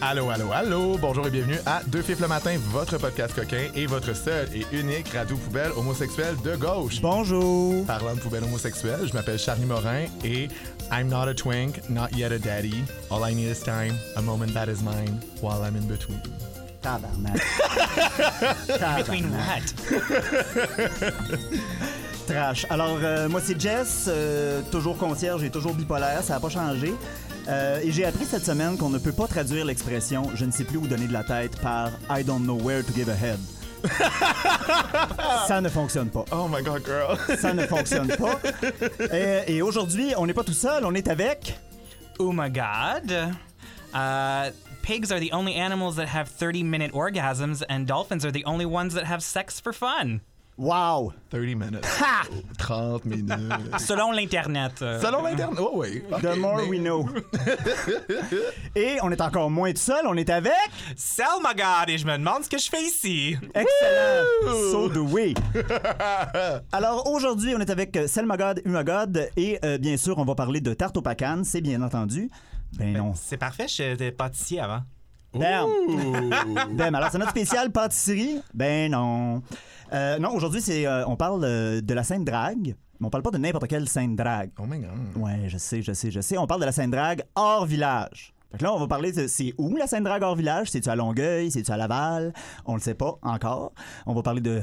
Allô, 0.00 0.28
allô, 0.30 0.52
allô, 0.52 0.98
bonjour 0.98 1.26
et 1.26 1.30
bienvenue 1.30 1.58
à 1.64 1.80
Deux 1.86 2.02
Fifs 2.02 2.20
le 2.20 2.28
matin, 2.28 2.56
votre 2.70 2.98
podcast 2.98 3.34
coquin 3.34 3.68
et 3.74 3.86
votre 3.86 4.14
seul 4.14 4.46
et 4.54 4.66
unique 4.70 5.08
radio 5.08 5.36
poubelle 5.36 5.72
homosexuelle 5.76 6.36
de 6.44 6.54
gauche. 6.54 7.00
Bonjour. 7.00 7.84
Parlant 7.86 8.14
de 8.14 8.20
poubelle 8.20 8.44
homosexuelle, 8.44 9.00
je 9.06 9.14
m'appelle 9.14 9.38
Charlie 9.38 9.64
Morin 9.64 10.04
et 10.22 10.48
I'm 10.92 11.08
not 11.08 11.28
a 11.28 11.34
twink, 11.34 11.80
not 11.88 12.08
yet 12.14 12.30
a 12.30 12.38
daddy. 12.38 12.84
All 13.10 13.24
I 13.28 13.34
need 13.34 13.48
is 13.50 13.60
time, 13.62 13.94
a 14.16 14.22
moment 14.22 14.52
that 14.52 14.68
is 14.68 14.82
mine, 14.82 15.18
while 15.40 15.62
I'm 15.62 15.76
in 15.76 15.86
between. 15.88 16.20
Tabarnak. 16.82 17.40
Between 18.98 19.30
what? 19.32 19.74
Trash. 22.28 22.66
Alors, 22.70 22.98
euh, 23.02 23.28
moi, 23.28 23.40
c'est 23.42 23.60
Jess, 23.60 24.06
euh, 24.08 24.60
toujours 24.70 24.96
concierge 24.96 25.42
et 25.42 25.50
toujours 25.50 25.74
bipolaire, 25.74 26.22
ça 26.22 26.34
n'a 26.34 26.40
pas 26.40 26.48
changé. 26.48 26.92
Euh, 27.48 27.80
et 27.82 27.92
j'ai 27.92 28.04
appris 28.04 28.24
cette 28.24 28.44
semaine 28.44 28.76
qu'on 28.76 28.90
ne 28.90 28.98
peut 28.98 29.12
pas 29.12 29.28
traduire 29.28 29.64
l'expression 29.64 30.30
je 30.34 30.44
ne 30.44 30.50
sais 30.50 30.64
plus 30.64 30.78
où 30.78 30.86
donner 30.88 31.06
de 31.06 31.12
la 31.12 31.22
tête 31.22 31.60
par 31.60 31.90
I 32.10 32.24
don't 32.24 32.42
know 32.42 32.58
where 32.60 32.82
to 32.84 32.92
give 32.92 33.08
a 33.08 33.14
head. 33.14 33.38
ça 35.46 35.60
ne 35.60 35.68
fonctionne 35.68 36.10
pas. 36.10 36.24
Oh 36.32 36.48
my 36.48 36.62
god, 36.62 36.84
girl. 36.84 37.16
Ça 37.38 37.52
ne 37.54 37.66
fonctionne 37.66 38.08
pas. 38.08 38.40
Et, 39.14 39.56
et 39.56 39.62
aujourd'hui, 39.62 40.12
on 40.16 40.26
n'est 40.26 40.34
pas 40.34 40.42
tout 40.42 40.52
seul, 40.52 40.84
on 40.84 40.94
est 40.94 41.06
avec. 41.06 41.56
Oh 42.18 42.32
my 42.32 42.50
god. 42.50 43.12
Uh, 43.94 44.50
pigs 44.82 45.12
are 45.12 45.20
the 45.20 45.30
only 45.32 45.54
animals 45.54 45.96
that 45.96 46.06
have 46.08 46.28
30 46.28 46.64
minute 46.64 46.92
orgasms, 46.92 47.62
and 47.68 47.86
dolphins 47.86 48.24
are 48.24 48.32
the 48.32 48.44
only 48.44 48.66
ones 48.66 48.94
that 48.94 49.04
have 49.04 49.22
sex 49.22 49.60
for 49.60 49.72
fun. 49.72 50.20
Wow! 50.58 51.12
30 51.30 51.54
minutes. 51.54 51.84
Ha! 52.00 52.22
30 52.56 53.04
minutes. 53.04 53.78
Selon 53.78 54.10
l'Internet. 54.12 54.80
euh, 54.80 54.98
Selon 55.02 55.22
l'Internet. 55.22 55.58
Oh 55.60 55.72
oui. 55.74 56.02
The 56.22 56.34
more 56.38 56.56
mais- 56.62 56.68
we 56.68 56.78
know. 56.80 57.06
Et 58.74 58.96
on 59.02 59.10
est 59.10 59.20
encore 59.20 59.50
moins 59.50 59.70
tout 59.72 59.78
seul, 59.80 60.06
on 60.06 60.14
est 60.16 60.30
avec. 60.30 60.52
Selma 60.96 61.52
God, 61.54 61.88
et 61.90 61.98
je 61.98 62.06
me 62.06 62.16
demande 62.16 62.44
ce 62.44 62.48
que 62.48 62.58
je 62.58 62.68
fais 62.70 62.82
ici. 62.82 63.36
Excellent! 63.54 64.70
So 64.72 64.88
do 64.88 65.02
we! 65.04 65.34
Alors 66.72 67.06
aujourd'hui, 67.10 67.54
on 67.54 67.60
est 67.60 67.70
avec 67.70 67.94
euh, 67.96 68.06
Selma 68.06 68.36
God, 68.38 68.62
Umagod, 68.64 69.28
et 69.36 69.58
euh, 69.64 69.76
bien 69.78 69.96
sûr, 69.98 70.16
on 70.18 70.24
va 70.24 70.34
parler 70.34 70.60
de 70.62 70.72
tarte 70.74 70.96
au 70.96 71.02
pacan, 71.02 71.42
c'est 71.44 71.60
bien 71.60 71.82
entendu. 71.82 72.30
Ben 72.78 72.96
non. 72.96 73.12
C'est 73.14 73.36
parfait, 73.36 73.68
j'étais 73.68 74.10
pâtissier 74.10 74.60
avant. 74.60 74.80
Damn! 75.34 75.68
Damn! 76.76 76.94
Alors, 76.94 77.10
c'est 77.10 77.18
notre 77.18 77.30
spécial 77.30 77.70
pâtisserie? 77.70 78.40
Ben 78.54 78.90
non. 78.90 79.42
Euh, 79.92 80.18
non, 80.18 80.34
aujourd'hui, 80.34 80.60
c'est, 80.60 80.86
euh, 80.86 81.06
on 81.06 81.16
parle 81.16 81.42
euh, 81.44 81.80
de 81.80 81.94
la 81.94 82.02
scène 82.02 82.24
drague, 82.24 82.74
mais 82.98 83.06
on 83.06 83.10
parle 83.10 83.22
pas 83.22 83.30
de 83.30 83.38
n'importe 83.38 83.68
quelle 83.68 83.88
scène 83.88 84.16
drague. 84.16 84.50
Oh 84.58 84.64
my 84.66 84.78
god. 84.78 84.90
Ouais, 85.16 85.48
je 85.48 85.58
sais, 85.58 85.82
je 85.82 85.92
sais, 85.92 86.10
je 86.10 86.20
sais. 86.20 86.38
On 86.38 86.46
parle 86.46 86.60
de 86.60 86.66
la 86.66 86.72
scène 86.72 86.90
drague 86.90 87.22
hors 87.34 87.66
village. 87.66 88.32
Fait 88.50 88.58
que 88.58 88.64
là, 88.64 88.72
on 88.72 88.78
va 88.78 88.86
parler 88.86 89.12
de 89.12 89.26
c'est 89.26 89.52
où 89.58 89.76
la 89.76 89.86
scène 89.86 90.04
drague 90.04 90.22
hors 90.22 90.36
village? 90.36 90.70
C'est-tu 90.70 90.88
à 90.88 90.96
Longueuil? 90.96 91.50
C'est-tu 91.50 91.70
à 91.70 91.76
Laval? 91.76 92.32
On 92.64 92.74
le 92.74 92.80
sait 92.80 92.94
pas 92.94 93.18
encore. 93.22 93.72
On 94.06 94.14
va 94.14 94.22
parler 94.22 94.40
de 94.40 94.62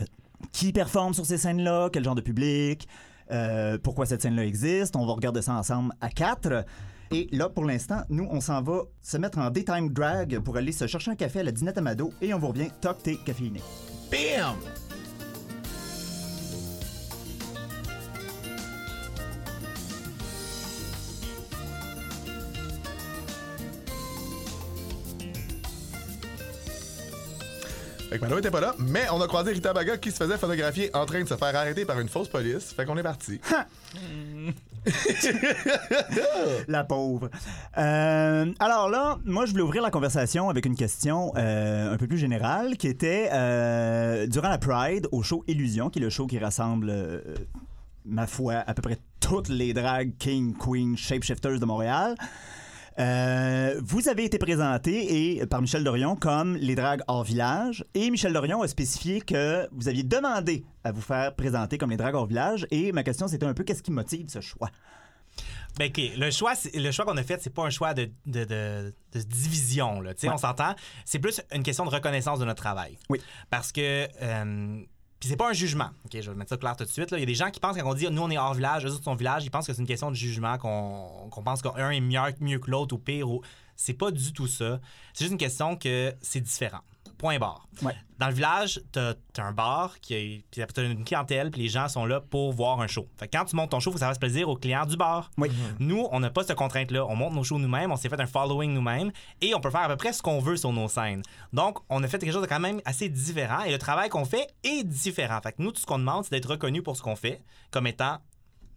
qui 0.52 0.74
performe 0.74 1.14
sur 1.14 1.26
ces 1.26 1.38
scènes-là, 1.38 1.90
quel 1.92 2.04
genre 2.04 2.16
de 2.16 2.22
public, 2.22 2.88
pourquoi 3.82 4.06
cette 4.06 4.22
scène-là 4.22 4.46
existe. 4.46 4.96
On 4.96 5.06
va 5.06 5.14
regarder 5.14 5.42
ça 5.42 5.54
ensemble 5.54 5.94
à 6.02 6.10
quatre. 6.10 6.66
Et 7.12 7.28
là, 7.32 7.50
pour 7.50 7.66
l'instant, 7.66 8.02
nous, 8.10 8.28
on 8.30 8.42
s'en 8.42 8.62
va 8.62 8.84
se 9.02 9.18
mettre 9.18 9.38
en 9.38 9.50
daytime 9.50 9.90
drag 9.90 10.40
pour 10.40 10.58
aller 10.58 10.72
se 10.72 10.88
chercher 10.88 11.12
un 11.12 11.16
café 11.16 11.40
à 11.42 11.44
la 11.44 11.52
Dinette 11.52 11.78
Amado 11.78 12.12
et 12.22 12.34
on 12.34 12.40
vous 12.40 12.48
revient 12.48 12.70
toc 12.82 13.04
thé 13.04 13.18
caféiné. 13.26 13.62
Bam! 14.12 14.56
Fait 28.14 28.20
que 28.20 28.38
était 28.38 28.52
pas 28.52 28.62
là, 28.62 28.76
mais 28.78 29.06
on 29.12 29.20
a 29.22 29.28
croisé 29.28 29.54
Rita 29.54 29.74
Baga 29.74 29.98
qui 29.98 30.12
se 30.12 30.18
faisait 30.18 30.38
photographier 30.38 30.96
en 30.96 31.04
train 31.08 31.24
de 31.24 31.28
se 31.28 31.34
faire 31.34 31.56
arrêter 31.56 31.84
par 31.84 32.00
une 32.00 32.08
fausse 32.08 32.28
police. 32.28 32.72
Fait 32.72 32.86
qu'on 32.86 32.96
est 32.96 33.04
parti. 33.04 33.42
La 36.68 36.84
pauvre. 36.84 37.32
Euh, 37.80 38.54
alors 38.60 38.90
là, 38.90 39.18
moi, 39.26 39.48
je 39.48 39.54
voulais 39.54 39.64
ouvrir 39.64 39.82
la 39.82 39.90
conversation 39.90 40.48
avec 40.48 40.68
une 40.68 40.76
question 40.76 41.34
euh, 41.38 41.92
un 41.92 41.98
peu 41.98 42.06
plus 42.06 42.20
générale 42.20 42.78
qui 42.78 42.88
était 42.88 43.30
euh, 43.34 44.28
durant 44.28 44.50
la 44.50 44.60
Pride 44.60 45.08
au 45.12 45.24
show 45.24 45.44
Illusion, 45.48 45.90
qui 45.90 45.98
est 45.98 46.04
le 46.04 46.12
show 46.12 46.28
qui 46.28 46.38
rassemble, 46.38 46.94
ma 48.06 48.28
foi, 48.28 48.64
à 48.68 48.76
peu 48.76 48.84
près 48.84 49.00
toutes 49.22 49.50
les 49.50 49.74
drag 49.74 50.12
king, 50.20 50.56
queen, 50.56 50.96
shapeshifters 50.96 51.60
de 51.60 51.66
Montréal. 51.66 52.14
Euh, 53.00 53.80
vous 53.84 54.08
avez 54.08 54.24
été 54.26 54.38
présenté 54.38 55.38
et, 55.38 55.46
par 55.48 55.62
Michel 55.62 55.84
Dorion 55.84 56.16
comme 56.16 56.56
les 56.58 56.76
dragues 56.76 57.02
hors 57.08 57.24
village 57.24 57.84
et 57.96 58.12
Michel 58.12 58.34
Dorion 58.34 58.62
a 58.62 58.68
spécifié 58.68 59.20
que 59.22 59.68
vous 59.72 59.88
aviez 59.88 60.04
demandé 60.04 60.64
à 60.84 60.92
vous 60.92 61.02
faire 61.02 61.34
présenter 61.36 61.80
comme 61.80 61.90
les 61.90 61.98
dragues 61.98 62.14
hors 62.16 62.28
village 62.28 62.68
et 62.70 62.92
ma 62.92 63.02
question 63.04 63.28
c'était 63.28 63.48
un 63.48 63.54
peu 63.56 63.64
qu'est-ce 63.64 63.82
qui 63.82 63.90
motive 63.92 64.28
ce 64.30 64.42
choix? 64.42 64.70
Ben, 65.80 65.90
OK. 65.90 66.00
Le 66.18 66.30
choix, 66.30 66.54
le 66.76 66.92
choix 66.92 67.04
qu'on 67.06 67.18
a 67.18 67.24
fait, 67.24 67.42
c'est 67.42 67.50
pas 67.50 67.64
un 67.64 67.72
choix 67.72 67.96
de, 67.96 68.12
de, 68.28 68.44
de- 68.44 68.94
de 69.14 69.20
division. 69.24 70.02
Là. 70.02 70.12
Ouais. 70.22 70.30
On 70.30 70.38
s'entend? 70.38 70.76
C'est 71.04 71.18
plus 71.18 71.42
une 71.52 71.64
question 71.64 71.84
de 71.86 71.90
reconnaissance 71.90 72.38
de 72.38 72.46
notre 72.46 72.62
travail. 72.62 73.00
Oui. 73.10 73.20
Parce 73.50 73.72
que. 73.72 74.08
euh, 74.22 74.84
puis 75.24 75.30
c'est 75.30 75.38
pas 75.38 75.50
un 75.50 75.54
jugement. 75.54 75.88
OK, 76.04 76.20
je 76.20 76.30
vais 76.30 76.36
mettre 76.36 76.50
ça 76.50 76.58
clair 76.58 76.76
tout 76.76 76.84
de 76.84 76.90
suite. 76.90 77.10
là. 77.10 77.18
Il 77.18 77.22
y 77.22 77.24
a 77.24 77.26
des 77.26 77.34
gens 77.34 77.50
qui 77.50 77.62
pensent 77.62 77.78
quand 77.78 77.90
on 77.90 77.94
dit 77.94 78.06
nous 78.12 78.22
on 78.22 78.30
est 78.30 78.38
hors 78.38 78.54
village, 78.56 78.86
eux 78.86 78.90
autres 78.90 79.06
sont 79.06 79.16
village, 79.16 79.46
ils 79.46 79.50
pensent 79.50 79.66
que 79.66 79.72
c'est 79.72 79.80
une 79.80 79.88
question 79.88 80.12
de 80.12 80.18
jugement, 80.18 80.58
qu'on 80.58 81.30
qu'on 81.32 81.44
pense 81.44 81.62
qu'un 81.62 81.92
est 81.92 82.02
mieux, 82.02 82.20
mieux 82.42 82.60
que 82.60 82.70
l'autre 82.70 82.94
ou 82.94 82.98
pire. 82.98 83.30
Ou... 83.30 83.42
C'est 83.78 83.94
pas 83.94 84.12
du 84.12 84.34
tout 84.34 84.48
ça. 84.48 84.82
C'est 85.14 85.24
juste 85.24 85.32
une 85.32 85.38
question 85.38 85.78
que 85.78 86.14
c'est 86.22 86.42
différent. 86.42 86.82
Point 87.24 87.40
barre. 87.40 87.66
Ouais. 87.82 87.96
Dans 88.20 88.28
le 88.28 88.34
village, 88.34 88.82
t'as 88.92 89.14
as 89.38 89.42
un 89.42 89.54
bar, 89.54 89.98
qui 90.02 90.44
puis 90.52 90.62
t'as 90.74 90.84
une 90.84 91.06
clientèle, 91.06 91.52
puis 91.52 91.62
les 91.62 91.70
gens 91.70 91.88
sont 91.88 92.06
là 92.06 92.20
pour 92.20 92.52
voir 92.52 92.82
un 92.82 92.88
show. 92.88 93.08
Fait 93.18 93.30
que 93.30 93.38
quand 93.38 93.46
tu 93.46 93.56
montes 93.56 93.72
ton 93.72 93.80
show, 93.80 93.92
faut 93.92 93.96
que 93.96 94.02
ça 94.02 94.10
fasse 94.10 94.18
plaisir 94.20 94.50
aux 94.50 94.58
clients 94.58 94.86
du 94.86 94.98
bar. 94.98 95.32
Oui. 95.38 95.50
Nous, 95.80 96.06
on 96.12 96.20
n'a 96.20 96.30
pas 96.30 96.44
cette 96.44 96.58
contrainte-là. 96.58 97.06
On 97.06 97.16
monte 97.16 97.34
nos 97.34 97.46
shows 97.46 97.60
nous-mêmes, 97.60 97.94
on 97.94 97.96
s'est 97.96 98.10
fait 98.10 98.20
un 98.20 98.26
following 98.26 98.74
nous-mêmes 98.74 99.14
et 99.40 99.56
on 99.56 99.62
peut 99.62 99.70
faire 99.70 99.84
à 99.84 99.88
peu 99.88 99.96
près 99.96 100.12
ce 100.12 100.22
qu'on 100.22 100.40
veut 100.42 100.58
sur 100.58 100.74
nos 100.74 100.90
scènes. 100.90 101.22
Donc, 101.54 101.80
on 101.88 102.04
a 102.04 102.08
fait 102.10 102.20
quelque 102.20 102.34
chose 102.34 102.42
de 102.42 102.48
quand 102.48 102.60
même 102.60 102.82
assez 102.84 103.08
différent 103.08 103.62
et 103.62 103.72
le 103.72 103.78
travail 103.78 104.10
qu'on 104.10 104.26
fait 104.26 104.48
est 104.66 104.84
différent. 104.84 105.40
Fait 105.42 105.54
que 105.54 105.62
nous, 105.62 105.72
tout 105.72 105.80
ce 105.80 105.86
qu'on 105.86 106.00
demande, 106.00 106.26
c'est 106.26 106.32
d'être 106.32 106.50
reconnu 106.50 106.82
pour 106.84 106.98
ce 106.98 107.02
qu'on 107.02 107.16
fait 107.16 107.42
comme 107.72 107.88
étant 107.88 108.18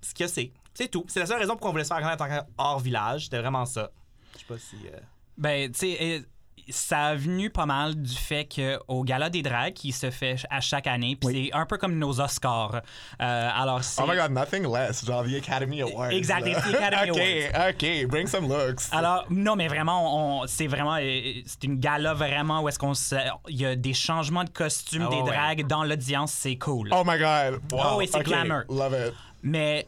ce 0.03 0.15
que 0.15 0.29
c'est. 0.29 0.53
C'est 0.73 0.87
tout. 0.89 1.05
C'est 1.09 1.19
la 1.19 1.27
seule 1.27 1.41
raison 1.41 1.55
pour 1.55 1.63
qu'on 1.63 1.73
voulait 1.73 1.83
se 1.83 1.89
faire 1.93 2.01
connaître 2.01 2.23
en 2.23 2.29
tant 2.29 2.37
que 2.39 2.47
hors 2.59 2.79
village. 2.79 3.25
C'était 3.25 3.41
vraiment 3.41 3.67
ça. 3.67 3.91
Je 4.35 4.39
sais 4.39 4.45
pas 4.47 4.59
si. 4.59 4.77
euh, 4.87 5.01
Ben, 5.37 5.73
tu 5.73 5.79
sais, 5.81 6.23
ça 6.69 7.07
a 7.07 7.15
venu 7.15 7.51
pas 7.51 7.67
mal 7.67 7.95
du 7.95 8.15
fait 8.15 8.47
qu'au 8.47 9.05
Gala 9.05 9.31
des 9.31 9.43
drags, 9.43 9.73
qui 9.73 9.93
se 9.93 10.11
fait 10.11 10.37
à 10.51 10.61
chaque 10.61 10.87
année, 10.87 11.17
puis 11.17 11.29
Oui. 11.29 11.51
c'est 11.53 11.57
un 11.59 11.67
peu 11.67 11.79
comme 11.79 11.97
nos 11.99 12.21
Oscars. 12.21 12.83
Euh, 13.21 13.51
alors, 13.55 13.83
c'est. 13.85 14.03
Oh 14.03 14.07
my 14.09 14.17
god, 14.17 14.31
nothing 14.33 14.65
less. 14.73 15.05
Genre 15.05 15.25
the 15.25 15.35
Academy 15.37 15.83
Awards. 15.83 16.11
Exact, 16.11 16.47
là. 16.47 16.61
the 16.61 16.75
Academy 16.75 17.45
OK, 17.55 18.05
OK, 18.05 18.09
bring 18.09 18.27
some 18.27 18.49
looks. 18.49 18.83
Alors, 18.93 19.25
non, 19.31 19.57
mais 19.57 19.69
vraiment, 19.69 20.41
on, 20.43 20.47
c'est 20.47 20.67
vraiment. 20.67 20.97
euh, 21.01 21.33
C'est 21.47 21.65
une 21.65 21.79
gala 21.79 22.15
vraiment 22.15 22.63
où 22.63 22.69
est-ce 22.69 22.79
qu'on 22.79 22.95
se. 22.95 23.15
Il 23.49 23.61
y 23.61 23.67
a 23.67 23.77
des 23.77 23.95
changements 23.95 24.45
de 24.45 24.51
costumes, 24.51 25.05
Ah 25.07 25.11
des 25.11 25.23
ouais, 25.23 25.31
drags 25.31 25.67
dans 25.67 25.85
l'audience, 25.85 26.33
c'est 26.33 26.57
cool. 26.57 26.91
Oh 26.93 27.03
my 27.07 27.19
god. 27.19 27.61
Wow. 27.73 27.81
Oh 27.93 27.95
oui, 27.99 28.09
c'est 28.13 28.23
glamour. 28.23 28.63
Love 28.69 28.97
it. 29.09 29.15
Mais 29.43 29.87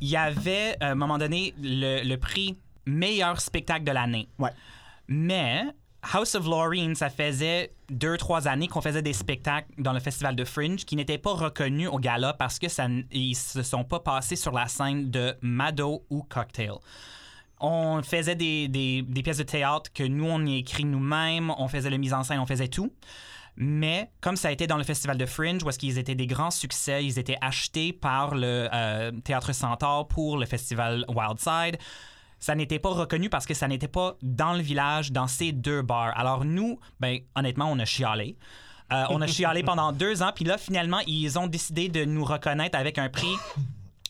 il 0.00 0.08
y 0.08 0.16
avait, 0.16 0.76
à 0.80 0.90
un 0.90 0.94
moment 0.94 1.18
donné, 1.18 1.52
le, 1.60 2.02
le 2.02 2.16
prix 2.16 2.56
meilleur 2.86 3.40
spectacle 3.40 3.84
de 3.84 3.92
l'année. 3.92 4.28
Ouais. 4.38 4.50
Mais 5.08 5.64
House 6.12 6.34
of 6.34 6.46
Lorraine, 6.46 6.94
ça 6.94 7.08
faisait 7.08 7.72
deux, 7.88 8.16
trois 8.16 8.46
années 8.48 8.68
qu'on 8.68 8.80
faisait 8.80 9.02
des 9.02 9.12
spectacles 9.12 9.68
dans 9.78 9.92
le 9.92 10.00
festival 10.00 10.36
de 10.36 10.44
Fringe 10.44 10.84
qui 10.84 10.96
n'étaient 10.96 11.18
pas 11.18 11.32
reconnus 11.32 11.88
au 11.90 11.98
gala 11.98 12.34
parce 12.34 12.58
que 12.58 12.68
ça, 12.68 12.86
ils 13.10 13.34
se 13.34 13.62
sont 13.62 13.84
pas 13.84 14.00
passés 14.00 14.36
sur 14.36 14.52
la 14.52 14.68
scène 14.68 15.10
de 15.10 15.34
Mado 15.40 16.04
ou 16.10 16.22
Cocktail. 16.22 16.74
On 17.60 18.02
faisait 18.02 18.34
des, 18.34 19.04
pièces 19.24 19.38
de 19.38 19.44
théâtre 19.44 19.90
que 19.92 20.02
nous, 20.02 20.26
on 20.26 20.44
y 20.44 20.58
écrit 20.58 20.84
nous-mêmes, 20.84 21.52
on 21.56 21.68
faisait 21.68 21.90
la 21.90 21.98
mise 21.98 22.12
en 22.12 22.22
scène, 22.22 22.40
on 22.40 22.46
faisait 22.46 22.68
tout. 22.68 22.92
Mais 23.56 24.10
comme 24.20 24.36
ça 24.36 24.48
a 24.48 24.50
été 24.50 24.66
dans 24.66 24.76
le 24.76 24.84
festival 24.84 25.16
de 25.16 25.26
Fringe, 25.26 25.62
où 25.62 25.68
est-ce 25.68 25.78
qu'ils 25.78 25.98
étaient 25.98 26.16
des 26.16 26.26
grands 26.26 26.50
succès, 26.50 27.04
ils 27.04 27.18
étaient 27.18 27.38
achetés 27.40 27.92
par 27.92 28.34
le 28.34 28.68
euh, 28.72 29.12
Théâtre 29.22 29.52
Centaure 29.52 30.08
pour 30.08 30.36
le 30.36 30.46
festival 30.46 31.04
Wildside, 31.08 31.78
ça 32.44 32.54
n'était 32.54 32.78
pas 32.78 32.90
reconnu 32.90 33.30
parce 33.30 33.46
que 33.46 33.54
ça 33.54 33.66
n'était 33.68 33.88
pas 33.88 34.18
dans 34.20 34.52
le 34.52 34.60
village, 34.60 35.12
dans 35.12 35.26
ces 35.26 35.50
deux 35.50 35.80
bars. 35.80 36.12
Alors 36.14 36.44
nous, 36.44 36.78
ben 37.00 37.20
honnêtement, 37.34 37.70
on 37.70 37.78
a 37.78 37.86
chialé. 37.86 38.36
Euh, 38.92 39.04
on 39.08 39.22
a 39.22 39.26
chialé 39.26 39.62
pendant 39.70 39.92
deux 39.92 40.22
ans, 40.22 40.30
puis 40.34 40.44
là, 40.44 40.58
finalement, 40.58 41.00
ils 41.06 41.38
ont 41.38 41.46
décidé 41.46 41.88
de 41.88 42.04
nous 42.04 42.22
reconnaître 42.22 42.78
avec 42.78 42.98
un 42.98 43.08
prix 43.08 43.34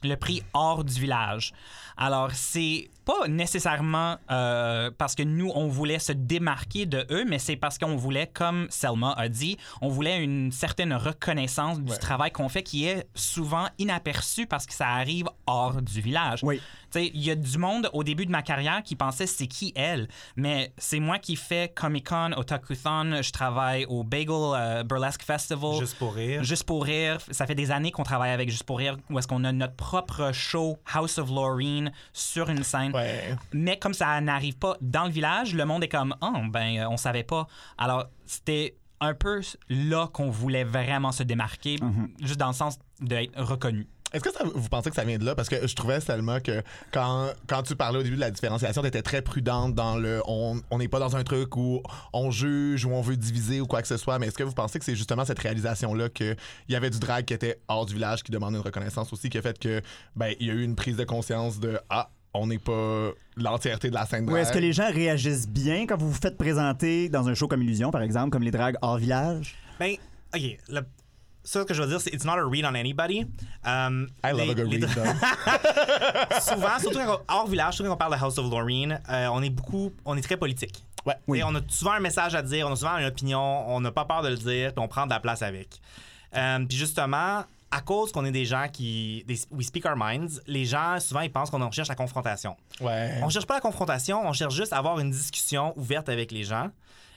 le 0.02 0.16
prix 0.16 0.42
hors 0.52 0.82
du 0.82 1.00
village. 1.00 1.52
Alors, 1.96 2.32
c'est 2.32 2.90
pas 3.04 3.28
nécessairement 3.28 4.16
euh, 4.30 4.90
parce 4.96 5.14
que 5.14 5.22
nous, 5.22 5.50
on 5.54 5.68
voulait 5.68 5.98
se 5.98 6.12
démarquer 6.12 6.86
de 6.86 7.06
eux, 7.10 7.24
mais 7.28 7.38
c'est 7.38 7.56
parce 7.56 7.78
qu'on 7.78 7.96
voulait, 7.96 8.26
comme 8.26 8.66
Selma 8.70 9.12
a 9.16 9.28
dit, 9.28 9.56
on 9.80 9.88
voulait 9.88 10.22
une 10.22 10.50
certaine 10.52 10.92
reconnaissance 10.94 11.80
du 11.80 11.92
Ouais. 11.92 11.98
travail 11.98 12.30
qu'on 12.30 12.48
fait 12.48 12.62
qui 12.62 12.86
est 12.86 13.06
souvent 13.14 13.66
inaperçu 13.78 14.46
parce 14.46 14.66
que 14.66 14.72
ça 14.72 14.88
arrive 14.88 15.26
hors 15.46 15.80
du 15.82 16.00
village. 16.00 16.40
Oui. 16.42 16.60
Tu 16.90 17.00
sais, 17.00 17.10
Il 17.14 17.22
y 17.22 17.30
a 17.30 17.34
du 17.34 17.58
monde 17.58 17.90
au 17.92 18.02
début 18.04 18.24
de 18.26 18.30
ma 18.30 18.42
carrière 18.42 18.82
qui 18.82 18.96
pensait 18.96 19.26
c'est 19.26 19.46
qui 19.46 19.72
elle, 19.76 20.08
mais 20.36 20.72
c'est 20.78 21.00
moi 21.00 21.18
qui 21.18 21.36
fais 21.36 21.70
Comic 21.74 22.08
Con, 22.08 22.30
Otakuthon, 22.36 23.20
je 23.22 23.30
travaille 23.32 23.84
au 23.86 24.02
Bagel 24.04 24.30
euh, 24.30 24.82
Burlesque 24.84 25.22
Festival. 25.22 25.78
Juste 25.80 25.98
pour 25.98 26.14
rire. 26.14 26.42
Juste 26.44 26.64
pour 26.64 26.84
rire, 26.84 27.18
ça 27.30 27.46
fait 27.46 27.54
des 27.54 27.70
années 27.70 27.90
qu'on 27.90 28.02
travaille 28.02 28.30
avec 28.30 28.48
Juste 28.48 28.64
pour 28.64 28.78
rire, 28.78 28.96
où 29.10 29.18
est-ce 29.18 29.26
qu'on 29.28 29.44
a 29.44 29.52
notre 29.52 29.74
propre 29.74 30.30
show 30.32 30.78
House 30.92 31.18
of 31.18 31.28
Laureen 31.30 31.92
sur 32.12 32.48
une 32.48 32.62
scène. 32.62 32.92
Ouais. 32.94 33.34
Mais 33.52 33.78
comme 33.78 33.92
ça 33.94 34.20
n'arrive 34.20 34.56
pas 34.56 34.76
dans 34.80 35.04
le 35.04 35.10
village, 35.10 35.54
le 35.54 35.64
monde 35.64 35.82
est 35.84 35.88
comme 35.88 36.14
oh 36.22 36.32
ben 36.50 36.78
euh, 36.78 36.88
on 36.88 36.96
savait 36.96 37.24
pas. 37.24 37.46
Alors 37.76 38.06
c'était 38.24 38.76
un 39.00 39.14
peu 39.14 39.40
là 39.68 40.06
qu'on 40.12 40.30
voulait 40.30 40.64
vraiment 40.64 41.12
se 41.12 41.22
démarquer, 41.24 41.76
juste 42.20 42.38
dans 42.40 42.48
le 42.48 42.54
sens 42.54 42.78
d'être 43.00 43.38
reconnu. 43.42 43.86
Est-ce 44.12 44.22
que 44.22 44.30
ça- 44.32 44.44
vous 44.44 44.68
pensez 44.68 44.90
que 44.90 44.94
ça 44.96 45.02
vient 45.04 45.18
de 45.18 45.24
là? 45.24 45.34
Parce 45.34 45.48
que 45.48 45.66
je 45.66 45.74
trouvais 45.74 46.00
seulement 46.00 46.38
que 46.38 46.62
quand, 46.92 47.32
quand 47.48 47.64
tu 47.64 47.74
parlais 47.74 47.98
au 47.98 48.02
début 48.04 48.14
de 48.14 48.20
la 48.20 48.30
différenciation, 48.30 48.80
tu 48.80 48.86
étais 48.86 49.02
très 49.02 49.22
prudente 49.22 49.74
dans 49.74 49.96
le 49.96 50.22
on 50.28 50.60
on 50.70 50.78
n'est 50.78 50.86
pas 50.86 51.00
dans 51.00 51.16
un 51.16 51.24
truc 51.24 51.56
où 51.56 51.82
on 52.12 52.30
juge, 52.30 52.84
où 52.84 52.92
on 52.92 53.00
veut 53.02 53.16
diviser 53.16 53.60
ou 53.60 53.66
quoi 53.66 53.82
que 53.82 53.88
ce 53.88 53.96
soit. 53.96 54.20
Mais 54.20 54.28
est-ce 54.28 54.38
que 54.38 54.44
vous 54.44 54.52
pensez 54.54 54.78
que 54.78 54.84
c'est 54.84 54.94
justement 54.94 55.24
cette 55.24 55.40
réalisation-là 55.40 56.10
qu'il 56.10 56.36
y 56.68 56.76
avait 56.76 56.90
du 56.90 57.00
drag 57.00 57.24
qui 57.24 57.34
était 57.34 57.58
hors 57.66 57.86
du 57.86 57.94
village, 57.94 58.22
qui 58.22 58.30
demandait 58.30 58.56
une 58.56 58.62
reconnaissance 58.64 59.12
aussi, 59.12 59.28
qui 59.30 59.38
a 59.38 59.42
fait 59.42 59.58
que 59.58 59.82
ben 60.14 60.32
il 60.38 60.46
y 60.46 60.50
a 60.50 60.54
eu 60.54 60.62
une 60.62 60.76
prise 60.76 60.96
de 60.96 61.04
conscience 61.04 61.58
de 61.58 61.80
Ah, 61.90 62.08
on 62.34 62.46
n'est 62.48 62.58
pas 62.58 63.10
l'entièreté 63.36 63.88
de 63.90 63.94
la 63.94 64.06
scène 64.06 64.24
Ou 64.24 64.30
drag. 64.30 64.42
est-ce 64.42 64.52
que 64.52 64.58
les 64.58 64.72
gens 64.72 64.90
réagissent 64.90 65.48
bien 65.48 65.86
quand 65.86 65.96
vous 65.96 66.10
vous 66.10 66.18
faites 66.20 66.36
présenter 66.36 67.08
dans 67.08 67.28
un 67.28 67.34
show 67.34 67.48
comme 67.48 67.62
Illusion, 67.62 67.90
par 67.90 68.02
exemple, 68.02 68.30
comme 68.30 68.42
les 68.42 68.50
dragues 68.50 68.76
hors 68.82 68.98
village? 68.98 69.54
Ben, 69.78 69.94
OK. 70.34 70.42
le- 70.68 70.80
ça, 71.46 71.60
ce 71.60 71.66
que 71.66 71.74
je 71.74 71.82
veux 71.82 71.88
dire, 71.88 72.00
c'est 72.00 72.12
it's 72.14 72.24
not 72.24 72.32
a 72.38 72.44
read 72.48 72.64
on 72.64 72.74
anybody. 72.74 73.26
Um, 73.66 74.08
I 74.24 74.30
love 74.30 74.40
les- 74.40 74.50
a 74.50 74.54
good 74.54 74.66
les- 74.72 74.78
read, 74.86 74.94
though. 74.94 76.40
souvent, 76.40 76.78
surtout 76.80 76.98
quand 76.98 77.20
on- 77.28 77.34
hors 77.34 77.46
village, 77.46 77.74
surtout 77.74 77.88
quand 77.90 77.94
on 77.94 77.98
parle 77.98 78.14
de 78.16 78.22
House 78.22 78.38
of 78.38 78.50
Lorraine, 78.50 79.00
euh, 79.10 79.28
on 79.32 79.42
est 79.42 79.50
beaucoup, 79.50 79.92
on 80.04 80.16
est 80.16 80.22
très 80.22 80.36
politique. 80.36 80.82
Ouais. 81.06 81.14
Et 81.38 81.44
on 81.44 81.54
a 81.54 81.60
souvent 81.68 81.92
un 81.92 82.00
message 82.00 82.34
à 82.34 82.40
dire, 82.42 82.66
on 82.66 82.72
a 82.72 82.76
souvent 82.76 82.96
une 82.96 83.04
opinion, 83.06 83.68
on 83.68 83.80
n'a 83.80 83.92
pas 83.92 84.06
peur 84.06 84.22
de 84.22 84.28
le 84.28 84.36
dire, 84.36 84.72
puis 84.72 84.82
on 84.82 84.88
prend 84.88 85.04
de 85.04 85.10
la 85.10 85.20
place 85.20 85.42
avec. 85.42 85.80
Euh, 86.34 86.64
puis 86.66 86.78
justement, 86.78 87.44
à 87.70 87.80
cause 87.80 88.12
qu'on 88.12 88.24
est 88.24 88.32
des 88.32 88.44
gens 88.44 88.66
qui, 88.72 89.24
des, 89.26 89.38
we 89.50 89.66
speak 89.66 89.84
our 89.86 89.96
minds, 89.96 90.40
les 90.46 90.64
gens 90.64 90.98
souvent 91.00 91.20
ils 91.20 91.32
pensent 91.32 91.50
qu'on 91.50 91.70
cherche 91.70 91.88
la 91.88 91.94
confrontation. 91.94 92.56
Ouais. 92.80 93.20
On 93.22 93.28
cherche 93.28 93.46
pas 93.46 93.54
la 93.54 93.60
confrontation, 93.60 94.26
on 94.26 94.32
cherche 94.32 94.54
juste 94.54 94.72
à 94.72 94.78
avoir 94.78 95.00
une 95.00 95.10
discussion 95.10 95.76
ouverte 95.76 96.08
avec 96.08 96.30
les 96.30 96.44
gens. 96.44 96.70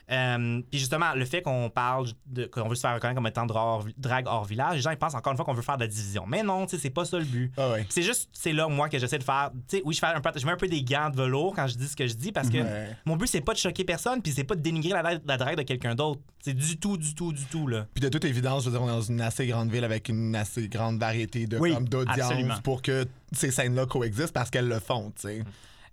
Euh, 0.09 0.61
puis 0.69 0.79
justement, 0.79 1.13
le 1.15 1.25
fait 1.25 1.41
qu'on 1.41 1.69
parle 1.69 2.07
de 2.27 2.45
qu'on 2.45 2.69
veut 2.69 2.75
se 2.75 2.81
faire 2.81 2.93
reconnaître 2.93 3.17
comme 3.17 3.27
étant 3.27 3.45
dra- 3.45 3.79
drague 3.97 4.25
hors 4.27 4.45
village, 4.45 4.75
les 4.75 4.81
gens 4.81 4.91
ils 4.91 4.97
pensent 4.97 5.15
encore 5.15 5.31
une 5.33 5.37
fois 5.37 5.43
qu'on 5.45 5.53
veut 5.53 5.61
faire 5.61 5.75
de 5.75 5.81
la 5.83 5.87
division. 5.87 6.23
Mais 6.25 6.43
non, 6.43 6.65
tu 6.65 6.75
sais, 6.77 6.81
c'est 6.81 6.89
pas 6.89 7.03
ça 7.03 7.19
le 7.19 7.25
but. 7.25 7.51
Ah 7.57 7.71
ouais. 7.71 7.85
C'est 7.89 8.03
juste, 8.03 8.29
c'est 8.31 8.53
là, 8.53 8.67
moi, 8.69 8.87
que 8.87 8.97
j'essaie 8.99 9.17
de 9.17 9.23
faire. 9.23 9.51
Tu 9.67 9.77
sais, 9.77 9.81
oui, 9.85 9.93
je, 9.93 9.99
fais 9.99 10.05
un 10.07 10.21
peu, 10.21 10.29
je 10.35 10.45
mets 10.45 10.53
un 10.53 10.57
peu 10.57 10.67
des 10.69 10.81
gants 10.81 11.09
de 11.09 11.17
velours 11.17 11.53
quand 11.55 11.67
je 11.67 11.75
dis 11.75 11.87
ce 11.89 11.95
que 11.95 12.07
je 12.07 12.13
dis 12.13 12.31
parce 12.31 12.49
que 12.49 12.57
Ouais. 12.57 12.95
mon 13.05 13.17
but, 13.17 13.27
c'est 13.27 13.41
pas 13.41 13.51
de 13.53 13.57
choquer 13.57 13.83
personne, 13.83 14.21
puis 14.21 14.31
c'est 14.31 14.45
pas 14.45 14.55
de 14.55 14.61
dénigrer 14.61 14.93
la, 14.93 15.19
la 15.25 15.37
drague 15.37 15.57
de 15.57 15.63
quelqu'un 15.63 15.93
d'autre. 15.93 16.21
C'est 16.41 16.53
du 16.53 16.77
tout, 16.77 16.95
du 16.97 17.13
tout, 17.13 17.33
du 17.33 17.43
tout, 17.45 17.67
là. 17.67 17.85
Puis 17.93 18.01
de 18.01 18.07
toute 18.09 18.23
évidence, 18.23 18.63
je 18.63 18.69
veux 18.69 18.77
dire, 18.77 18.81
on 18.81 18.87
est 18.87 18.91
dans 18.93 19.01
une 19.01 19.19
assez 19.19 19.45
grande 19.47 19.69
ville 19.69 19.83
avec 19.83 20.07
une 20.07 20.33
assez 20.35 20.69
grande 20.69 20.99
variété 20.99 21.47
de 21.47 21.57
Oui, 21.57 21.73
comme, 21.73 21.89
d'audience 21.89 22.61
pour 22.63 22.81
que 22.81 23.05
ces 23.33 23.51
scènes-là 23.51 23.85
coexistent 23.85 24.31
parce 24.33 24.49
qu'elles 24.49 24.69
le 24.69 24.79
font, 24.79 25.11
tu 25.19 25.23
sais. 25.27 25.43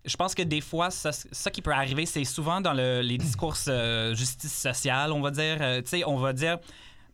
Je 0.05 0.17
pense 0.17 0.35
que 0.35 0.43
des 0.43 0.61
fois, 0.61 0.91
ça, 0.91 1.11
qui 1.51 1.63
peut 1.63 1.73
arriver, 1.73 2.05
c'est 2.07 2.25
souvent 2.25 2.61
dans 2.61 2.75
le- 2.75 3.01
les 3.01 3.17
discours 3.19 3.57
euh, 3.69 4.15
justice 4.15 4.53
sociale, 4.53 5.13
on 5.13 5.21
va 5.23 5.31
dire. 5.31 5.57
euh, 5.61 5.81
tu 5.81 5.89
sais, 5.89 6.05
on 6.07 6.17
va 6.19 6.33
dire 6.33 6.59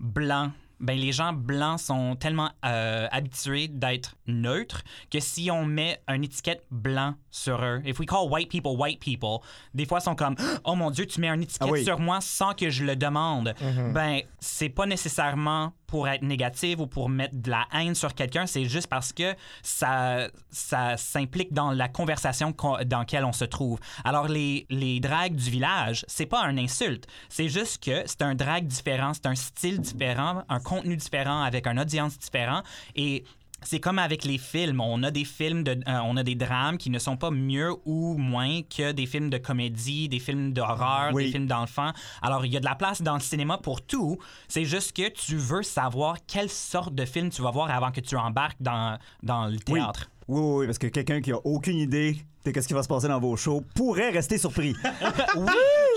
blanc. 0.00 0.50
Ben, 0.80 0.98
les 0.98 1.12
gens 1.12 1.32
blancs 1.32 1.80
sont 1.80 2.16
tellement 2.16 2.50
euh, 2.64 3.06
habitués 3.10 3.68
d'être 3.68 4.16
neutres 4.26 4.82
que 5.10 5.20
si 5.20 5.50
on 5.50 5.64
met 5.64 6.00
une 6.08 6.24
étiquette 6.24 6.64
blanc 6.70 7.14
sur 7.30 7.62
eux, 7.62 7.82
if 7.84 7.98
we 7.98 8.06
call 8.06 8.28
white 8.30 8.50
people 8.50 8.76
white 8.76 9.00
people, 9.00 9.38
des 9.74 9.86
fois 9.86 9.98
ils 9.98 10.04
sont 10.04 10.14
comme 10.14 10.36
oh 10.64 10.74
mon 10.74 10.90
dieu 10.90 11.06
tu 11.06 11.20
mets 11.20 11.28
une 11.28 11.42
étiquette 11.42 11.68
Ah 11.68 11.72
oui. 11.72 11.84
sur 11.84 11.98
moi 12.00 12.20
sans 12.20 12.54
que 12.54 12.70
je 12.70 12.84
le 12.84 12.96
demande. 12.96 13.54
Mm-hmm. 13.60 13.92
Ben 13.92 14.20
c'est 14.38 14.68
pas 14.68 14.86
nécessairement 14.86 15.72
pour 15.90 16.08
être 16.08 16.22
négatif 16.22 16.78
ou 16.78 16.86
pour 16.86 17.08
mettre 17.08 17.34
de 17.36 17.50
la 17.50 17.66
haine 17.74 17.94
sur 17.96 18.14
quelqu'un, 18.14 18.46
c'est 18.46 18.64
juste 18.64 18.86
parce 18.86 19.12
que 19.12 19.34
ça, 19.62 20.28
ça 20.48 20.96
s'implique 20.96 21.52
dans 21.52 21.72
la 21.72 21.88
conversation 21.88 22.54
dans 22.86 23.00
laquelle 23.00 23.24
on 23.24 23.32
se 23.32 23.44
trouve. 23.44 23.80
Alors, 24.04 24.28
les, 24.28 24.66
les 24.70 25.00
dragues 25.00 25.34
du 25.34 25.50
village, 25.50 26.04
c'est 26.06 26.26
pas 26.26 26.42
un 26.44 26.56
insulte. 26.58 27.08
C'est 27.28 27.48
juste 27.48 27.82
que 27.82 28.04
c'est 28.06 28.22
un 28.22 28.36
drag 28.36 28.66
différent, 28.66 29.12
c'est 29.14 29.26
un 29.26 29.34
style 29.34 29.80
différent, 29.80 30.44
un 30.48 30.60
contenu 30.70 30.96
différent 30.96 31.42
avec 31.42 31.66
une 31.66 31.80
audience 31.80 32.16
différente. 32.18 32.64
Et 32.94 33.24
c'est 33.62 33.80
comme 33.80 33.98
avec 33.98 34.24
les 34.24 34.38
films. 34.38 34.80
On 34.80 35.02
a 35.02 35.10
des 35.10 35.24
films, 35.24 35.64
de, 35.64 35.72
euh, 35.72 35.98
on 36.04 36.16
a 36.16 36.22
des 36.22 36.34
drames 36.34 36.78
qui 36.78 36.88
ne 36.90 36.98
sont 36.98 37.16
pas 37.18 37.30
mieux 37.30 37.72
ou 37.84 38.16
moins 38.16 38.62
que 38.62 38.92
des 38.92 39.04
films 39.06 39.28
de 39.30 39.36
comédie, 39.38 40.08
des 40.08 40.18
films 40.20 40.52
d'horreur, 40.52 41.10
Oui. 41.12 41.26
des 41.26 41.32
films 41.32 41.46
d'enfants. 41.46 41.90
Alors, 42.22 42.46
il 42.46 42.52
y 42.52 42.56
a 42.56 42.60
de 42.60 42.64
la 42.64 42.74
place 42.76 43.02
dans 43.02 43.14
le 43.14 43.20
cinéma 43.20 43.58
pour 43.58 43.82
tout. 43.82 44.16
C'est 44.48 44.64
juste 44.64 44.96
que 44.96 45.08
tu 45.10 45.36
veux 45.36 45.62
savoir 45.62 46.16
quelle 46.26 46.48
sorte 46.48 46.94
de 46.94 47.04
film 47.04 47.28
tu 47.30 47.42
vas 47.42 47.50
voir 47.50 47.70
avant 47.70 47.90
que 47.90 48.00
tu 48.00 48.16
embarques 48.16 48.56
dans, 48.60 48.96
dans 49.22 49.46
le 49.46 49.58
théâtre. 49.58 50.08
Oui, 50.28 50.40
oui, 50.40 50.54
oui, 50.60 50.66
parce 50.66 50.78
que 50.78 50.86
quelqu'un 50.86 51.20
qui 51.20 51.32
a 51.32 51.38
aucune 51.44 51.76
idée 51.78 52.16
de 52.44 52.60
ce 52.60 52.66
qui 52.66 52.72
va 52.74 52.82
se 52.82 52.88
passer 52.88 53.06
dans 53.08 53.20
vos 53.20 53.36
shows? 53.36 53.62
Pourrait 53.74 54.10
rester 54.10 54.38
surpris. 54.38 54.74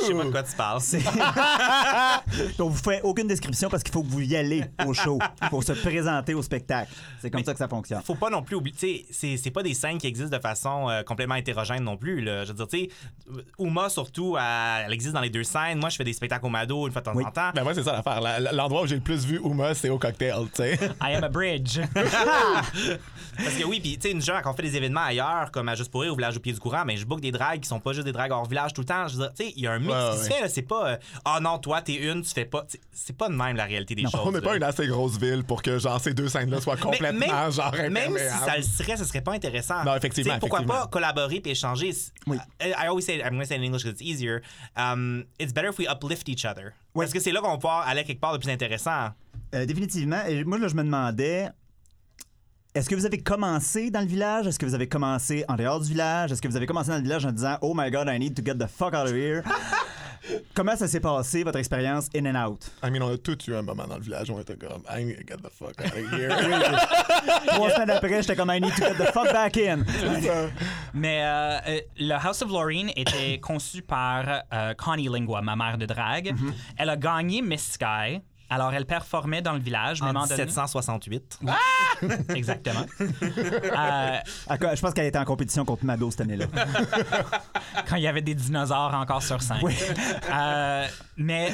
Je 0.02 0.08
sais 0.08 0.14
pas 0.14 0.24
de 0.26 0.32
quoi 0.32 0.44
tu 0.44 0.56
parles. 0.56 0.82
Donc, 2.58 2.72
vous 2.72 2.78
faites 2.84 3.02
aucune 3.04 3.28
description 3.28 3.70
parce 3.70 3.82
qu'il 3.84 3.94
faut 3.94 4.04
que 4.04 4.10
vous 4.10 4.22
y 4.22 4.36
allez 4.36 4.66
au 4.86 4.94
show 4.94 5.20
pour 5.50 5.64
se 5.64 5.72
présenter 5.72 6.34
au 6.34 6.42
spectacle. 6.42 6.92
C'est 7.22 7.30
comme 7.30 7.40
Mais- 7.42 7.46
ça 7.46 7.54
que 7.54 7.60
ça 7.60 7.68
fonctionne. 7.70 8.02
Faut 8.04 8.16
pas 8.16 8.30
non 8.30 8.42
plus 8.44 8.58
oublier, 8.58 9.06
c'est- 9.10 9.38
c'est 9.38 9.52
pas 9.52 9.64
des 9.64 9.74
scènes 9.74 9.98
qui 9.98 10.08
existent 10.08 10.36
de 10.36 10.42
façon 10.42 10.90
euh, 10.90 11.04
complètement 11.04 11.36
hétérogène 11.36 11.84
non 11.84 11.96
plus. 11.96 12.22
Là. 12.22 12.44
Je 12.44 12.50
veux 12.50 12.56
dire, 12.56 12.68
tu 12.68 12.80
sais, 12.80 12.90
Uma 13.60 13.88
surtout, 13.90 14.36
elle, 14.38 14.86
elle 14.88 14.94
existe 14.94 15.14
dans 15.14 15.22
les 15.22 15.30
deux 15.30 15.44
scènes. 15.44 15.80
Moi, 15.80 15.90
je 15.90 15.96
fais 15.96 16.04
des 16.04 16.14
spectacles 16.14 16.46
au 16.46 16.50
Mado 16.50 16.86
une 16.88 16.92
fois 16.92 17.02
de 17.02 17.06
temps 17.06 17.14
Oui. 17.16 17.24
en 17.26 17.32
temps. 17.32 17.52
Ben 17.56 17.64
moi, 17.64 17.74
c'est 17.74 17.84
ça 17.84 17.94
l'affaire. 17.94 18.20
La- 18.20 18.52
L'endroit 18.52 18.82
où 18.84 18.88
j'ai 18.88 18.96
le 18.96 19.02
plus 19.02 19.26
vu 19.26 19.40
Uma, 19.44 19.74
c'est 19.76 19.90
au 19.90 19.98
cocktail, 19.98 20.36
tu 20.54 20.64
sais. 20.64 20.74
I 21.02 21.14
am 21.16 21.24
a 21.24 21.30
bridge. 21.30 21.80
Parce 21.94 23.56
que 23.56 23.64
oui, 23.64 23.80
puis 23.80 23.96
tu 23.98 24.02
sais, 24.02 24.12
une 24.12 24.22
genre, 24.22 24.42
quand 24.42 24.52
on 24.52 24.56
fait 24.56 24.64
des 24.64 24.76
événements 24.76 25.02
ailleurs, 25.04 25.50
comme 25.52 25.70
à 25.70 25.76
Juste 25.76 25.92
pour 25.92 26.02
rire 26.02 26.14
au 26.14 26.16
village 26.34 26.38
au 26.38 26.40
pied 26.42 26.54
du 26.54 26.60
courant, 26.60 26.84
mais 26.86 26.98
je 26.98 27.06
book 27.06 27.22
des 27.22 27.32
dragues 27.32 27.60
qui 27.62 27.68
sont 27.68 27.80
pas 27.80 27.94
juste 27.94 28.06
des 28.06 28.12
dragues 28.12 28.32
hors 28.32 28.48
village 28.48 28.74
tout 28.74 28.82
le 28.82 28.86
temps. 28.86 29.08
Je 29.08 29.14
veux 29.18 29.20
dire, 29.24 29.34
tu 29.34 29.44
sais, 29.46 29.54
il 29.56 29.64
y 29.64 29.68
a 29.68 29.72
un 29.74 29.80
mix 29.80 29.92
Ouais, 29.94 30.00
qui 30.12 30.18
ouais. 30.18 30.24
se 30.24 30.30
fait, 30.34 30.42
là. 30.42 30.50
C'est 30.50 30.62
pas, 30.64 30.88
euh, 30.94 30.98
ah 31.26 31.40
non, 31.42 31.60
toi, 31.60 31.82
t'es 31.82 31.96
une, 31.96 32.22
tu 32.22 32.32
fais 32.34 32.46
pas. 32.46 32.66
C'est- 32.92 33.14
pas 33.18 33.30
de 33.30 33.34
même 33.36 33.56
la 33.56 33.66
réalité 33.66 33.94
des 33.96 34.04
choses. 34.04 34.22
On 34.26 34.32
n'est 34.32 34.42
pas 34.42 34.56
une 34.56 34.64
assez 34.64 34.88
grosse 34.88 35.18
ville 35.20 35.44
pour 35.44 35.62
que 35.62 35.78
genre 35.78 36.00
ces 36.02 36.14
deux 36.14 36.30
scènes-là 36.30 36.60
soient 36.62 36.76
Mais- 36.76 36.82
complètement 36.82 37.28
même, 37.28 37.52
genre 37.52 37.72
même 37.92 38.18
si 38.18 38.46
ça 38.46 38.58
le 38.58 38.64
serait, 38.64 38.98
ce 38.98 39.06
serait 39.06 39.22
pas 39.22 39.34
intéressant. 39.34 39.84
Non, 39.84 39.96
effectivement, 39.96 40.32
Tu 40.32 40.36
sais, 40.36 40.40
Pourquoi 40.40 40.60
effectivement. 40.60 40.82
pas 40.84 40.88
collaborer 40.88 41.40
puis 41.42 41.52
échanger? 41.52 41.92
Oui. 42.28 42.38
I, 42.62 42.70
I 42.70 42.88
always 42.88 43.04
say, 43.04 43.18
I'm 43.20 43.32
going 43.32 43.42
to 43.42 43.46
say 43.48 43.56
in 43.58 43.62
English 43.64 43.84
because 43.84 44.00
it's 44.00 44.02
easier. 44.02 44.42
Um, 44.76 45.26
it's 45.40 45.54
better 45.54 45.70
if 45.70 45.78
we 45.78 45.88
uplift 45.88 46.28
each 46.30 46.46
other. 46.46 46.74
Oui. 46.96 47.06
Parce 47.06 47.14
que 47.14 47.20
c'est 47.20 47.32
là 47.32 47.42
qu'on 47.42 47.50
va 47.52 47.56
pouvoir 47.58 47.88
aller 47.88 48.04
quelque 48.04 48.20
part 48.22 48.34
de 48.34 48.38
plus 48.40 48.50
intéressant. 48.52 49.10
Euh, 49.54 49.66
définitivement. 49.66 50.24
Et 50.28 50.44
moi, 50.44 50.58
là, 50.58 50.68
je 50.68 50.76
me 50.76 50.84
demandais. 50.84 51.50
Est-ce 52.76 52.90
que 52.90 52.96
vous 52.96 53.06
avez 53.06 53.20
commencé 53.20 53.92
dans 53.92 54.00
le 54.00 54.08
village? 54.08 54.48
Est-ce 54.48 54.58
que 54.58 54.66
vous 54.66 54.74
avez 54.74 54.90
commencé 54.90 55.46
en 55.48 55.56
dehors 55.58 55.80
du 55.80 55.90
village? 55.90 56.32
Est-ce 56.32 56.42
que 56.42 56.48
vous 56.48 56.58
avez 56.58 56.66
commencé 56.66 56.90
dans 56.90 56.98
le 56.98 57.04
village 57.04 57.24
en 57.24 57.32
disant 57.32 57.56
Oh 57.62 57.74
my 57.76 57.92
god, 57.92 58.08
I 58.10 58.18
need 58.18 58.36
to 58.36 58.42
get 58.44 58.56
the 58.56 58.68
fuck 58.68 58.96
out 58.96 59.06
of 59.06 59.12
here? 59.12 59.44
Comment 60.56 60.76
ça 60.76 60.88
s'est 60.88 61.00
passé, 61.00 61.44
votre 61.44 61.60
expérience 61.60 62.08
in 62.16 62.26
and 62.26 62.36
out? 62.36 62.72
I 62.82 62.90
mean, 62.90 63.04
on 63.04 63.14
a 63.14 63.18
tous 63.20 63.46
eu 63.48 63.54
un 63.54 63.62
moment 63.62 63.86
dans 63.86 63.98
le 63.98 64.02
village 64.02 64.32
où 64.32 64.34
on 64.34 64.40
était 64.40 64.56
comme 64.56 64.82
I 64.90 65.04
need 65.04 65.18
to 65.18 65.24
get 65.28 65.38
the 65.44 65.52
fuck 65.52 65.76
out 65.80 65.94
of 65.94 66.14
here. 66.20 66.30
Trois 67.46 67.70
semaines 67.70 67.92
après, 67.92 68.22
j'étais 68.24 68.36
comme 68.36 68.50
I 68.50 68.60
need 68.60 68.74
to 68.74 68.82
get 68.82 68.96
the 68.96 69.12
fuck 69.14 69.32
back 69.32 69.56
in. 69.58 69.84
Mais 70.96 71.22
euh, 71.22 71.60
euh, 71.68 71.80
le 72.00 72.14
House 72.14 72.42
of 72.42 72.50
Lorraine 72.50 72.90
était 72.96 73.40
conçu 73.40 73.84
par 73.84 74.26
euh, 74.52 74.74
Connie 74.74 75.10
Lingua, 75.10 75.44
ma 75.44 75.56
mère 75.56 75.78
de 75.78 75.86
drague. 75.86 76.34
Elle 76.78 76.90
a 76.90 76.98
gagné 76.98 77.44
Miss 77.44 77.74
Sky. 77.74 78.22
Alors, 78.50 78.74
elle 78.74 78.86
performait 78.86 79.42
dans 79.42 79.54
le 79.54 79.60
village. 79.60 80.02
En 80.02 80.08
moment 80.08 80.28
donné- 80.28 80.44
1768. 80.44 81.40
Exactement. 82.36 82.86
Euh, 83.02 84.18
Je 84.76 84.82
pense 84.82 84.94
qu'elle 84.94 85.06
était 85.08 85.18
en 85.18 85.26
compétition 85.26 85.66
contre 85.66 85.86
Mado 85.86 86.12
cette 86.12 86.22
année-là. 86.22 86.46
quand 87.88 87.96
il 87.96 88.04
y 88.04 88.08
avait 88.08 88.22
des 88.22 88.36
dinosaures 88.36 88.94
encore 88.94 89.24
sur 89.24 89.42
scène. 89.42 89.58
Euh, 90.32 90.88
mais 91.18 91.48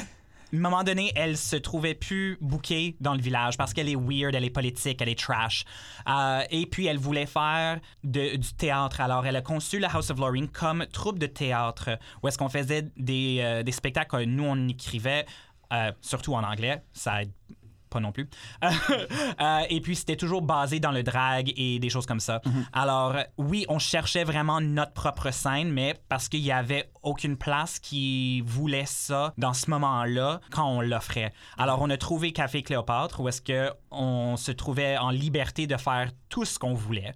à 0.52 0.56
un 0.56 0.58
moment 0.58 0.82
donné, 0.82 1.12
elle 1.14 1.36
se 1.36 1.54
trouvait 1.56 1.94
plus 1.94 2.36
bookée 2.40 2.96
dans 3.00 3.14
le 3.14 3.20
village 3.20 3.56
parce 3.56 3.72
qu'elle 3.72 3.88
est 3.88 3.94
weird, 3.96 4.34
elle 4.34 4.44
est 4.44 4.50
politique, 4.50 5.00
elle 5.00 5.08
est 5.08 5.18
trash. 5.18 5.64
Euh, 6.08 6.42
et 6.50 6.66
puis, 6.66 6.86
elle 6.86 6.98
voulait 6.98 7.26
faire 7.26 7.78
de- 8.02 8.36
du 8.36 8.52
théâtre. 8.54 9.00
Alors, 9.00 9.24
elle 9.26 9.36
a 9.36 9.42
conçu 9.42 9.78
la 9.78 9.88
House 9.88 10.10
of 10.10 10.18
Lorraine 10.18 10.48
comme 10.48 10.84
troupe 10.92 11.18
de 11.18 11.26
théâtre 11.26 11.90
où 12.22 12.28
est-ce 12.28 12.36
qu'on 12.36 12.48
faisait 12.48 12.88
des, 12.96 13.38
euh, 13.40 13.62
des 13.62 13.72
spectacles 13.72 14.10
que 14.18 14.24
nous, 14.24 14.44
on 14.44 14.68
écrivait, 14.68 15.24
euh, 15.72 15.92
surtout 16.00 16.34
en 16.34 16.42
anglais. 16.42 16.82
Ça 16.92 17.22
aide 17.22 17.32
pas 17.90 18.00
non 18.00 18.12
plus. 18.12 18.28
Euh, 19.40 19.62
et 19.70 19.80
puis, 19.80 19.96
c'était 19.96 20.16
toujours 20.16 20.42
basé 20.42 20.80
dans 20.80 20.90
le 20.90 21.02
drag 21.02 21.52
et 21.56 21.78
des 21.78 21.88
choses 21.88 22.04
comme 22.04 22.20
ça. 22.20 22.42
Alors, 22.72 23.16
euh, 23.16 23.22
oui, 23.38 23.64
on 23.68 23.78
cherchait 23.78 24.24
vraiment 24.24 24.60
notre 24.60 24.92
propre 24.92 25.30
scène, 25.30 25.70
mais 25.70 25.94
parce 26.08 26.28
qu'il 26.28 26.40
y 26.40 26.52
avait 26.52 26.90
aucune 27.02 27.36
place 27.36 27.78
qui 27.78 28.42
voulait 28.42 28.84
ça 28.86 29.32
dans 29.38 29.54
ce 29.54 29.70
moment-là 29.70 30.40
quand 30.50 30.68
on 30.68 30.80
l'offrait. 30.82 31.32
Alors, 31.56 31.80
on 31.80 31.88
a 31.88 31.96
trouvé 31.96 32.32
Café 32.32 32.62
Cléopâtre 32.62 33.20
où 33.20 33.28
est-ce 33.28 33.40
que 33.40 33.70
on 33.90 34.36
se 34.36 34.52
trouvait 34.52 34.98
en 34.98 35.10
liberté 35.10 35.66
de 35.66 35.76
faire 35.76 36.10
tout 36.28 36.44
ce 36.44 36.58
qu'on 36.58 36.74
voulait. 36.74 37.14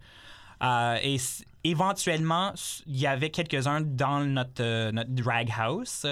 Euh, 0.63 0.99
et 1.03 1.19
éventuellement, 1.65 2.53
il 2.87 2.97
y 2.99 3.07
avait 3.07 3.31
quelques-uns 3.31 3.81
dans 3.81 4.21
notre, 4.21 4.63
euh, 4.63 4.93
notre 4.93 5.11
drag 5.11 5.53
house 5.59 6.07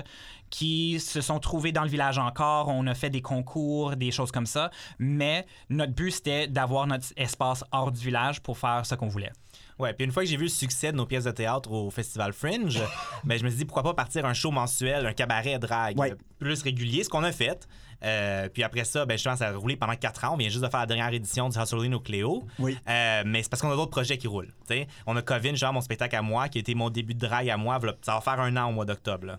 qui 0.50 1.00
se 1.00 1.20
sont 1.20 1.38
trouvés 1.38 1.72
dans 1.72 1.82
le 1.82 1.88
village 1.88 2.18
encore. 2.18 2.68
On 2.68 2.86
a 2.86 2.94
fait 2.94 3.08
des 3.10 3.22
concours, 3.22 3.96
des 3.96 4.10
choses 4.10 4.30
comme 4.32 4.46
ça. 4.46 4.70
Mais 4.98 5.46
notre 5.70 5.92
but, 5.92 6.10
c'était 6.10 6.46
d'avoir 6.46 6.86
notre 6.86 7.06
espace 7.16 7.64
hors 7.72 7.90
du 7.92 8.00
village 8.04 8.40
pour 8.42 8.58
faire 8.58 8.84
ce 8.84 8.94
qu'on 8.94 9.08
voulait. 9.08 9.32
Ouais, 9.78 9.94
puis 9.94 10.04
une 10.04 10.12
fois 10.12 10.22
que 10.24 10.28
j'ai 10.28 10.36
vu 10.36 10.44
le 10.44 10.48
succès 10.50 10.92
de 10.92 10.96
nos 10.96 11.06
pièces 11.06 11.24
de 11.24 11.30
théâtre 11.30 11.70
au 11.72 11.90
Festival 11.90 12.32
Fringe, 12.34 12.80
ben, 13.24 13.38
je 13.38 13.44
me 13.44 13.48
suis 13.48 13.58
dit 13.58 13.64
pourquoi 13.64 13.82
pas 13.82 13.94
partir 13.94 14.26
un 14.26 14.34
show 14.34 14.50
mensuel, 14.50 15.06
un 15.06 15.12
cabaret 15.14 15.58
drag 15.58 15.98
Ouais. 15.98 16.14
plus 16.38 16.62
régulier, 16.62 17.02
ce 17.04 17.08
qu'on 17.08 17.24
a 17.24 17.32
fait. 17.32 17.66
Euh, 18.04 18.48
puis 18.48 18.62
après 18.62 18.84
ça, 18.84 19.06
ben, 19.06 19.14
justement, 19.14 19.36
ça 19.36 19.48
a 19.48 19.52
roulé 19.52 19.76
pendant 19.76 19.94
quatre 19.94 20.24
ans. 20.24 20.30
On 20.34 20.36
vient 20.36 20.48
juste 20.48 20.62
de 20.64 20.68
faire 20.68 20.80
la 20.80 20.86
dernière 20.86 21.12
édition 21.12 21.48
du 21.48 21.58
Hustling 21.58 21.94
au 21.94 22.00
Cléo. 22.00 22.42
Oui. 22.58 22.76
Euh, 22.88 23.22
mais 23.24 23.42
c'est 23.42 23.48
parce 23.48 23.62
qu'on 23.62 23.70
a 23.70 23.76
d'autres 23.76 23.90
projets 23.92 24.18
qui 24.18 24.26
roulent. 24.26 24.52
t'sais. 24.64 24.86
On 25.06 25.16
a 25.16 25.22
Covin, 25.22 25.54
genre 25.54 25.72
mon 25.72 25.80
spectacle 25.80 26.16
à 26.16 26.22
moi, 26.22 26.48
qui 26.48 26.58
a 26.58 26.60
été 26.60 26.74
mon 26.74 26.90
début 26.90 27.14
de 27.14 27.20
drag 27.26 27.48
à 27.48 27.56
moi. 27.56 27.78
Ça 28.02 28.14
va 28.14 28.20
faire 28.20 28.40
un 28.40 28.56
an 28.56 28.68
au 28.68 28.72
mois 28.72 28.84
d'octobre. 28.84 29.38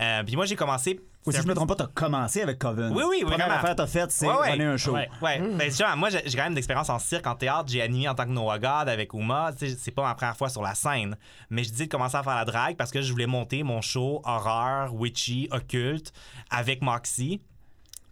Euh, 0.00 0.22
puis 0.24 0.36
moi, 0.36 0.46
j'ai 0.46 0.56
commencé. 0.56 1.00
Ou 1.26 1.32
si 1.32 1.42
je 1.42 1.46
me 1.46 1.52
trompe 1.54 1.68
pas, 1.68 1.74
t'as 1.74 1.88
commencé 1.88 2.40
avec 2.40 2.58
Coven. 2.58 2.90
Oui, 2.94 3.02
oui, 3.06 3.18
La 3.20 3.26
première 3.30 3.52
affaire 3.52 3.72
que 3.72 3.76
t'as 3.76 3.86
faite, 3.86 4.10
c'est 4.10 4.26
Ouais, 4.26 4.38
ouais. 4.56 4.62
un 4.64 4.76
show. 4.78 4.94
Ouais. 4.94 5.10
Ouais, 5.20 5.38
ben, 5.56 5.70
genre, 5.70 5.94
moi 5.94 6.08
j'ai 6.08 6.22
quand 6.22 6.44
même 6.44 6.54
d'expérience 6.54 6.88
en 6.88 6.98
cirque, 6.98 7.26
en 7.26 7.34
théâtre, 7.34 7.64
j'ai 7.66 7.82
animé 7.82 8.08
en 8.08 8.14
tant 8.14 8.24
que 8.24 8.30
Noah 8.30 8.58
God 8.58 8.88
avec 8.88 9.12
Uma, 9.12 9.52
Tu 9.52 9.68
sais, 9.68 9.76
c'est 9.78 9.90
pas 9.90 10.04
ma 10.04 10.14
première 10.14 10.36
fois 10.38 10.48
sur 10.48 10.62
la 10.62 10.74
scène, 10.74 11.18
mais 11.50 11.64
je 11.64 11.70
dis 11.70 11.84
de 11.86 11.90
commencer 11.90 12.16
à 12.16 12.22
faire 12.22 12.36
la 12.36 12.46
drague 12.46 12.76
parce 12.76 12.90
que 12.90 13.02
je 13.02 13.12
voulais 13.12 13.26
monter 13.26 13.62
mon 13.62 13.82
show 13.82 14.22
horreur, 14.24 14.94
witchy, 14.94 15.48
occulte 15.50 16.12
avec 16.50 16.80
Moxie. 16.80 17.42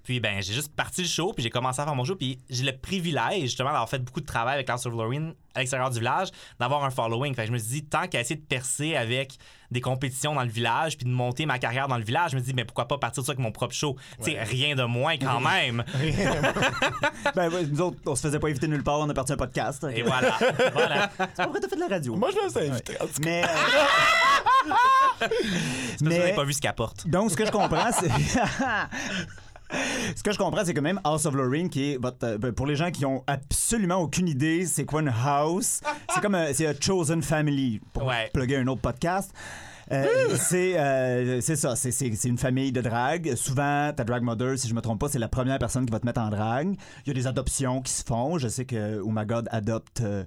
Puis 0.06 0.20
ben 0.20 0.40
j'ai 0.40 0.54
juste 0.54 0.72
parti 0.74 1.02
le 1.02 1.08
show, 1.08 1.32
puis 1.32 1.42
j'ai 1.42 1.50
commencé 1.50 1.80
à 1.80 1.84
faire 1.84 1.96
mon 1.96 2.04
show, 2.04 2.14
puis 2.14 2.38
j'ai 2.48 2.62
le 2.62 2.76
privilège 2.78 3.42
justement 3.42 3.70
d'avoir 3.70 3.88
fait 3.88 3.98
beaucoup 3.98 4.20
de 4.20 4.26
travail 4.26 4.54
avec 4.54 4.70
House 4.70 4.86
of 4.86 4.92
Lorraine 4.92 5.34
à 5.52 5.58
l'extérieur 5.58 5.90
du 5.90 5.98
village, 5.98 6.28
d'avoir 6.60 6.84
un 6.84 6.90
following. 6.90 7.34
Fait 7.34 7.42
que 7.42 7.48
je 7.48 7.52
me 7.52 7.58
suis 7.58 7.68
dit 7.70 7.84
tant 7.84 8.06
qu'à 8.06 8.20
essayer 8.20 8.36
de 8.36 8.44
percer 8.44 8.94
avec 8.94 9.36
des 9.72 9.80
compétitions 9.80 10.32
dans 10.34 10.44
le 10.44 10.48
village, 10.48 10.96
puis 10.96 11.06
de 11.06 11.10
monter 11.10 11.44
ma 11.44 11.58
carrière 11.58 11.88
dans 11.88 11.98
le 11.98 12.04
village, 12.04 12.30
je 12.30 12.36
me 12.36 12.40
dis 12.40 12.54
mais 12.54 12.64
pourquoi 12.64 12.86
pas 12.86 12.98
partir 12.98 13.24
de 13.24 13.26
ça 13.26 13.32
avec 13.32 13.42
mon 13.42 13.50
propre 13.50 13.74
show? 13.74 13.96
Tu 14.22 14.30
sais 14.30 14.40
rien 14.40 14.76
de 14.76 14.84
moins 14.84 15.16
quand 15.18 15.40
même. 15.40 15.84
Ben, 17.34 17.50
ouais, 17.52 17.66
nous 17.66 17.80
autres, 17.80 17.98
on 18.06 18.14
se 18.14 18.22
faisait 18.22 18.38
pas 18.38 18.48
inviter 18.48 18.68
nulle 18.68 18.82
part, 18.84 19.00
on 19.00 19.08
a 19.10 19.14
parti 19.14 19.32
un 19.32 19.36
podcast. 19.36 19.84
Et 19.94 20.02
voilà. 20.02 20.38
Voilà. 20.72 21.10
C'est 21.18 21.36
pas 21.36 21.46
vrai, 21.48 21.60
t'as 21.60 21.68
fait 21.68 21.74
de 21.76 21.80
la 21.80 21.88
radio. 21.88 22.14
Moi, 22.16 22.30
je 22.30 22.44
me 22.44 22.48
suis 22.50 22.70
invité. 22.70 22.94
cas. 22.94 23.04
Mais. 23.22 23.42
euh, 23.44 23.46
Parce 25.18 25.30
que 25.98 26.04
vous 26.04 26.08
mais 26.10 26.32
pas 26.34 26.44
vu 26.44 26.52
ce 26.52 26.60
qu'apporte. 26.60 27.06
donc, 27.08 27.30
ce 27.30 27.36
que 27.36 27.44
je 27.46 27.50
comprends, 27.50 27.90
c'est. 27.92 28.08
Ce 30.14 30.22
que 30.22 30.32
je 30.32 30.38
comprends, 30.38 30.64
c'est 30.64 30.74
que 30.74 30.80
même 30.80 31.00
House 31.04 31.26
of 31.26 31.34
Lorraine, 31.34 31.68
qui 31.68 31.92
est 31.92 31.96
votre, 32.00 32.24
euh, 32.24 32.38
ben, 32.38 32.52
pour 32.52 32.66
les 32.66 32.76
gens 32.76 32.90
qui 32.90 33.04
ont 33.04 33.24
absolument 33.26 33.96
aucune 33.96 34.28
idée, 34.28 34.64
c'est 34.66 34.84
quoi 34.84 35.00
une 35.02 35.08
house, 35.24 35.80
c'est 36.14 36.20
comme 36.20 36.34
un, 36.36 36.52
c'est 36.52 36.66
un 36.66 36.74
chosen 36.78 37.22
family 37.22 37.80
pour 37.92 38.04
Ouais. 38.04 38.30
plugger 38.32 38.56
un 38.58 38.66
autre 38.68 38.80
podcast. 38.80 39.32
Euh, 39.92 40.06
c'est 40.36 40.78
euh, 40.78 41.40
c'est 41.40 41.54
ça, 41.54 41.76
c'est- 41.76 42.24
une 42.24 42.38
famille 42.38 42.72
de 42.72 42.80
drague. 42.80 43.34
Souvent, 43.36 43.92
ta 43.94 44.02
drag 44.04 44.22
mother, 44.22 44.58
si 44.58 44.68
je 44.68 44.74
me 44.74 44.80
trompe 44.80 45.00
pas, 45.00 45.08
c'est 45.08 45.18
la 45.20 45.28
première 45.28 45.58
personne 45.60 45.86
qui 45.86 45.92
va 45.92 46.00
te 46.00 46.06
mettre 46.06 46.20
en 46.20 46.28
drague. 46.28 46.74
Il 47.04 47.08
y 47.08 47.10
a 47.10 47.14
des 47.14 47.26
adoptions 47.28 47.82
qui 47.82 47.92
se 47.92 48.02
font. 48.04 48.36
Je 48.38 48.48
sais 48.48 48.64
que 48.64 49.00
Oh 49.04 49.10
My 49.12 49.24
God 49.26 49.48
adopte 49.52 50.00
euh, 50.00 50.24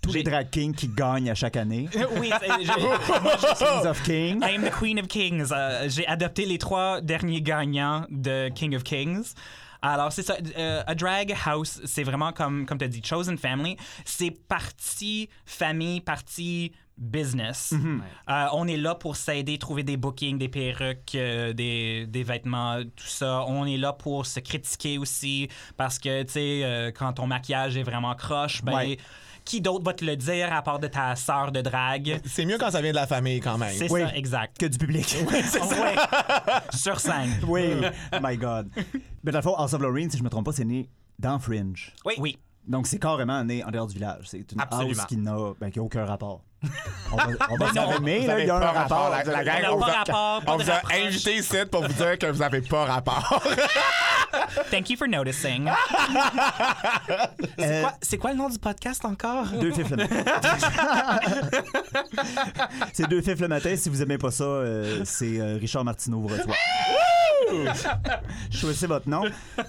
tous 0.00 0.12
les 0.12 0.22
drag 0.22 0.48
kings 0.50 0.74
qui 0.74 0.88
gagnent 0.88 1.30
à 1.30 1.34
chaque 1.34 1.56
année. 1.56 1.88
oui, 2.18 2.30
Kings 3.58 3.86
of 3.86 4.02
Kings. 4.02 4.40
I 4.42 4.54
am 4.54 4.62
the 4.62 4.70
Queen 4.70 4.98
of 5.00 5.08
Kings. 5.08 5.48
Euh, 5.52 5.88
J'ai 5.88 6.06
adopté 6.06 6.46
les 6.46 6.58
trois 6.58 7.00
derniers 7.00 7.42
gagnants 7.42 8.04
de 8.10 8.48
King 8.54 8.74
of 8.76 8.82
Kings. 8.84 9.34
Alors, 9.80 10.12
c'est 10.12 10.22
ça. 10.22 10.36
euh, 10.56 10.82
a 10.86 10.94
drag 10.94 11.34
house, 11.46 11.80
c'est 11.84 12.02
vraiment 12.02 12.32
comme, 12.32 12.66
comme 12.66 12.78
tu 12.78 12.84
as 12.84 12.88
dit, 12.88 13.00
chosen 13.04 13.38
family. 13.38 13.76
C'est 14.04 14.32
partie 14.32 15.28
famille, 15.46 16.00
partie 16.00 16.72
business. 16.96 17.72
Euh, 18.28 18.46
on 18.54 18.66
est 18.66 18.76
là 18.76 18.96
pour 18.96 19.14
s'aider, 19.14 19.56
trouver 19.56 19.84
des 19.84 19.96
bookings, 19.96 20.36
des 20.36 20.48
perruques, 20.48 21.14
euh, 21.14 21.52
des, 21.52 22.06
des 22.08 22.22
vêtements, 22.24 22.80
tout 22.96 23.06
ça. 23.06 23.44
On 23.46 23.66
est 23.66 23.76
là 23.76 23.92
pour 23.92 24.26
se 24.26 24.40
critiquer 24.40 24.98
aussi 24.98 25.48
parce 25.76 26.00
que, 26.00 26.24
tu 26.24 26.32
sais, 26.32 26.92
quand 26.98 27.12
ton 27.12 27.28
maquillage 27.28 27.76
est 27.76 27.84
vraiment 27.84 28.14
croche, 28.16 28.64
ben, 28.64 28.74
Ouais. 28.74 28.98
Qui 29.48 29.62
d'autre 29.62 29.82
va 29.84 29.94
te 29.94 30.04
le 30.04 30.14
dire 30.14 30.52
à 30.52 30.60
part 30.62 30.78
de 30.78 30.86
ta 30.88 31.16
sœur 31.16 31.50
de 31.50 31.62
drague? 31.62 32.20
C'est 32.26 32.44
mieux 32.44 32.58
quand 32.58 32.70
ça 32.70 32.82
vient 32.82 32.90
de 32.90 32.96
la 32.96 33.06
famille, 33.06 33.40
quand 33.40 33.56
même. 33.56 33.72
C'est 33.74 33.90
Oui. 33.90 34.02
ça, 34.02 34.14
exact. 34.14 34.58
Que 34.58 34.66
du 34.66 34.76
public. 34.76 35.16
Ouais, 35.26 35.42
Sur 36.76 37.00
scène. 37.00 37.30
Oui, 37.46 37.74
my 38.22 38.36
God. 38.36 38.70
Mais 39.24 39.32
dans 39.32 39.38
le 39.38 39.42
fond, 39.42 39.54
House 39.54 39.72
of 39.72 39.80
Lorraine, 39.80 40.10
si 40.10 40.18
je 40.18 40.22
me 40.22 40.28
trompe 40.28 40.44
pas, 40.44 40.52
c'est 40.52 40.64
né 40.64 40.88
dans 41.18 41.38
Fringe. 41.38 41.94
Oui. 42.04 42.14
Oui. 42.18 42.38
Donc 42.66 42.86
c'est 42.86 42.98
carrément 42.98 43.42
né 43.44 43.64
en 43.64 43.70
dehors 43.70 43.86
du 43.86 43.94
village. 43.94 44.26
C'est 44.28 44.52
une 44.52 44.60
Absolument. 44.60 44.90
house 45.00 45.06
qui 45.06 45.16
n'a 45.16 45.36
ben, 45.58 45.70
qui 45.70 45.78
a 45.78 45.82
aucun 45.82 46.04
rapport. 46.04 46.44
On 47.12 47.16
va, 47.16 47.26
on 47.50 47.56
va 47.56 47.72
s'arrêter, 47.72 48.18
Vous 48.20 48.26
là, 48.26 48.32
avez 48.32 48.42
il 48.42 48.48
y 48.48 48.50
a 48.50 48.56
un 48.56 48.60
pas 48.60 48.72
rapport. 48.72 49.10
La, 49.10 49.22
la 49.22 49.44
gang, 49.44 49.62
on 49.70 49.78
pas 49.78 49.86
vous 49.86 49.92
a- 49.92 49.98
rapport, 49.98 50.42
pas 50.44 50.52
on 50.54 50.58
de 50.58 50.62
vous 50.64 50.70
a 50.70 50.74
rapproche. 50.74 50.94
invité 51.06 51.36
ici 51.36 51.56
pour 51.70 51.82
vous 51.82 51.92
dire 51.92 52.18
que 52.18 52.26
vous 52.26 52.38
n'avez 52.40 52.60
pas 52.62 52.84
rapport. 52.84 53.42
Thank 54.70 54.90
you 54.90 54.96
for 54.98 55.08
noticing. 55.08 55.70
C'est 57.58 57.64
Euh, 57.64 57.80
quoi, 57.82 57.92
c'est 58.02 58.18
quoi 58.18 58.30
le 58.32 58.36
nom 58.38 58.48
du 58.48 58.58
podcast 58.58 59.04
encore? 59.04 59.46
Deux 59.60 59.72
fifs 59.72 59.90
le 59.90 59.96
matin. 59.96 60.16
c'est 62.92 63.08
deux 63.08 63.22
fifs 63.22 63.40
le 63.40 63.48
matin. 63.48 63.74
Si 63.76 63.88
vous 63.88 64.02
aimez 64.02 64.18
pas 64.18 64.30
ça, 64.30 64.44
euh, 64.44 65.02
c'est 65.04 65.40
euh, 65.40 65.56
Richard 65.60 65.84
Martineau 65.84 66.20
vous 66.20 66.28
reçoit. 66.28 66.54
Choisissez 68.50 68.86
votre 68.86 69.08
nom. 69.08 69.22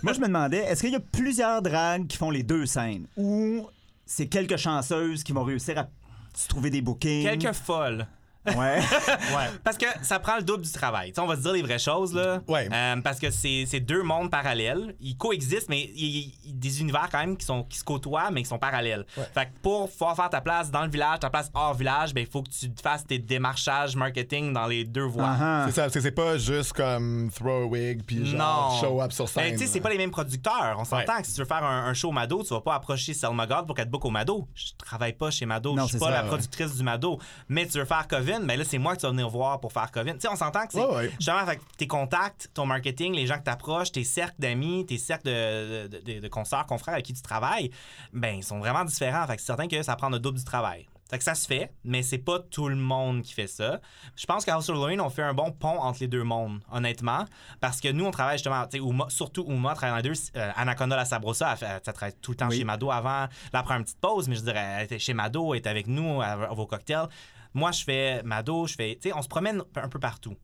Moi, 0.03 0.13
je 0.13 0.19
me 0.19 0.27
demandais, 0.27 0.57
est-ce 0.57 0.81
qu'il 0.81 0.91
y 0.91 0.95
a 0.95 0.99
plusieurs 0.99 1.61
dragues 1.61 2.07
qui 2.07 2.17
font 2.17 2.31
les 2.31 2.43
deux 2.43 2.65
scènes? 2.65 3.05
Ou 3.15 3.67
c'est 4.05 4.27
quelques 4.27 4.57
chanceuses 4.57 5.23
qui 5.23 5.31
vont 5.31 5.43
réussir 5.43 5.77
à 5.77 5.87
se 6.33 6.47
trouver 6.47 6.69
des 6.69 6.81
bookings? 6.81 7.23
Quelques 7.23 7.55
folles. 7.55 8.07
Ouais. 8.57 9.49
Parce 9.63 9.77
que 9.77 9.85
ça 10.01 10.19
prend 10.19 10.37
le 10.37 10.43
double 10.43 10.63
du 10.63 10.71
travail. 10.71 11.13
On 11.17 11.25
va 11.27 11.35
se 11.35 11.41
dire 11.41 11.53
les 11.53 11.61
vraies 11.61 11.79
choses, 11.79 12.13
là. 12.13 12.41
Ouais. 12.47 12.67
Euh, 12.71 12.95
parce 13.01 13.19
que 13.19 13.29
c'est 13.31 13.79
deux 13.79 14.03
mondes 14.03 14.31
parallèles. 14.31 14.95
Ils 14.99 15.17
coexistent, 15.17 15.69
mais 15.69 15.89
il 15.95 16.05
y 16.19 16.33
a 16.49 16.51
des 16.53 16.81
univers 16.81 17.07
quand 17.11 17.19
même 17.19 17.37
qui, 17.37 17.45
sont, 17.45 17.63
qui 17.63 17.77
se 17.77 17.83
côtoient, 17.83 18.31
mais 18.31 18.41
qui 18.43 18.49
sont 18.49 18.59
parallèles. 18.59 19.05
Fait 19.33 19.45
que 19.45 19.51
pour 19.61 19.89
pouvoir 19.91 20.15
faire 20.15 20.29
ta 20.29 20.41
place 20.41 20.71
dans 20.71 20.83
le 20.83 20.89
village, 20.89 21.19
ta 21.19 21.29
place 21.29 21.49
hors 21.53 21.73
village, 21.73 22.13
ben, 22.13 22.21
il 22.21 22.27
faut 22.31 22.41
que 22.43 22.49
tu 22.49 22.69
fasses 22.81 23.05
tes 23.05 23.19
démarchages 23.19 23.95
marketing 23.95 24.53
dans 24.53 24.67
les 24.67 24.83
deux 24.85 25.03
voies. 25.05 25.35
Ah, 25.39 25.63
C'est 25.67 25.73
ça, 25.75 25.81
parce 25.83 25.93
que 25.93 26.01
c'est 26.01 26.11
pas 26.11 26.37
juste 26.37 26.73
comme 26.73 27.29
throw 27.33 27.63
a 27.63 27.65
wig 27.65 28.03
puis 28.05 28.25
genre 28.25 28.71
Non. 28.73 28.79
show 28.81 29.01
up 29.01 29.11
sur 29.11 29.25
Ben, 29.25 29.31
scène. 29.31 29.51
tu 29.53 29.59
sais, 29.59 29.67
c'est 29.67 29.81
pas 29.81 29.89
les 29.89 29.97
mêmes 29.97 30.11
producteurs. 30.11 30.75
On 30.79 30.83
s'entend 30.85 31.15
Ouais. 31.15 31.21
que 31.21 31.27
si 31.27 31.33
tu 31.33 31.41
veux 31.41 31.47
faire 31.47 31.63
un, 31.63 31.85
un 31.85 31.93
show 31.93 32.09
au 32.09 32.11
Mado, 32.11 32.43
tu 32.43 32.53
vas 32.53 32.61
pas 32.61 32.75
approcher 32.75 33.13
Selma 33.13 33.45
God 33.47 33.65
pour 33.65 33.75
qu'elle 33.75 33.85
te 33.85 33.91
book 33.91 34.05
au 34.05 34.09
Mado. 34.09 34.47
Je 34.55 34.65
travaille 34.77 35.13
pas 35.13 35.31
chez 35.31 35.45
Mado. 35.45 35.73
Non, 35.75 35.83
je 35.83 35.89
suis 35.89 35.99
pas 35.99 36.05
ça, 36.05 36.11
la 36.11 36.21
ouais. 36.23 36.27
productrice 36.27 36.75
du 36.75 36.83
Mado. 36.83 37.19
Mais 37.47 37.65
tu 37.67 37.77
veux 37.77 37.85
faire 37.85 38.07
Covin, 38.39 38.47
ben 38.47 38.57
là, 38.59 38.65
c'est 38.65 38.77
moi 38.77 38.95
que 38.95 38.99
tu 39.01 39.05
vas 39.05 39.11
venir 39.11 39.29
voir 39.29 39.59
pour 39.59 39.71
faire 39.73 39.91
Covin. 39.91 40.13
Tu 40.13 40.21
sais, 40.21 40.27
on 40.29 40.35
s'entend 40.35 40.65
que 40.65 40.73
c'est. 40.73 40.79
Ouais, 40.85 40.95
ouais. 40.95 41.11
Justement, 41.19 41.45
fait 41.45 41.59
tes 41.77 41.87
contacts, 41.87 42.49
ton 42.53 42.65
marketing, 42.65 43.13
les 43.13 43.27
gens 43.27 43.37
que 43.37 43.43
t'approches, 43.43 43.91
tes 43.91 44.03
cercles 44.03 44.35
d'amis, 44.39 44.85
tes 44.85 44.97
cercles 44.97 45.27
de, 45.27 45.87
de, 45.87 45.99
de, 46.13 46.19
de 46.19 46.27
consoeurs, 46.27 46.65
confrères 46.65 46.93
avec 46.95 47.05
qui 47.05 47.13
tu 47.13 47.21
travailles, 47.21 47.71
ben, 48.13 48.35
ils 48.37 48.43
sont 48.43 48.59
vraiment 48.59 48.83
différents. 48.85 49.25
Fait 49.27 49.35
que 49.35 49.41
c'est 49.41 49.47
certain 49.47 49.67
que 49.67 49.81
ça 49.83 49.95
prend 49.95 50.09
le 50.09 50.19
double 50.19 50.37
du 50.37 50.43
travail. 50.45 50.87
Fait 51.09 51.17
que 51.17 51.23
ça 51.23 51.33
se 51.33 51.47
fait, 51.47 51.71
mais 51.83 52.03
c'est 52.03 52.19
pas 52.19 52.37
tout 52.37 52.69
le 52.69 52.75
monde 52.75 53.23
qui 53.23 53.33
fait 53.33 53.47
ça. 53.47 53.79
Je 54.15 54.27
pense 54.27 54.45
qu'à 54.45 54.53
House 54.53 54.69
of 54.69 54.75
Lorraine, 54.75 55.01
on 55.01 55.09
fait 55.09 55.23
un 55.23 55.33
bon 55.33 55.51
pont 55.51 55.79
entre 55.79 56.01
les 56.01 56.07
deux 56.07 56.21
mondes, 56.21 56.59
honnêtement. 56.71 57.25
Parce 57.59 57.81
que 57.81 57.87
nous, 57.91 58.05
on 58.05 58.11
travaille 58.11 58.37
justement, 58.37 58.67
tu 58.67 58.77
Uma- 58.79 59.09
surtout 59.09 59.43
Uma 59.47 59.73
travaille 59.73 60.03
dans 60.03 60.07
les 60.09 60.13
deux. 60.15 60.21
Euh, 60.35 60.51
Anaconda 60.55 60.95
La 60.95 61.05
Sabrosa, 61.05 61.55
elle, 61.59 61.67
elle 61.87 61.93
travaille 61.93 62.13
tout 62.21 62.29
le 62.33 62.37
temps 62.37 62.47
Oui. 62.49 62.59
chez 62.59 62.63
Mado 62.63 62.91
avant. 62.91 63.09
Là, 63.21 63.29
elle 63.53 63.63
prend 63.63 63.77
une 63.77 63.85
petite 63.85 63.99
pause, 63.99 64.27
mais 64.27 64.35
je 64.35 64.41
dirais, 64.41 64.59
elle 64.77 64.83
était 64.83 64.99
chez 64.99 65.15
Mado, 65.15 65.55
elle 65.55 65.61
est 65.61 65.67
avec 65.67 65.87
nous 65.87 66.21
à, 66.21 66.25
à 66.27 66.53
vos 66.53 66.67
cocktails. 66.67 67.07
Moi, 67.53 67.71
je 67.71 67.83
fais 67.83 68.21
Mado, 68.23 68.67
je 68.67 68.75
fais. 68.75 68.97
Tu 69.01 69.09
sais, 69.09 69.15
on 69.15 69.21
se 69.21 69.27
promène 69.27 69.61
un 69.75 69.89
peu 69.89 69.99
partout. 69.99 70.35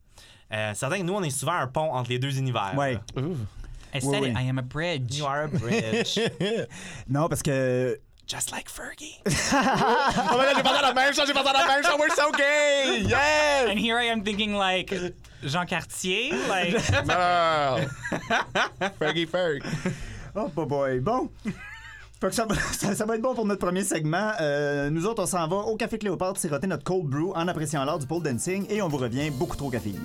Euh, 0.53 0.71
c'est 0.73 0.79
certain 0.79 0.97
que 0.97 1.03
nous, 1.03 1.13
on 1.13 1.23
est 1.23 1.29
souvent 1.29 1.53
un 1.53 1.67
pont 1.67 1.91
entre 1.93 2.09
les 2.09 2.19
deux 2.19 2.37
univers. 2.37 2.73
Ouais. 2.75 2.99
said 4.01 4.03
Oui, 4.03 4.29
it, 4.29 4.35
oui. 4.35 4.43
I 4.43 4.49
am 4.49 4.59
a 4.59 4.61
bridge. 4.61 5.17
You 5.17 5.25
are 5.25 5.43
a 5.43 5.47
bridge. 5.47 6.19
Non, 7.07 7.27
parce 7.27 7.41
que 7.41 7.99
Just 8.27 8.51
like 8.51 8.67
Fergie. 8.69 9.19
Oh, 9.25 10.37
mais 10.37 10.45
là, 10.45 10.53
j'ai 10.55 10.63
pensé 10.63 10.77
à 10.77 10.81
la 10.81 10.93
même 10.93 11.13
chose, 11.13 11.27
j'ai 11.27 11.33
pensé 11.33 11.49
à 11.49 11.53
la 11.53 11.67
même 11.67 11.83
chose, 11.83 11.95
we're 11.99 12.15
so 12.15 12.31
gay! 12.31 13.01
Yes! 13.03 13.69
And 13.69 13.77
here 13.77 13.99
I 13.99 14.09
am 14.09 14.23
thinking 14.23 14.55
like 14.55 14.91
Jean 15.43 15.65
Cartier, 15.65 16.31
like 16.49 16.73
Non! 17.05 17.85
Fergie 18.99 19.27
Ferg. 19.27 19.63
Oh, 20.35 20.47
boy, 20.47 20.65
boy. 20.65 20.99
Bon. 21.01 21.29
Fait 22.19 22.29
que 22.29 22.35
ça, 22.95 23.05
va, 23.05 23.15
être 23.15 23.21
bon 23.21 23.35
pour 23.35 23.45
notre 23.45 23.59
premier 23.65 23.83
segment. 23.83 24.31
Euh, 24.39 24.89
nous 24.89 25.05
autres, 25.05 25.23
on 25.23 25.25
s'en 25.25 25.47
va 25.47 25.57
au 25.57 25.75
Café 25.75 25.97
Cléopâtre 25.97 26.39
siroter 26.39 26.67
notre 26.67 26.83
cold 26.83 27.05
brew 27.05 27.33
en 27.35 27.47
appréciant 27.47 27.83
l'art 27.83 27.99
du 27.99 28.07
pole 28.07 28.23
dancing 28.23 28.65
et 28.69 28.81
on 28.81 28.87
vous 28.87 28.97
revient 28.97 29.29
beaucoup 29.29 29.57
trop 29.57 29.69
caféiné. 29.69 29.99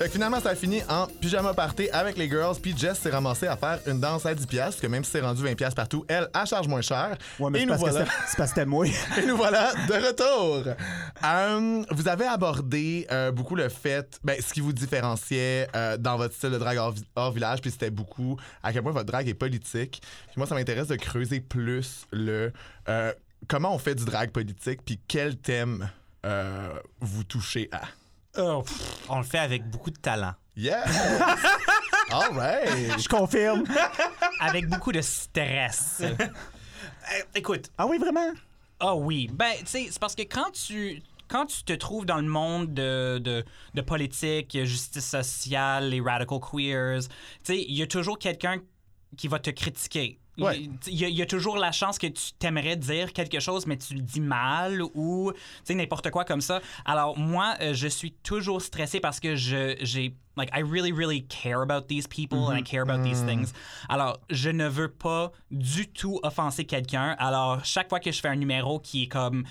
Fait 0.00 0.06
que 0.06 0.12
finalement, 0.12 0.40
ça 0.40 0.48
a 0.48 0.54
fini 0.54 0.80
en 0.88 1.06
pyjama 1.06 1.52
party 1.52 1.90
avec 1.90 2.16
les 2.16 2.26
girls, 2.26 2.56
puis 2.58 2.74
Jess 2.74 2.98
s'est 3.00 3.10
ramassée 3.10 3.46
à 3.46 3.54
faire 3.58 3.80
une 3.86 4.00
danse 4.00 4.24
à 4.24 4.32
10$, 4.34 4.46
piastres, 4.46 4.80
que 4.80 4.86
même 4.86 5.04
si 5.04 5.10
c'est 5.10 5.20
rendu 5.20 5.42
20$ 5.44 5.74
partout, 5.74 6.06
elle, 6.08 6.26
elle 6.34 6.46
charge 6.46 6.66
moins 6.68 6.80
cher. 6.80 7.18
Ouais, 7.38 7.50
mais 7.50 7.58
Et 7.58 7.60
c'est 7.60 7.66
nous 7.66 7.72
parce, 7.78 7.80
voilà. 7.82 8.06
c'est 8.26 8.36
parce 8.38 8.52
que 8.54 8.64
moi. 8.64 8.86
Et 9.18 9.26
nous 9.26 9.36
voilà 9.36 9.74
de 9.74 9.92
retour. 9.92 10.72
Euh, 11.22 11.84
vous 11.90 12.08
avez 12.08 12.24
abordé 12.24 13.06
euh, 13.10 13.30
beaucoup 13.30 13.54
le 13.56 13.68
fait, 13.68 14.18
ben, 14.24 14.40
ce 14.40 14.54
qui 14.54 14.60
vous 14.62 14.72
différenciait 14.72 15.68
euh, 15.76 15.98
dans 15.98 16.16
votre 16.16 16.34
style 16.34 16.48
de 16.52 16.56
drague 16.58 16.78
hors, 16.78 16.94
vi- 16.94 17.04
hors 17.14 17.32
village, 17.32 17.60
puis 17.60 17.70
c'était 17.70 17.90
beaucoup 17.90 18.38
à 18.62 18.72
quel 18.72 18.82
point 18.82 18.92
votre 18.92 19.04
drague 19.04 19.28
est 19.28 19.34
politique. 19.34 20.00
Puis 20.28 20.34
moi, 20.38 20.46
ça 20.46 20.54
m'intéresse 20.54 20.88
de 20.88 20.96
creuser 20.96 21.40
plus 21.40 22.06
le 22.10 22.54
euh, 22.88 23.12
comment 23.48 23.74
on 23.74 23.78
fait 23.78 23.96
du 23.96 24.06
drague 24.06 24.30
politique, 24.30 24.80
puis 24.82 24.98
quel 25.06 25.36
thème 25.36 25.90
vous 27.02 27.24
touchez 27.24 27.68
à? 27.70 27.82
Oh, 28.40 28.62
pff, 28.62 29.04
on 29.08 29.18
le 29.18 29.24
fait 29.24 29.38
avec 29.38 29.68
beaucoup 29.68 29.90
de 29.90 29.98
talent. 29.98 30.32
Yeah! 30.56 30.84
All 32.10 32.32
right! 32.36 32.98
Je 32.98 33.08
confirme. 33.08 33.64
Avec 34.40 34.68
beaucoup 34.68 34.92
de 34.92 35.00
stress. 35.00 36.02
Eh, 36.02 37.38
écoute, 37.38 37.70
Ah 37.78 37.86
oui, 37.86 37.98
vraiment? 37.98 38.32
Ah 38.78 38.94
oui. 38.94 39.28
Ben, 39.32 39.52
tu 39.60 39.66
sais, 39.66 39.88
c'est 39.90 39.98
parce 39.98 40.14
que 40.14 40.22
quand 40.22 40.50
tu 40.52 41.02
quand 41.28 41.46
tu 41.46 41.62
te 41.64 41.72
trouves 41.72 42.06
dans 42.06 42.16
le 42.16 42.26
monde 42.28 42.72
de, 42.74 43.18
de, 43.18 43.44
de 43.74 43.80
politique, 43.82 44.58
justice 44.64 45.06
sociale, 45.08 45.88
les 45.90 46.00
radical 46.00 46.38
queers, 46.40 47.02
tu 47.02 47.08
sais, 47.44 47.58
il 47.58 47.74
y 47.74 47.82
a 47.82 47.86
toujours 47.86 48.18
quelqu'un 48.18 48.58
qui 49.16 49.28
va 49.28 49.38
te 49.38 49.50
critiquer. 49.50 50.19
Il 50.40 50.44
Ouais. 50.46 50.70
y, 50.86 51.04
a- 51.04 51.08
il 51.08 51.14
y 51.14 51.20
a 51.22 51.26
toujours 51.26 51.58
la 51.58 51.70
chance 51.70 51.98
que 51.98 52.06
tu 52.06 52.32
t'aimerais 52.38 52.76
dire 52.76 53.12
quelque 53.12 53.40
chose, 53.40 53.66
mais 53.66 53.76
tu 53.76 53.94
le 53.94 54.00
dis 54.00 54.20
mal 54.22 54.80
ou, 54.94 55.32
n'importe 55.68 56.10
quoi 56.10 56.24
comme 56.24 56.40
ça. 56.40 56.60
Alors, 56.86 57.18
moi, 57.18 57.54
euh, 57.60 57.74
je 57.74 57.88
suis 57.88 58.12
toujours 58.22 58.62
stressé 58.62 59.00
parce 59.00 59.20
que 59.20 59.36
je, 59.36 59.76
j'ai, 59.82 60.14
like, 60.38 60.48
I 60.56 60.62
really, 60.62 60.92
really 60.92 61.24
care 61.26 61.60
about 61.60 61.82
these 61.88 62.06
people 62.06 62.38
and 62.48 62.56
I 62.56 62.62
care 62.62 62.82
about 62.82 63.02
these 63.04 63.22
things. 63.26 63.52
Alors, 63.90 64.18
je 64.30 64.48
ne 64.48 64.66
veux 64.66 64.88
pas 64.90 65.30
du 65.50 65.86
tout 65.88 66.18
offenser 66.22 66.64
quelqu'un. 66.64 67.14
Alors, 67.18 67.62
chaque 67.64 67.90
fois 67.90 68.00
que 68.00 68.10
je 68.10 68.20
fais 68.20 68.28
un 68.28 68.36
numéro 68.36 68.78
qui 68.80 69.02
est 69.04 69.08
comme 69.08 69.44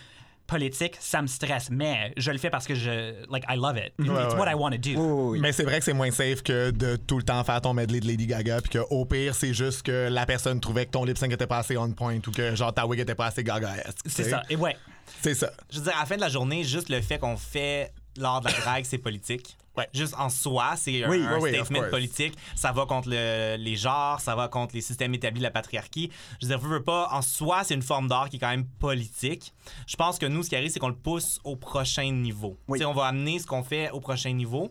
politique, 0.50 0.98
ça 1.00 1.22
me 1.22 1.28
stresse. 1.28 1.70
Mais 1.70 2.14
je 2.18 2.32
le 2.32 2.38
fais 2.38 2.50
parce 2.50 2.66
que 2.66 2.76
je, 2.76 3.26
like, 3.32 3.46
I 3.50 3.56
love 3.56 3.78
it. 3.78 3.94
It's 4.00 4.10
ouais. 4.10 4.38
what 4.38 4.50
I 4.50 4.56
want 4.56 4.72
to 4.72 4.78
do. 4.78 4.90
Oui, 4.90 4.98
oui, 4.98 5.30
oui. 5.32 5.40
Mais 5.40 5.52
c'est 5.52 5.64
vrai 5.64 5.80
que 5.80 5.86
c'est 5.86 5.94
moins 5.94 6.12
safe 6.12 6.42
que 6.42 6.72
de 6.72 6.96
tout 6.96 7.18
le 7.18 7.24
temps 7.24 7.44
faire 7.44 7.62
ton 7.62 7.74
medley 7.74 8.00
de 8.00 8.08
Lady 8.08 8.28
Gaga, 8.28 8.62
puis 8.62 8.80
qu'au 8.80 9.06
pire, 9.06 9.36
c'est 9.36 9.54
juste 9.54 9.84
que 9.84 10.10
la 10.10 10.26
personne 10.26 10.60
trouvait 10.60 10.86
que 10.86 10.92
ton 10.92 11.06
lip 11.06 11.18
sync 11.18 11.32
était 11.32 11.48
pas 11.48 11.60
assez 11.60 11.78
on 11.78 11.92
point 11.92 12.18
ou 12.28 12.32
que 12.32 12.56
genre 12.56 12.74
ta 12.74 12.86
wig 12.86 13.00
était 13.00 13.16
pas 13.16 13.28
assez 13.28 13.44
gaga-esque. 13.44 14.04
tu 14.04 14.10
C'est 14.10 14.30
ça. 14.30 14.44
Et 14.50 14.56
ouais. 14.56 14.76
C'est 15.22 15.34
ça. 15.34 15.52
je 15.72 15.78
veux 15.78 15.84
dire, 15.84 15.96
à 15.96 16.02
la 16.02 16.06
fin 16.06 16.16
de 16.16 16.22
la 16.22 16.30
journée, 16.30 16.64
juste 16.64 16.90
le 16.90 17.02
fait 17.02 17.18
qu'on 17.18 17.38
fait 17.38 17.92
lors 18.18 18.42
de 18.42 18.48
la 18.48 18.54
drague, 18.54 18.86
c'est 18.86 18.98
politique. 18.98 19.58
Ouais. 19.78 19.88
Juste 19.94 20.16
en 20.18 20.30
soi, 20.30 20.74
c'est 20.76 21.04
un, 21.06 21.10
Oui, 21.10 21.24
un 21.26 21.40
oui, 21.40 21.54
statement 21.54 21.90
politique. 21.90 22.38
Ça 22.56 22.72
va 22.74 22.86
contre 22.86 23.08
le- 23.10 23.56
les 23.58 23.76
genres, 23.78 24.20
ça 24.20 24.36
va 24.36 24.50
contre 24.50 24.76
les 24.76 24.82
systèmes 24.82 25.14
établis 25.14 25.40
de 25.40 25.44
la 25.44 25.52
patriarchie. 25.52 26.12
Je 26.42 26.46
veux 26.46 26.50
dire, 26.50 26.60
veux, 26.60 26.70
veux 26.78 26.84
pas, 26.84 27.08
en 27.12 27.22
soi, 27.22 27.64
c'est 27.64 27.76
une 27.76 27.82
forme 27.82 28.08
d'art 28.10 28.30
qui 28.30 28.36
est 28.36 28.40
quand 28.40 28.50
même 28.50 28.66
politique. 28.66 29.54
Je 29.88 29.96
pense 29.96 30.18
que 30.20 30.26
nous, 30.26 30.44
ce 30.44 30.50
qui 30.50 30.56
arrive, 30.58 30.70
c'est 30.70 30.80
qu'on 30.80 30.90
le 30.90 30.96
pousse 30.96 31.40
au 31.46 31.56
prochain 31.56 32.12
niveau. 32.12 32.58
Oui. 32.68 32.84
On 32.84 32.94
va 32.94 33.06
amener 33.06 33.40
ce 33.40 33.48
qu'on 33.48 33.64
fait 33.64 33.90
au 33.92 34.02
prochain 34.02 34.34
niveau. 34.34 34.70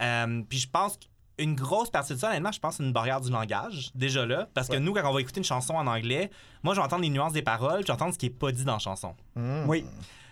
Euh, 0.00 0.42
puis 0.46 0.58
je 0.58 0.68
pense 0.68 0.98
qu'une 1.38 1.54
grosse 1.54 1.88
partie 1.90 2.12
de 2.14 2.18
ça, 2.18 2.28
honnêtement, 2.28 2.52
je 2.52 2.58
pense 2.60 2.72
que 2.76 2.82
c'est 2.82 2.86
une 2.86 2.92
barrière 2.92 3.20
du 3.22 3.30
langage, 3.30 3.90
déjà 3.94 4.26
là. 4.26 4.46
Parce 4.52 4.68
que 4.68 4.76
nous, 4.76 4.92
quand 4.92 5.08
on 5.08 5.12
va 5.14 5.20
écouter 5.22 5.38
une 5.40 5.44
chanson 5.44 5.74
en 5.74 5.86
anglais, 5.86 6.30
moi, 6.62 6.74
je 6.74 6.80
vais 6.80 6.84
entendre 6.84 7.02
les 7.02 7.08
nuances 7.10 7.32
des 7.32 7.42
paroles, 7.42 7.76
puis 7.78 7.84
je 7.84 7.86
vais 7.86 7.92
entendre 7.94 8.12
ce 8.12 8.18
qui 8.18 8.26
est 8.26 8.30
pas 8.30 8.52
dit 8.52 8.64
dans 8.64 8.74
la 8.74 8.78
chanson. 8.78 9.14
Oui. 9.66 9.86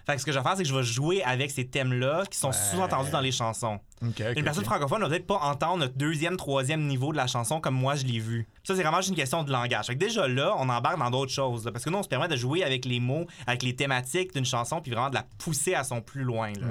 Fait 0.09 0.15
que 0.15 0.21
ce 0.23 0.25
que 0.25 0.33
je 0.33 0.39
vais 0.39 0.43
faire, 0.43 0.57
c'est 0.57 0.63
que 0.63 0.69
je 0.71 0.75
vais 0.75 0.83
jouer 0.83 1.23
avec 1.23 1.51
ces 1.51 1.67
thèmes-là 1.67 2.25
qui 2.31 2.39
sont 2.39 2.51
sous-entendus 2.51 3.11
dans 3.11 3.21
les 3.21 3.31
chansons. 3.31 3.79
Une 4.03 4.13
personne 4.13 4.63
OK. 4.63 4.71
francophone 4.71 5.01
va 5.03 5.09
peut-être 5.09 5.27
pas 5.27 5.39
entendre 5.39 5.79
notre 5.79 5.97
deuxième, 5.97 6.37
troisième 6.37 6.87
niveau 6.87 7.13
de 7.13 7.17
la 7.17 7.27
chanson 7.27 7.61
comme 7.61 7.75
moi 7.75 7.97
je 7.97 8.05
l'ai 8.05 8.19
vu. 8.19 8.47
Ça, 8.63 8.77
c'est 8.77 8.83
vraiment 8.83 8.99
juste 8.99 9.11
une 9.11 9.17
question 9.17 9.43
de 9.43 9.51
langage. 9.51 9.87
Fait 9.87 9.95
que 9.95 9.99
déjà 9.99 10.29
là, 10.29 10.55
on 10.59 10.69
embarque 10.69 10.99
dans 10.99 11.11
d'autres 11.11 11.33
choses. 11.33 11.65
là, 11.65 11.73
parce 11.73 11.85
que 11.85 11.91
nous, 11.91 11.99
on 11.99 12.03
se 12.03 12.09
permet 12.09 12.29
de 12.29 12.37
jouer 12.37 12.63
avec 12.63 12.85
les 12.85 13.01
mots, 13.01 13.27
avec 13.47 13.63
les 13.63 13.75
thématiques 13.75 14.35
d'une 14.35 14.45
chanson, 14.45 14.81
puis 14.81 14.93
vraiment 14.93 15.09
de 15.11 15.15
la 15.15 15.25
pousser 15.39 15.75
à 15.75 15.85
son 15.85 16.01
plus 16.01 16.23
loin. 16.23 16.53
Là. 16.53 16.67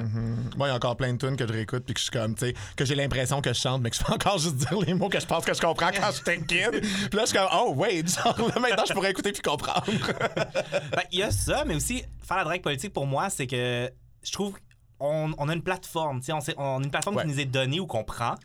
Moi, 0.58 0.68
il 0.68 0.70
y 0.70 0.74
a 0.74 0.76
encore 0.76 0.96
plein 0.96 1.12
de 1.14 1.18
tunes 1.18 1.36
que 1.36 1.48
je 1.48 1.52
réécoute 1.54 1.84
puis 1.86 1.94
que 1.94 2.00
je 2.00 2.06
suis 2.06 2.12
comme, 2.12 2.36
tu 2.36 2.48
sais, 2.48 2.54
que 2.76 2.86
j'ai 2.86 2.96
l'impression 2.96 3.42
que 3.42 3.52
je 3.54 3.60
chante, 3.60 3.82
mais 3.82 3.90
que 3.90 3.96
je 3.98 4.04
peux 4.04 4.14
encore 4.14 4.38
juste 4.38 4.56
dire 4.56 4.80
les 4.80 4.94
mots 4.94 5.10
que 5.10 5.20
je 5.20 5.26
pense 5.26 5.44
que 5.44 5.54
je 5.54 5.60
comprends 5.62 5.90
quand 5.92 6.12
j'étais 6.16 6.38
kid. 6.38 6.80
Puis 6.82 7.18
là, 7.18 7.22
je 7.22 7.26
suis 7.26 7.38
comme, 7.38 7.50
oh, 7.54 7.74
wait, 7.76 8.04
genre, 8.08 8.38
là, 8.40 8.60
maintenant, 8.60 8.84
je 8.88 8.94
pourrais 8.94 9.12
écouter 9.12 9.32
puis 9.32 9.42
comprendre. 9.42 9.84
Ben, 10.92 11.02
Il 11.12 11.20
y 11.20 11.24
a 11.24 11.32
ça, 11.32 11.64
mais 11.66 11.76
aussi, 11.76 12.04
faire 12.24 12.38
la 12.38 12.44
drague 12.44 12.62
politique 12.62 12.94
pour 12.94 13.06
moi, 13.08 13.30
c'est 13.30 13.48
que 13.48 13.90
je 14.24 14.32
trouve 14.32 14.58
on, 15.00 15.32
on 15.38 15.50
a 15.50 15.54
une 15.54 15.62
plateforme, 15.62 16.20
tu 16.20 16.26
sais, 16.28 16.34
on, 16.34 16.42
sait- 16.42 16.56
on 16.58 16.82
a 16.82 16.84
une 16.84 16.90
plateforme 16.92 17.18
Ouais. 17.18 17.24
qui 17.24 17.30
nous 17.30 17.40
est 17.40 17.46
donnée 17.46 17.80
ou 17.80 17.86
qu'on 17.88 18.04
prend. 18.04 18.36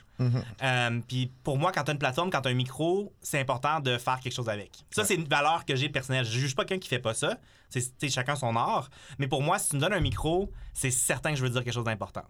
Euh, 0.62 1.00
Puis 1.08 1.30
pour 1.42 1.58
moi, 1.58 1.72
quand 1.72 1.82
tu 1.84 1.90
as 1.90 1.94
une 1.94 1.98
plateforme, 1.98 2.30
quand 2.30 2.42
tu 2.42 2.48
as 2.48 2.52
un 2.52 2.54
micro, 2.54 3.12
c'est 3.22 3.40
important 3.40 3.80
de 3.80 3.98
faire 3.98 4.20
quelque 4.20 4.34
chose 4.34 4.48
avec. 4.48 4.70
Ça, 4.90 5.04
c'est 5.04 5.14
une 5.16 5.24
valeur 5.26 5.64
que 5.64 5.74
j'ai 5.74 5.88
personnelle. 5.88 6.24
Je 6.24 6.38
juge 6.38 6.54
pas 6.54 6.64
quelqu'un 6.64 6.80
qui 6.80 6.88
fait 6.88 6.98
pas 7.00 7.14
ça. 7.14 7.36
C'est 7.70 8.08
chacun 8.10 8.36
son 8.36 8.54
art. 8.54 8.88
Mais 9.18 9.26
pour 9.26 9.42
moi, 9.42 9.58
si 9.58 9.70
tu 9.70 9.76
me 9.76 9.80
donnes 9.80 9.94
un 9.94 10.00
micro, 10.00 10.50
c'est 10.74 10.90
certain 10.90 11.30
que 11.30 11.36
je 11.36 11.42
veux 11.42 11.50
dire 11.50 11.64
quelque 11.64 11.72
chose 11.74 11.84
d'important. 11.84 12.22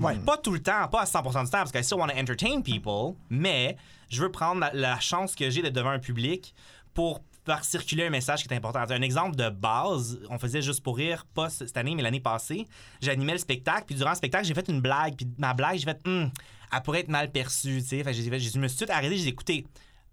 Ouais. 0.00 0.16
Pas 0.18 0.36
tout 0.36 0.52
le 0.52 0.60
temps, 0.62 0.86
pas 0.88 1.02
à 1.02 1.04
100% 1.04 1.44
du 1.44 1.50
temps, 1.50 1.58
parce 1.58 1.72
que 1.72 1.78
I 1.78 1.84
still 1.84 1.98
want 1.98 2.08
to 2.08 2.18
entertain 2.18 2.60
people, 2.60 3.14
mais 3.30 3.76
je 4.10 4.20
veux 4.20 4.30
prendre 4.30 4.60
la, 4.60 4.70
la 4.74 5.00
chance 5.00 5.34
que 5.34 5.48
j'ai 5.48 5.62
d'être 5.62 5.72
devant 5.74 5.90
un 5.90 5.98
public 6.00 6.54
pour 6.92 7.22
circuler 7.62 8.06
un 8.06 8.10
message 8.10 8.42
qui 8.46 8.52
est 8.52 8.56
important. 8.56 8.80
Un 8.88 9.02
exemple 9.02 9.36
de 9.36 9.48
base, 9.48 10.18
on 10.30 10.38
faisait 10.38 10.62
juste 10.62 10.82
pour 10.82 10.96
rire, 10.96 11.24
pas 11.34 11.48
cette 11.50 11.76
année, 11.76 11.94
mais 11.94 12.02
l'année 12.02 12.20
passée, 12.20 12.66
j'animais 13.00 13.32
le 13.32 13.38
spectacle, 13.38 13.84
puis 13.86 13.94
durant 13.96 14.10
le 14.10 14.16
spectacle, 14.16 14.44
j'ai 14.46 14.54
fait 14.54 14.68
une 14.68 14.80
blague, 14.80 15.16
puis 15.16 15.26
ma 15.38 15.54
blague, 15.54 15.78
j'ai 15.78 15.84
fait, 15.84 16.00
Hum, 16.06 16.30
elle 16.72 16.82
pourrait 16.82 17.00
être 17.00 17.08
mal 17.08 17.30
perçue, 17.32 17.80
tu 17.82 17.88
sais. 17.88 18.04
Fait 18.04 18.12
j'ai 18.12 18.22
je 18.40 18.58
me 18.58 18.68
suis 18.68 18.84
tout 18.86 18.92
arrêté, 18.92 19.16
j'ai 19.16 19.22
dit, 19.24 19.28
écoutez, 19.28 19.66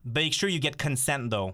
make 0.06 0.34
sure 0.34 0.50
you 0.50 0.62
get 0.62 0.72
consent, 0.82 1.30
though. 1.30 1.52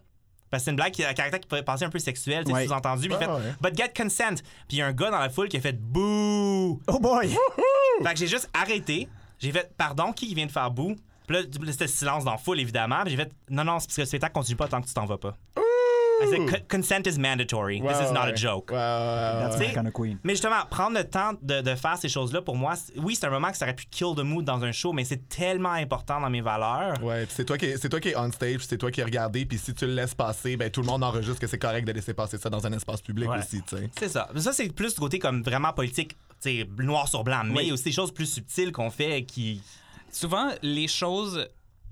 Parce 0.49 0.63
que 0.63 0.65
c'est 0.65 0.71
une 0.71 0.75
blague 0.77 0.91
qui 0.91 1.03
a 1.03 1.09
un 1.09 1.13
caractère 1.13 1.39
qui 1.39 1.47
pourrait 1.47 1.63
passer 1.63 1.85
un 1.85 1.89
peu 1.89 1.97
sexuel, 1.99 2.45
Ouais. 2.51 2.65
sous-entendu. 2.67 3.07
Puis 3.07 3.17
j'ai 3.19 3.25
Ouais, 3.25 3.39
fait, 3.41 3.47
ouais. 3.47 3.55
but 3.61 3.77
get 3.77 3.93
consent. 3.95 4.35
Puis 4.67 4.75
il 4.75 4.77
y 4.79 4.81
a 4.81 4.87
un 4.87 4.91
gars 4.91 5.09
dans 5.09 5.19
la 5.19 5.29
foule 5.29 5.47
qui 5.47 5.55
a 5.55 5.61
fait 5.61 5.79
bouh. 5.79 6.81
Oh 6.87 6.99
boy! 6.99 7.29
Fait 8.03 8.13
que 8.13 8.19
j'ai 8.19 8.27
juste 8.27 8.49
arrêté. 8.53 9.07
J'ai 9.39 9.51
fait, 9.53 9.71
pardon, 9.77 10.11
qui 10.11 10.33
vient 10.35 10.45
de 10.45 10.51
faire? 10.51 10.69
Puis 10.73 10.97
là, 11.29 11.39
c'était 11.71 11.87
silence 11.87 12.25
dans 12.25 12.31
la 12.31 12.37
foule, 12.37 12.59
évidemment. 12.59 13.01
Puis 13.03 13.11
j'ai 13.11 13.17
fait, 13.17 13.31
non, 13.49 13.63
non, 13.63 13.79
c'est 13.79 13.87
parce 13.87 13.95
que 13.95 14.01
le 14.01 14.07
spectacle 14.07 14.33
continue 14.33 14.57
pas 14.57 14.67
tant 14.67 14.81
que 14.81 14.87
tu 14.87 14.93
t'en 14.93 15.05
vas 15.05 15.17
pas. 15.17 15.37
I 16.23 16.29
said, 16.29 16.49
"Co- 16.49 16.65
consent 16.77 17.07
is 17.07 17.17
mandatory. 17.17 17.81
This 17.81 17.97
is 18.09 18.11
not 18.13 18.27
a 18.27 18.35
joke. 18.35 18.71
Ouais, 18.71 18.77
ouais, 18.77 18.81
ouais, 18.81 19.39
That's 19.43 19.57
ouais. 19.57 19.67
my 19.69 19.73
kind 19.73 19.87
of 19.87 19.93
queen. 19.93 20.17
Mais 20.23 20.33
justement, 20.33 20.65
prendre 20.69 20.97
le 20.97 21.03
temps 21.03 21.33
de, 21.41 21.61
de 21.61 21.75
faire 21.75 21.97
ces 21.97 22.09
choses-là, 22.09 22.41
pour 22.41 22.55
moi, 22.55 22.75
c'est- 22.75 22.97
oui, 22.99 23.15
c'est 23.15 23.25
un 23.25 23.29
moment 23.29 23.49
que 23.51 23.57
ça 23.57 23.65
aurait 23.65 23.75
pu 23.75 23.85
kill 23.89 24.13
the 24.15 24.19
mood 24.23 24.45
dans 24.45 24.63
un 24.63 24.71
show, 24.71 24.93
mais 24.93 25.03
c'est 25.05 25.27
tellement 25.29 25.71
important 25.71 26.19
dans 26.21 26.29
mes 26.29 26.41
valeurs. 26.41 27.01
Ouais, 27.03 27.25
puis 27.25 27.33
c'est 27.35 27.45
toi 27.45 27.57
qui 27.57 27.77
c'est 27.77 27.89
toi 27.89 27.99
qui 27.99 28.09
es 28.09 28.15
on 28.17 28.31
stage, 28.31 28.57
puis 28.57 28.67
c'est 28.69 28.77
toi 28.77 28.91
qui 28.91 29.01
es 29.01 29.03
regardé, 29.03 29.45
puis 29.45 29.57
si 29.57 29.73
tu 29.73 29.85
le 29.85 29.93
laisses 29.93 30.15
passer, 30.15 30.57
ben 30.57 30.69
tout 30.69 30.81
le 30.81 30.87
monde 30.87 31.03
enregistre 31.03 31.39
que 31.39 31.47
c'est 31.47 31.59
correct 31.59 31.85
de 31.85 31.91
laisser 31.91 32.13
passer 32.13 32.37
ça 32.37 32.49
dans 32.49 32.65
un 32.67 32.73
espace 32.73 33.01
public 33.01 33.29
Ouais. 33.29 33.39
aussi, 33.39 33.61
tu 33.63 33.77
sais. 33.77 33.89
C'est 33.99 34.09
ça. 34.09 34.29
Mais 34.33 34.41
ça, 34.41 34.53
c'est 34.53 34.69
plus 34.73 34.93
du 34.93 34.99
côté 34.99 35.19
comme 35.19 35.41
vraiment 35.43 35.73
politique, 35.73 36.17
tu 36.41 36.49
sais, 36.61 36.67
noir 36.79 37.07
sur 37.07 37.23
blanc. 37.23 37.41
Mais 37.45 37.63
il 37.63 37.67
y 37.67 37.71
a 37.71 37.73
aussi 37.73 37.85
des 37.85 37.91
choses 37.91 38.11
plus 38.13 38.25
subtiles 38.25 38.71
qu'on 38.71 38.89
fait 38.91 39.23
qui. 39.23 39.61
Souvent, 40.11 40.49
les 40.61 40.87
choses 40.87 41.47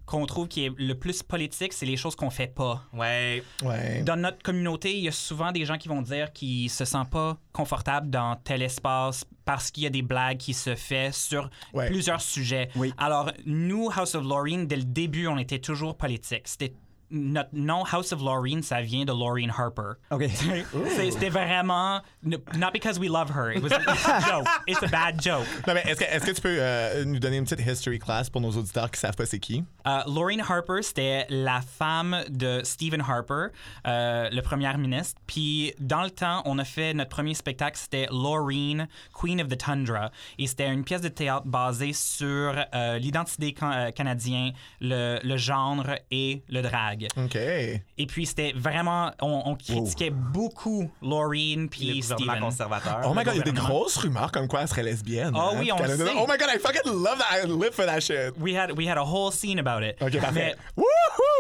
qu'on 0.10 0.26
trouve 0.26 0.48
qui 0.48 0.66
est 0.66 0.72
le 0.76 0.94
plus 0.96 1.22
politique, 1.22 1.72
c'est 1.72 1.86
les 1.86 1.96
choses 1.96 2.16
qu'on 2.16 2.32
fait 2.32 2.48
pas. 2.48 2.84
Ouais. 2.94 3.44
Ouais. 3.64 4.02
Dans 4.02 4.16
notre 4.16 4.42
communauté, 4.42 4.92
il 4.98 5.04
y 5.04 5.08
a 5.08 5.12
souvent 5.12 5.52
des 5.52 5.66
gens 5.66 5.78
qui 5.78 5.88
vont 5.88 6.02
dire 6.02 6.34
qu'ils 6.34 6.70
se 6.72 6.84
sentent 6.84 7.12
pas 7.12 7.38
confortables 7.54 8.10
dans 8.10 8.36
tel 8.38 8.64
espace 8.64 9.24
parce 9.46 9.70
qu'il 9.70 9.84
y 9.84 9.86
a 9.88 9.92
des 9.92 10.02
blagues 10.02 10.38
qui 10.38 10.54
se 10.56 10.74
fait 10.76 11.14
sur 11.14 11.50
Ouais. 11.74 11.88
plusieurs 11.88 12.22
sujets. 12.22 12.70
Oui. 12.76 12.92
Alors, 12.98 13.32
nous, 13.46 13.90
House 13.96 14.16
of 14.16 14.24
Laureen, 14.24 14.66
dès 14.66 14.78
le 14.78 14.84
début, 14.84 15.28
on 15.28 15.38
était 15.38 15.60
toujours 15.60 15.96
politique. 15.96 16.48
C'était 16.48 16.74
notre 17.12 17.50
nom 17.54 17.84
House 17.92 18.12
of 18.14 18.22
Laureen, 18.22 18.62
ça 18.62 18.82
vient 18.82 19.06
de 19.06 19.12
Laureen 19.12 19.52
Harper. 19.56 19.94
OK. 20.12 20.24
C'est- 20.30 21.12
C'était 21.12 21.30
vraiment 21.30 22.02
not 22.24 22.72
because 22.74 23.00
we 23.00 23.10
love 23.10 23.30
her. 23.32 23.52
It 23.56 23.62
was 23.64 23.72
a 23.72 23.80
joke. 24.22 24.48
It's 24.68 24.84
a 24.84 24.88
bad 24.88 25.22
joke. 25.22 25.46
Non, 25.68 25.74
mais 25.74 25.84
est-ce 25.86 26.00
que, 26.00 26.06
est-ce 26.06 26.26
que 26.26 26.32
tu 26.32 26.42
peux 26.42 26.58
euh, 26.60 27.04
nous 27.06 27.20
donner 27.20 27.38
une 27.38 27.46
petite 27.46 27.66
history 27.66 28.00
class 28.00 28.30
pour 28.30 28.42
nos 28.42 28.52
auditeurs 28.52 28.90
qui 28.92 29.00
savent 29.00 29.16
pas 29.16 29.26
c'est 29.26 29.40
qui? 29.40 29.64
Euh, 29.88 30.00
Laureen 30.08 30.42
Harper, 30.42 30.82
c'était 30.82 31.26
la 31.30 31.62
femme 31.62 32.24
de 32.30 32.62
Stephen 32.64 33.02
Harper, 33.02 33.48
euh, 33.88 34.30
le 34.32 34.42
premier 34.42 34.72
ministre. 34.78 35.20
Puis 35.28 35.74
dans 35.80 36.04
le 36.04 36.12
temps, 36.12 36.42
on 36.46 36.60
a 36.60 36.66
fait 36.66 36.94
notre 36.94 37.10
premier 37.10 37.34
spectacle, 37.34 37.78
c'était 37.78 38.08
Laureen, 38.12 38.88
Queen 39.14 39.42
of 39.42 39.48
the 39.48 39.58
Tundra. 39.58 40.12
Et 40.38 40.48
c'était 40.48 40.72
une 40.72 40.84
pièce 40.84 41.02
de 41.02 41.08
théâtre 41.10 41.46
basée 41.48 41.94
sur 41.94 42.54
euh, 42.76 42.98
l'identité 43.00 43.54
can- 43.54 43.92
canadienne, 43.96 44.54
le, 44.82 45.20
le 45.24 45.38
genre 45.38 45.86
et 46.12 46.44
le 46.50 46.62
drag. 46.62 46.99
OK. 47.18 47.36
Et 47.36 48.06
puis 48.08 48.26
c'était 48.26 48.54
vraiment, 48.56 49.12
on, 49.22 49.44
on 49.46 49.56
critiquait 49.56 50.10
beaucoup 50.10 50.90
Laureen 51.02 51.64
Le 51.64 51.68
puis 51.68 52.00
gouvernement 52.02 52.18
Stephen. 52.28 52.40
conservateur. 52.42 53.02
Oh 53.06 53.14
my 53.16 53.24
god, 53.24 53.34
il 53.36 53.38
y 53.38 53.42
a 53.42 53.44
des 53.44 53.52
grosses 53.52 53.98
rumeurs 53.98 54.32
comme 54.32 54.48
quoi 54.48 54.62
elle 54.62 54.68
serait 54.68 54.84
lesbienne. 54.84 55.34
Oh 55.36 55.40
hein, 55.54 55.58
oui, 55.60 55.72
on 55.72 55.82
le 55.82 55.96
sait. 55.98 56.12
Oh 56.16 56.26
my 56.28 56.38
god, 56.38 56.50
I 56.54 56.60
fucking 56.60 56.92
love 56.92 57.18
that. 57.20 57.38
I 57.44 57.46
live 57.48 57.74
for 57.74 57.86
that 57.86 58.02
shit. 58.02 58.34
We 58.40 58.56
had 58.56 58.72
we 58.78 58.88
had 58.88 58.98
a 58.98 59.04
whole 59.04 59.32
scene 59.32 59.60
about 59.60 59.84
it. 59.84 59.96
OK, 60.02 60.20
parfait. 60.20 60.56
Mais! 60.78 60.84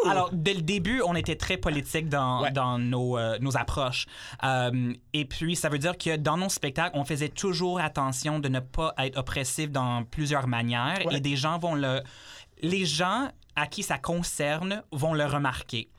Alors, 0.10 0.30
dès 0.32 0.54
le 0.54 0.62
début, 0.62 1.02
on 1.06 1.14
était 1.16 1.36
très 1.36 1.58
politique 1.58 2.08
dans, 2.08 2.42
Ouais. 2.44 2.52
dans 2.52 2.78
nos, 2.78 3.18
euh, 3.18 3.38
nos 3.42 3.58
approches. 3.58 4.06
Euh, 4.44 4.94
et 5.14 5.26
puis, 5.26 5.56
ça 5.58 5.68
veut 5.68 5.78
dire 5.78 5.98
que 5.98 6.16
dans 6.16 6.38
nos 6.38 6.48
spectacles, 6.48 6.98
on 6.98 7.04
faisait 7.04 7.28
toujours 7.30 7.80
attention 7.82 8.40
de 8.40 8.48
ne 8.48 8.60
pas 8.62 8.94
être 9.00 9.18
oppressif 9.18 9.70
dans 9.72 10.04
plusieurs 10.06 10.48
manières. 10.48 11.00
Ouais. 11.06 11.18
Et 11.18 11.20
des 11.20 11.36
gens 11.36 11.58
vont 11.60 11.76
le. 11.76 12.02
Les 12.62 12.86
gens 12.86 13.30
à 13.56 13.68
qui 13.68 13.84
ça 13.84 13.98
concerne 13.98 14.84
vont 14.92 15.14
le 15.14 15.26
remarquer. 15.26 15.90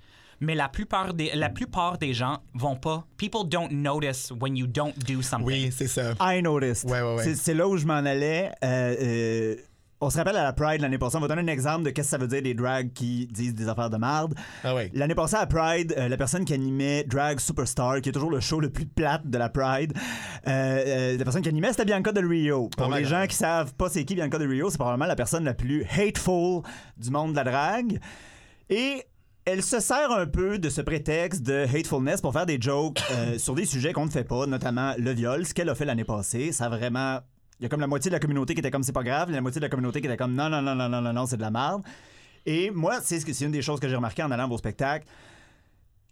Mais 0.42 0.54
la 0.54 0.70
plupart 0.70 1.12
des, 1.12 1.30
la 1.34 1.50
plupart 1.50 1.98
des 1.98 2.14
gens 2.14 2.38
vont 2.54 2.76
pas. 2.76 3.04
People 3.18 3.46
don't 3.46 3.70
notice 3.70 4.32
when 4.40 4.56
you 4.56 4.66
don't 4.66 4.94
do 5.06 5.20
something. 5.20 5.46
Oui, 5.46 5.70
c'est 5.70 5.86
ça. 5.86 6.14
I 6.18 6.40
noticed. 6.42 6.84
Ouais, 6.88 7.02
ouais, 7.02 7.14
ouais. 7.16 7.34
C'est- 7.34 7.52
là 7.52 7.68
où 7.68 7.76
je 7.76 7.84
m'en 7.84 7.94
allais. 7.96 8.50
Euh, 8.64 8.96
euh, 9.00 9.56
on 10.00 10.10
se 10.10 10.16
rappelle 10.16 10.36
à 10.36 10.44
la 10.44 10.52
Pride 10.52 10.80
l'année 10.80 10.98
passée. 10.98 11.16
On 11.16 11.20
va 11.20 11.28
donner 11.28 11.42
un 11.42 11.52
exemple 11.52 11.84
de 11.84 11.90
qu'est-ce 11.90 12.08
que 12.08 12.10
ça 12.10 12.18
veut 12.18 12.26
dire 12.26 12.42
des 12.42 12.54
drags 12.54 12.92
qui 12.92 13.26
disent 13.26 13.54
des 13.54 13.68
affaires 13.68 13.90
de 13.90 13.98
merde. 13.98 14.34
Ah 14.64 14.74
ouais. 14.74 14.90
L'année 14.94 15.14
passée 15.14 15.36
à 15.36 15.46
Pride, 15.46 15.94
euh, 15.98 16.08
la 16.08 16.16
personne 16.16 16.44
qui 16.44 16.54
animait 16.54 17.04
Drag 17.04 17.38
Superstar, 17.38 18.00
qui 18.00 18.08
est 18.08 18.12
toujours 18.12 18.30
le 18.30 18.40
show 18.40 18.60
le 18.60 18.70
plus 18.70 18.86
plate 18.86 19.28
de 19.28 19.36
la 19.38 19.48
Pride, 19.48 19.92
euh, 20.46 20.50
euh, 20.50 21.18
la 21.18 21.24
personne 21.24 21.42
qui 21.42 21.48
animait, 21.48 21.70
c'était 21.70 21.84
Bianca 21.84 22.12
Del 22.12 22.26
Rio. 22.26 22.70
Pour 22.76 22.90
les 22.94 23.02
God. 23.02 23.10
gens 23.10 23.26
qui 23.26 23.36
savent 23.36 23.74
pas 23.74 23.88
c'est 23.90 24.04
qui 24.04 24.14
Bianca 24.14 24.38
Del 24.38 24.48
Rio, 24.48 24.70
c'est 24.70 24.78
probablement 24.78 25.06
la 25.06 25.16
personne 25.16 25.44
la 25.44 25.54
plus 25.54 25.84
hateful 25.84 26.62
du 26.96 27.10
monde 27.10 27.32
de 27.32 27.36
la 27.36 27.44
drague. 27.44 28.00
Et 28.70 29.04
elle 29.44 29.62
se 29.62 29.80
sert 29.80 30.12
un 30.12 30.26
peu 30.26 30.58
de 30.58 30.68
ce 30.68 30.80
prétexte 30.80 31.42
de 31.42 31.64
hatefulness 31.64 32.20
pour 32.20 32.32
faire 32.32 32.46
des 32.46 32.60
jokes 32.60 33.02
euh, 33.10 33.38
sur 33.38 33.54
des 33.54 33.64
sujets 33.64 33.92
qu'on 33.92 34.06
ne 34.06 34.10
fait 34.10 34.24
pas, 34.24 34.46
notamment 34.46 34.94
le 34.98 35.12
viol, 35.12 35.46
ce 35.46 35.54
qu'elle 35.54 35.68
a 35.68 35.74
fait 35.74 35.84
l'année 35.84 36.04
passée. 36.04 36.52
Ça 36.52 36.66
a 36.66 36.68
vraiment. 36.68 37.20
Il 37.60 37.64
y 37.64 37.66
a 37.66 37.68
comme 37.68 37.80
la 37.80 37.86
moitié 37.86 38.08
de 38.10 38.14
la 38.14 38.20
communauté 38.20 38.54
qui 38.54 38.60
était 38.60 38.70
comme 38.70 38.82
c'est 38.82 38.92
pas 38.92 39.02
grave, 39.04 39.30
et 39.30 39.34
la 39.34 39.40
moitié 39.42 39.60
de 39.60 39.64
la 39.66 39.68
communauté 39.68 40.00
qui 40.00 40.06
était 40.06 40.16
comme 40.16 40.34
non, 40.34 40.48
non, 40.48 40.62
non, 40.62 40.74
non, 40.74 40.88
non, 40.88 41.00
non, 41.02 41.12
non, 41.12 41.26
c'est 41.26 41.36
de 41.36 41.42
la 41.42 41.50
merde. 41.50 41.82
Et 42.46 42.70
moi, 42.70 43.00
c'est 43.02 43.20
ce 43.20 43.44
une 43.44 43.52
des 43.52 43.60
choses 43.62 43.78
que 43.80 43.88
j'ai 43.88 43.96
remarqué 43.96 44.22
en 44.22 44.30
allant 44.30 44.44
à 44.44 44.48
vos 44.48 44.56
spectacles. 44.58 45.06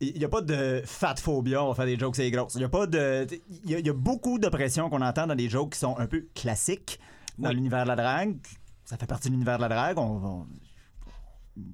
Il 0.00 0.12
n'y 0.18 0.24
a 0.24 0.28
pas 0.28 0.42
de 0.42 0.82
fat 0.84 1.16
phobia, 1.16 1.64
on 1.64 1.68
va 1.70 1.74
faire 1.74 1.86
des 1.86 1.98
jokes, 1.98 2.14
c'est 2.16 2.30
grosse. 2.30 2.54
Il 2.54 2.60
y 2.60 2.64
a 2.64 2.68
pas 2.68 2.86
de. 2.86 3.26
Il 3.64 3.70
y, 3.70 3.74
a- 3.74 3.78
il 3.80 3.86
y 3.86 3.90
a 3.90 3.94
beaucoup 3.94 4.38
d'oppression 4.38 4.88
qu'on 4.90 5.00
entend 5.02 5.26
dans 5.26 5.34
des 5.34 5.48
jokes 5.48 5.72
qui 5.72 5.78
sont 5.78 5.96
un 5.98 6.06
peu 6.06 6.26
classiques 6.34 7.00
dans 7.38 7.48
Oui. 7.48 7.54
l'univers 7.56 7.82
de 7.84 7.88
la 7.88 7.96
drague. 7.96 8.36
Ça 8.84 8.96
fait 8.96 9.06
partie 9.06 9.28
de 9.28 9.32
l'univers 9.32 9.56
de 9.56 9.62
la 9.62 9.68
drague. 9.68 9.98
On, 9.98 10.22
on- 10.24 10.46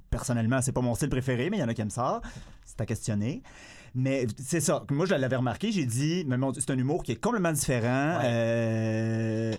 personnellement, 0.09 0.61
c'est 0.61 0.71
pas 0.71 0.81
mon 0.81 0.95
style 0.95 1.09
préféré, 1.09 1.49
mais 1.49 1.57
il 1.57 1.59
y 1.59 1.63
en 1.63 1.67
a 1.67 1.73
qui 1.73 1.81
aiment 1.81 1.89
ça. 1.89 2.21
C'est 2.65 2.79
à 2.81 2.85
questionner. 2.85 3.43
Mais 3.95 4.27
c'est 4.37 4.59
ça. 4.59 4.83
Moi, 4.91 5.05
je 5.05 5.15
l'avais 5.15 5.37
remarqué. 5.37 5.71
J'ai 5.71 5.85
dit, 5.85 6.25
c'est 6.59 6.69
un 6.69 6.77
humour 6.77 7.01
qui 7.03 7.13
est 7.13 7.15
complètement 7.15 7.53
différent. 7.53 8.19
Euh, 8.23 9.53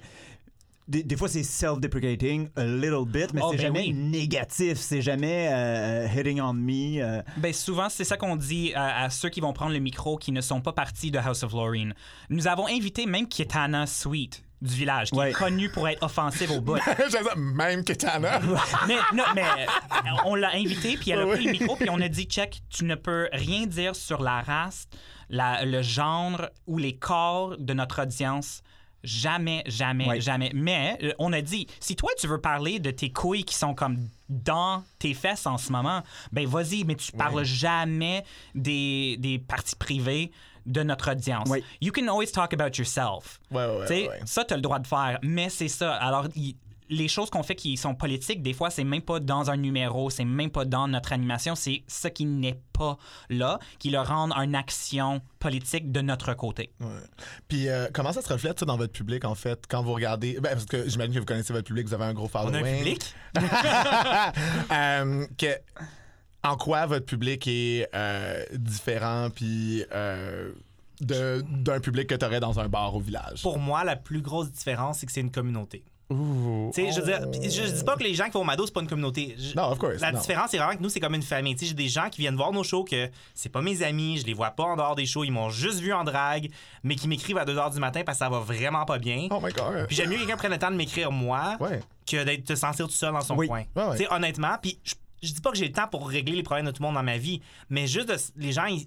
des, 0.88 1.03
des 1.03 1.16
fois, 1.16 1.29
c'est 1.29 1.42
self-deprecating 1.42 2.49
a 2.55 2.64
little 2.64 3.05
bit, 3.07 3.33
mais 3.35 3.40
Oh, 3.42 3.49
c'est 3.51 3.57
ben 3.57 3.62
jamais 3.62 3.81
oui. 3.88 3.92
négatif. 3.92 4.79
C'est 4.79 5.03
jamais 5.03 5.49
euh, 5.51 6.07
hitting 6.14 6.40
on 6.40 6.53
me. 6.53 7.03
euh. 7.03 7.22
Ben 7.38 7.53
souvent, 7.53 7.88
c'est 7.88 8.05
ça 8.05 8.16
qu'on 8.16 8.37
dit 8.37 8.72
à, 8.75 9.05
à 9.05 9.11
ceux 9.11 9.29
qui 9.29 9.40
vont 9.40 9.53
prendre 9.53 9.72
le 9.72 9.81
micro 9.81 10.16
qui 10.16 10.31
ne 10.33 10.40
sont 10.40 10.61
pas 10.61 10.72
partis 10.72 11.11
de 11.11 11.18
House 11.18 11.42
of 11.42 11.53
Lorraine. 11.53 11.94
Nous 12.31 12.46
avons 12.46 12.68
invité 12.68 13.07
même 13.07 13.27
Kitana 13.27 13.87
Sweet 13.87 14.42
du 14.62 14.75
village, 14.75 15.11
qui 15.11 15.16
Ouais. 15.19 15.31
est 15.31 15.35
connue 15.35 15.69
pour 15.69 15.87
être 15.88 16.03
offensive 16.03 16.51
au 16.51 16.61
bout. 16.61 16.77
Même 17.37 17.85
Kitana. 17.85 18.40
mais, 18.88 18.97
non, 19.14 19.25
mais 19.35 19.42
euh, 19.42 19.66
on 20.25 20.35
l'a 20.35 20.51
invitée, 20.55 20.97
puis 20.97 21.11
elle 21.11 21.21
a 21.21 21.27
Oui. 21.27 21.35
pris 21.37 21.45
le 21.45 21.53
micro, 21.53 21.77
puis 21.77 21.88
on 21.90 22.01
a 22.01 22.09
dit, 22.09 22.25
check, 22.25 22.61
tu 22.71 22.85
ne 22.85 22.95
peux 22.95 23.29
rien 23.33 23.66
dire 23.66 23.95
sur 23.95 24.23
la 24.23 24.40
race, 24.42 24.87
la- 25.29 25.64
le 25.64 25.83
genre 25.83 26.40
ou 26.66 26.79
les 26.79 26.97
corps 26.97 27.57
de 27.59 27.73
notre 27.75 28.03
audience. 28.03 28.62
Jamais, 29.05 29.62
jamais, 29.66 30.09
Ouais. 30.09 30.21
jamais. 30.21 30.51
Mais 30.55 30.99
euh, 31.03 31.12
on 31.21 31.33
a 31.33 31.40
dit, 31.40 31.69
si 31.79 31.95
toi 31.95 32.11
tu 32.19 32.27
veux 32.27 32.40
parler 32.40 32.81
de 32.81 32.90
tes 32.90 33.12
couilles 33.12 33.45
qui 33.45 33.55
sont 33.55 33.73
comme 33.75 34.09
dans 34.29 34.83
tes 34.99 35.14
fesses 35.14 35.47
en 35.47 35.59
ce 35.59 35.71
moment, 35.71 36.03
ben 36.33 36.47
vas-y, 36.49 36.83
mais 36.85 36.97
tu 36.97 37.12
parles 37.12 37.45
jamais 37.45 38.25
des, 38.55 39.16
des 39.21 39.38
parties 39.38 39.77
privées 39.77 40.33
de 40.66 40.83
notre 40.83 41.12
audience. 41.12 41.48
Oui. 41.48 41.64
You 41.81 41.92
can 41.92 42.07
always 42.09 42.33
talk 42.33 42.52
about 42.52 42.76
yourself. 42.76 43.40
Ouais, 43.50 43.64
ouais, 43.64 43.76
ouais, 43.79 43.87
Tu 43.87 43.94
sais, 43.94 44.09
ouais. 44.09 44.20
Ça, 44.26 44.44
tu 44.44 44.52
as 44.52 44.57
le 44.57 44.62
droit 44.62 44.79
de 44.79 44.87
faire, 44.87 45.18
mais 45.22 45.48
c'est 45.48 45.68
ça. 45.68 45.94
Alors, 45.94 46.26
les 46.88 47.09
choses 47.09 47.31
qu'on 47.31 47.42
fait 47.42 47.57
qui 47.57 47.76
sont 47.76 47.94
politiques, 47.94 48.42
des 48.42 48.52
fois, 48.52 48.70
c'est 48.70 48.85
même 48.85 49.02
pas 49.02 49.18
dans 49.18 49.50
un 49.50 49.57
numéro, 49.57 50.09
c'est 50.11 50.24
même 50.24 50.50
pas 50.50 50.64
dans 50.64 50.87
notre 50.87 51.12
animation, 51.12 51.55
c'est 51.57 51.83
ce 51.88 52.07
qui 52.09 52.24
n'est 52.26 52.61
pas 52.72 52.96
là, 53.29 53.59
qui 53.81 53.90
le 53.90 53.98
rend 53.98 54.31
une 54.33 54.55
action 54.55 55.20
politique 55.40 55.90
de 55.90 56.00
notre 56.00 56.35
côté. 56.35 56.70
Ouais. 56.81 56.87
Puis 57.48 57.68
euh, 57.68 57.88
comment 57.92 58.12
ça 58.12 58.22
se 58.22 58.33
reflète 58.33 58.61
ça 58.61 58.66
dans 58.66 58.76
votre 58.76 58.92
public 58.92 59.24
en 59.24 59.35
fait 59.35 59.64
quand 59.68 59.83
vous 59.83 59.94
regardez? 59.94 60.35
Ben, 60.40 60.52
parce 60.52 60.66
que 60.66 60.88
j'imagine 60.88 61.14
que 61.14 61.18
vous 61.18 61.24
connaissez 61.24 61.52
votre 61.52 61.66
public, 61.66 61.88
vous 61.88 61.94
avez 61.94 62.05
un 62.05 62.14
gros 62.14 62.26
On 62.26 62.29
following. 62.29 62.64
a 62.64 62.68
un 62.68 62.76
public? 62.79 63.14
Euh, 64.72 65.26
que, 65.38 65.46
en 66.46 66.56
quoi 66.56 66.87
votre 66.87 67.06
public 67.06 67.46
est 67.46 67.88
euh, 67.94 68.44
différent 68.54 69.28
puis 69.35 69.85
euh, 69.92 70.50
d'un 71.00 71.80
public 71.80 72.06
que 72.09 72.14
tu 72.14 72.24
aurais 72.24 72.40
dans 72.40 72.59
un 72.61 72.68
bar 72.68 72.94
au 72.94 73.00
village? 73.00 73.42
Pour 73.42 73.59
moi, 73.59 73.85
la 73.85 73.96
plus 73.96 74.22
grosse 74.22 74.50
différence, 74.50 74.98
c'est 74.98 75.06
que 75.06 75.12
c'est 75.12 75.20
une 75.20 75.30
communauté. 75.30 75.85
Ouh. 76.09 76.70
Je 76.76 77.00
veux 77.00 77.06
dire, 77.06 77.28
puis 77.32 77.50
je, 77.50 77.62
je 77.64 77.72
dis 77.72 77.82
pas 77.82 77.96
que 77.96 78.04
les 78.04 78.14
gens 78.14 78.26
qui 78.26 78.30
vont 78.30 78.42
au 78.42 78.44
Mado, 78.44 78.64
c'est 78.64 78.72
pas 78.72 78.80
une 78.80 78.87
communauté. 78.87 79.35
Je- 79.37 79.56
Non, 79.56 79.64
of 79.72 79.78
course, 79.78 80.00
La 80.00 80.12
non. 80.12 80.20
différence, 80.20 80.50
c'est 80.52 80.56
vraiment 80.59 80.76
que 80.76 80.82
nous, 80.82 80.88
c'est 80.88 81.00
comme 81.00 81.16
une 81.16 81.22
famille. 81.22 81.56
J'ai 81.61 81.74
des 81.74 81.88
gens 81.88 82.09
qui 82.11 82.20
viennent 82.20 82.37
voir 82.37 82.52
nos 82.52 82.62
shows 82.62 82.85
que 82.85 83.11
c'est 83.35 83.48
pas 83.48 83.61
mes 83.61 83.82
amis, 83.82 84.18
je 84.18 84.24
les 84.24 84.32
vois 84.32 84.52
pas 84.52 84.62
en 84.62 84.76
dehors 84.76 84.94
des 84.94 85.04
shows, 85.04 85.24
ils 85.24 85.32
m'ont 85.32 85.50
juste 85.50 85.80
vu 85.80 85.92
en 85.92 86.04
drague, 86.04 86.48
mais 86.85 86.94
qui 86.94 87.09
m'écrivent 87.09 87.38
à 87.38 87.44
2 87.44 87.56
h 87.56 87.72
du 87.74 87.80
matin 87.80 88.02
parce 88.06 88.18
que 88.18 88.24
ça 88.24 88.30
va 88.30 88.38
vraiment 88.38 88.85
pas 88.85 88.98
bien. 88.98 89.26
Oh 89.32 89.40
my 89.42 89.52
god. 89.52 89.88
Puis 89.88 89.96
j'aime 89.96 90.11
mieux 90.11 90.14
que 90.14 90.20
quelqu'un 90.20 90.37
prenne 90.37 90.52
le 90.52 90.59
temps 90.59 90.70
de 90.70 90.76
m'écrire 90.76 91.11
moi 91.11 91.56
Ouais. 91.59 91.80
que 92.09 92.22
d'être 92.22 92.44
te 92.44 92.54
sentir 92.54 92.87
tout 92.87 92.92
seul 92.94 93.12
dans 93.12 93.20
son 93.20 93.35
Oui. 93.37 93.48
coin. 93.48 93.64
Ouais, 93.74 94.06
honnêtement, 94.09 94.56
puis 94.62 94.78
je, 94.85 94.94
je 95.22 95.33
dis 95.33 95.40
pas 95.40 95.50
que 95.50 95.57
j'ai 95.59 95.66
le 95.66 95.72
temps 95.72 95.88
pour 95.88 96.09
régler 96.09 96.37
les 96.37 96.42
problèmes 96.42 96.66
de 96.66 96.70
tout 96.70 96.83
le 96.83 96.87
monde 96.87 96.94
dans 96.96 97.02
ma 97.02 97.18
vie, 97.18 97.40
mais 97.70 97.87
juste 97.87 98.09
de- 98.09 98.16
les 98.42 98.52
gens 98.52 98.66
ils- 98.66 98.87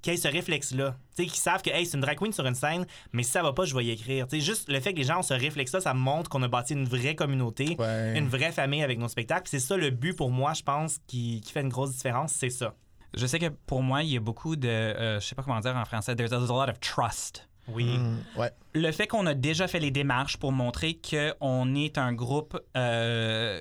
qui 0.00 0.10
aient 0.10 0.16
ce 0.16 0.28
réflexe-là. 0.28 0.96
Tu 1.16 1.24
sais, 1.24 1.28
qui 1.28 1.38
savent 1.40 1.60
que 1.60 1.70
hey, 1.70 1.84
c'est 1.84 1.96
une 1.96 2.00
drag 2.02 2.16
queen 2.18 2.32
sur 2.32 2.46
une 2.46 2.54
scène, 2.54 2.86
mais 3.12 3.24
si 3.24 3.32
ça 3.32 3.42
va 3.42 3.52
pas, 3.52 3.64
je 3.64 3.74
vais 3.74 3.84
y 3.84 3.90
écrire. 3.90 4.28
Tu 4.28 4.38
sais, 4.38 4.46
juste 4.46 4.68
le 4.70 4.78
fait 4.78 4.92
que 4.92 4.98
les 4.98 5.04
gens 5.04 5.18
ont 5.18 5.22
ce 5.22 5.34
réflexe-là, 5.34 5.80
ça 5.80 5.92
montre 5.92 6.30
qu'on 6.30 6.42
a 6.44 6.48
bâti 6.48 6.74
une 6.74 6.84
vraie 6.84 7.16
communauté, 7.16 7.74
Ouais. 7.80 8.16
une 8.16 8.28
vraie 8.28 8.52
famille 8.52 8.82
avec 8.84 8.98
nos 9.00 9.08
spectacles. 9.08 9.48
C'est 9.50 9.58
ça 9.58 9.76
le 9.76 9.90
but 9.90 10.14
pour 10.14 10.30
moi, 10.30 10.52
je 10.54 10.62
pense, 10.62 10.98
qui, 11.08 11.40
qui 11.40 11.50
fait 11.52 11.62
une 11.62 11.68
grosse 11.68 11.90
différence, 11.90 12.32
c'est 12.32 12.50
ça. 12.50 12.74
Je 13.16 13.26
sais 13.26 13.40
que 13.40 13.48
pour 13.66 13.82
moi, 13.82 14.04
il 14.04 14.10
y 14.10 14.16
a 14.16 14.20
beaucoup 14.20 14.54
de. 14.54 14.68
euh, 14.68 15.18
je 15.18 15.26
sais 15.26 15.34
pas 15.34 15.42
comment 15.42 15.58
dire 15.58 15.74
en 15.76 15.84
français. 15.84 16.14
There's 16.14 16.32
a 16.32 16.38
lot 16.38 16.68
of 16.70 16.78
trust. 16.78 17.48
Oui. 17.66 17.98
Mm, 17.98 18.18
ouais. 18.36 18.50
Le 18.74 18.92
fait 18.92 19.06
qu'on 19.08 19.26
a 19.26 19.34
déjà 19.34 19.66
fait 19.66 19.80
les 19.80 19.90
démarches 19.90 20.36
pour 20.36 20.52
montrer 20.52 21.00
qu'on 21.10 21.74
est 21.74 21.98
un 21.98 22.12
groupe. 22.12 22.56
euh, 22.76 23.60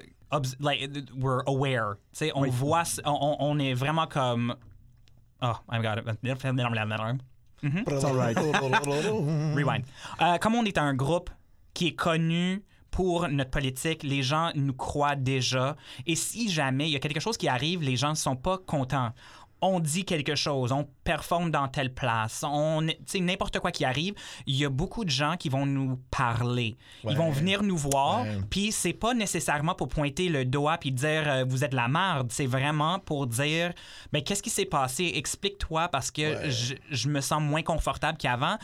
like, 0.59 0.89
we're 1.15 1.43
aware. 1.47 1.95
Tu 2.11 2.17
sais, 2.17 2.31
on 2.35 2.41
Oui. 2.41 2.49
voit. 2.51 2.83
on, 3.05 3.59
est 3.59 3.73
vraiment 3.73 4.07
comme. 4.07 4.55
Oh, 5.41 5.53
I've 5.69 5.81
got 5.83 5.97
it. 5.97 6.05
It's 7.63 8.03
all 8.03 8.15
right. 8.15 8.37
Rewind. 9.55 9.85
Euh, 10.21 10.37
comme 10.37 10.55
on 10.55 10.65
est 10.65 10.77
un 10.77 10.93
groupe 10.93 11.29
qui 11.73 11.87
est 11.87 11.95
connu 11.95 12.63
pour 12.91 13.27
notre 13.27 13.51
politique, 13.51 14.03
les 14.03 14.23
gens 14.23 14.51
nous 14.55 14.73
croient 14.73 15.15
déjà. 15.15 15.75
Et 16.05 16.15
si 16.15 16.49
jamais 16.49 16.87
il 16.89 16.91
y 16.93 16.95
a 16.95 16.99
quelque 16.99 17.19
chose 17.19 17.37
qui 17.37 17.47
arrive, 17.47 17.81
les 17.81 17.95
gens 17.95 18.09
ne 18.09 18.15
sont 18.15 18.35
pas 18.35 18.57
contents. 18.57 19.11
On 19.62 19.80
dit 19.80 20.06
quelque 20.06 20.36
chose, 20.36 20.72
on 20.72 20.88
performe 21.04 21.50
dans 21.50 21.67
telle 21.67 21.93
place, 21.93 22.43
on, 22.48 22.82
n'importe 23.20 23.60
quoi 23.60 23.72
qui 23.72 23.86
arrive, 23.86 24.13
il 24.46 24.56
y 24.56 24.65
a 24.65 24.70
beaucoup 24.70 25.04
de 25.04 25.10
gens 25.10 25.36
qui 25.38 25.50
vont 25.50 25.65
nous 25.65 25.98
parler. 26.12 26.76
Ouais. 27.04 27.13
Ils 27.13 27.17
vont 27.17 27.32
venir 27.32 27.63
nous 27.63 27.78
voir, 27.78 28.22
Ouais. 28.22 28.38
puis 28.50 28.72
c'est 28.72 28.93
pas 28.93 29.13
nécessairement 29.13 29.74
pour 29.74 29.88
pointer 29.88 30.30
le 30.30 30.46
doigt 30.46 30.78
puis 30.78 30.91
dire 30.91 31.24
euh, 31.28 31.46
vous 31.48 31.63
êtes 31.63 31.74
la 31.74 31.88
merde, 31.88 32.28
c'est 32.32 32.46
vraiment 32.46 33.00
pour 33.00 33.26
dire 33.26 33.74
ben 34.12 34.22
qu'est-ce 34.22 34.43
qui 34.43 34.50
s'est 34.50 34.65
passé, 34.65 35.12
explique-toi 35.15 35.88
parce 35.89 36.12
que 36.12 36.22
Ouais. 36.43 36.52
je, 36.52 36.76
je 36.91 37.10
me 37.10 37.22
sens 37.22 37.41
moins 37.41 37.63
confortable 37.63 38.17
qu'avant 38.17 38.58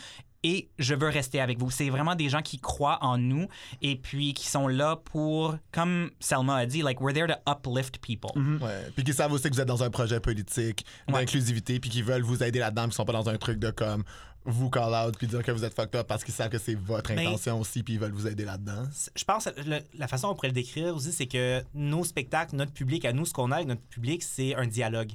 et 0.44 0.68
je 0.78 0.94
veux 0.94 1.08
rester 1.08 1.40
avec 1.40 1.58
vous. 1.58 1.70
C'est 1.70 1.90
vraiment 1.90 2.14
des 2.14 2.28
gens 2.28 2.42
qui 2.42 2.58
croient 2.58 2.98
en 3.02 3.18
nous 3.18 3.48
et 3.82 3.96
puis 3.96 4.32
qui 4.34 4.46
sont 4.46 4.68
là 4.68 4.94
pour, 4.96 5.56
comme 5.72 6.10
Selma 6.20 6.56
a 6.56 6.66
dit, 6.66 6.82
like 6.82 7.00
we're 7.00 7.12
there 7.14 7.26
to 7.26 7.34
uplift 7.50 7.98
people. 8.00 8.30
Ouais. 8.62 8.90
Puis 8.94 9.02
qui 9.04 9.12
savent 9.12 9.32
aussi 9.32 9.48
que 9.50 9.54
vous 9.54 9.60
êtes 9.60 9.66
dans 9.66 9.82
un 9.82 9.90
projet 9.90 10.20
politique 10.20 10.84
Ouais. 11.08 11.14
d'inclusivité 11.14 11.80
puis 11.80 11.90
qui 11.90 12.02
veulent 12.02 12.22
vous 12.22 12.42
aider 12.42 12.58
là-dedans, 12.60 12.88
qui 12.88 12.94
sont 12.94 13.04
pas 13.04 13.12
dans 13.12 13.28
un 13.28 13.36
truc 13.38 13.58
de 13.58 13.70
comme 13.70 14.04
vous 14.46 14.68
call 14.68 14.92
out 14.92 15.16
puis 15.16 15.26
dire 15.26 15.42
que 15.42 15.50
vous 15.50 15.64
êtes 15.64 15.74
fucked 15.74 15.96
up 15.98 16.06
parce 16.06 16.22
qu'ils 16.22 16.34
savent 16.34 16.50
que 16.50 16.58
c'est 16.58 16.74
votre 16.74 17.10
Mais- 17.14 17.26
intention 17.26 17.58
aussi 17.60 17.82
puis 17.82 17.94
ils 17.94 17.98
veulent 18.00 18.12
vous 18.12 18.26
aider 18.26 18.44
là-dedans. 18.44 18.84
Je 19.16 19.24
pense 19.24 19.46
que 19.46 19.58
le- 19.66 19.80
la 19.96 20.06
façon 20.06 20.26
dont 20.28 20.32
on 20.32 20.36
pourrait 20.36 20.48
le 20.48 20.52
décrire 20.54 20.94
aussi, 20.94 21.12
c'est 21.12 21.26
que 21.26 21.62
nos 21.72 22.04
spectacles, 22.04 22.54
notre 22.54 22.72
public, 22.72 23.06
à 23.06 23.14
nous, 23.14 23.24
ce 23.24 23.32
qu'on 23.32 23.50
a 23.52 23.56
avec 23.56 23.68
notre 23.68 23.80
public, 23.88 24.22
c'est 24.22 24.54
un 24.54 24.66
dialogue. 24.66 25.12